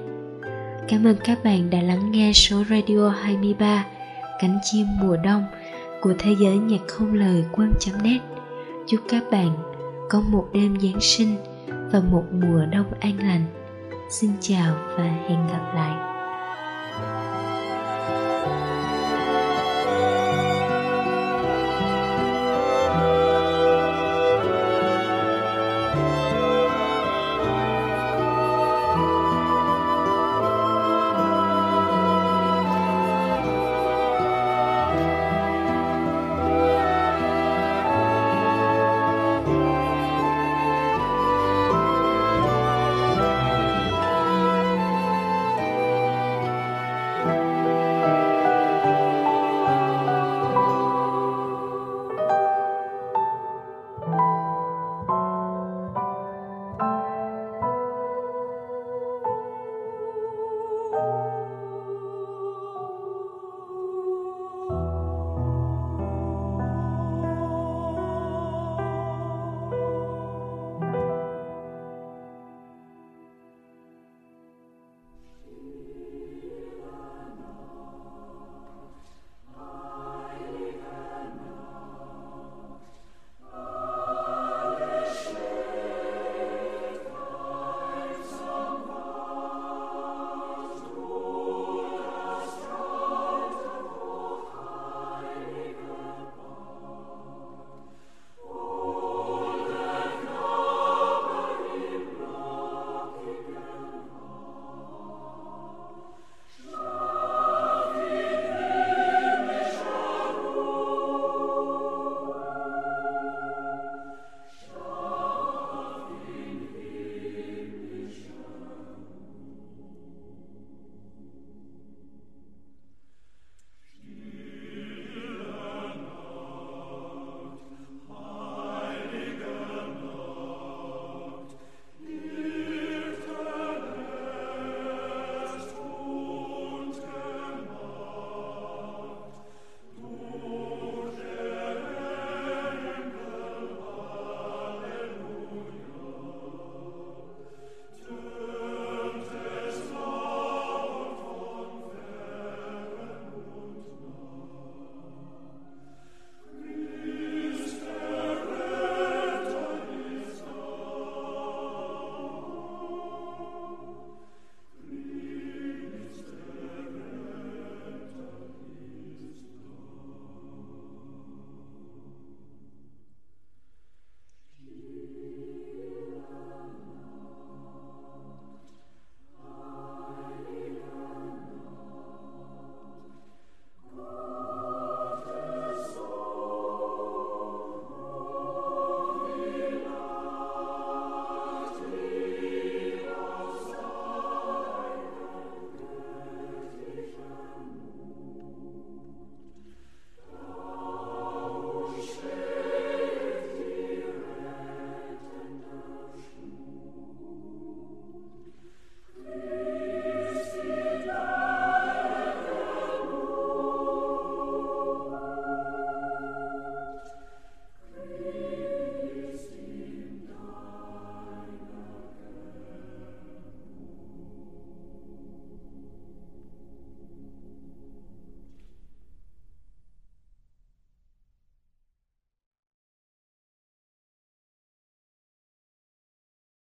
Cảm 0.87 1.07
ơn 1.07 1.15
các 1.23 1.43
bạn 1.43 1.69
đã 1.69 1.81
lắng 1.81 2.11
nghe 2.11 2.31
số 2.33 2.63
radio 2.69 3.09
23 3.09 3.85
cánh 4.39 4.59
chim 4.63 4.87
mùa 5.01 5.17
đông 5.23 5.43
của 6.01 6.13
thế 6.19 6.35
giới 6.39 6.57
nhạc 6.57 6.81
không 6.87 7.13
lời 7.13 7.45
quân.net 7.51 8.21
chúc 8.87 9.01
các 9.09 9.23
bạn 9.31 9.72
có 10.13 10.21
một 10.21 10.47
đêm 10.53 10.77
Giáng 10.81 11.01
sinh 11.01 11.35
và 11.67 12.01
một 12.11 12.23
mùa 12.31 12.65
đông 12.71 12.93
an 12.99 13.17
lành. 13.19 13.45
Xin 14.11 14.31
chào 14.41 14.75
và 14.97 15.03
hẹn 15.03 15.47
gặp 15.47 15.71
lại. 15.75 16.12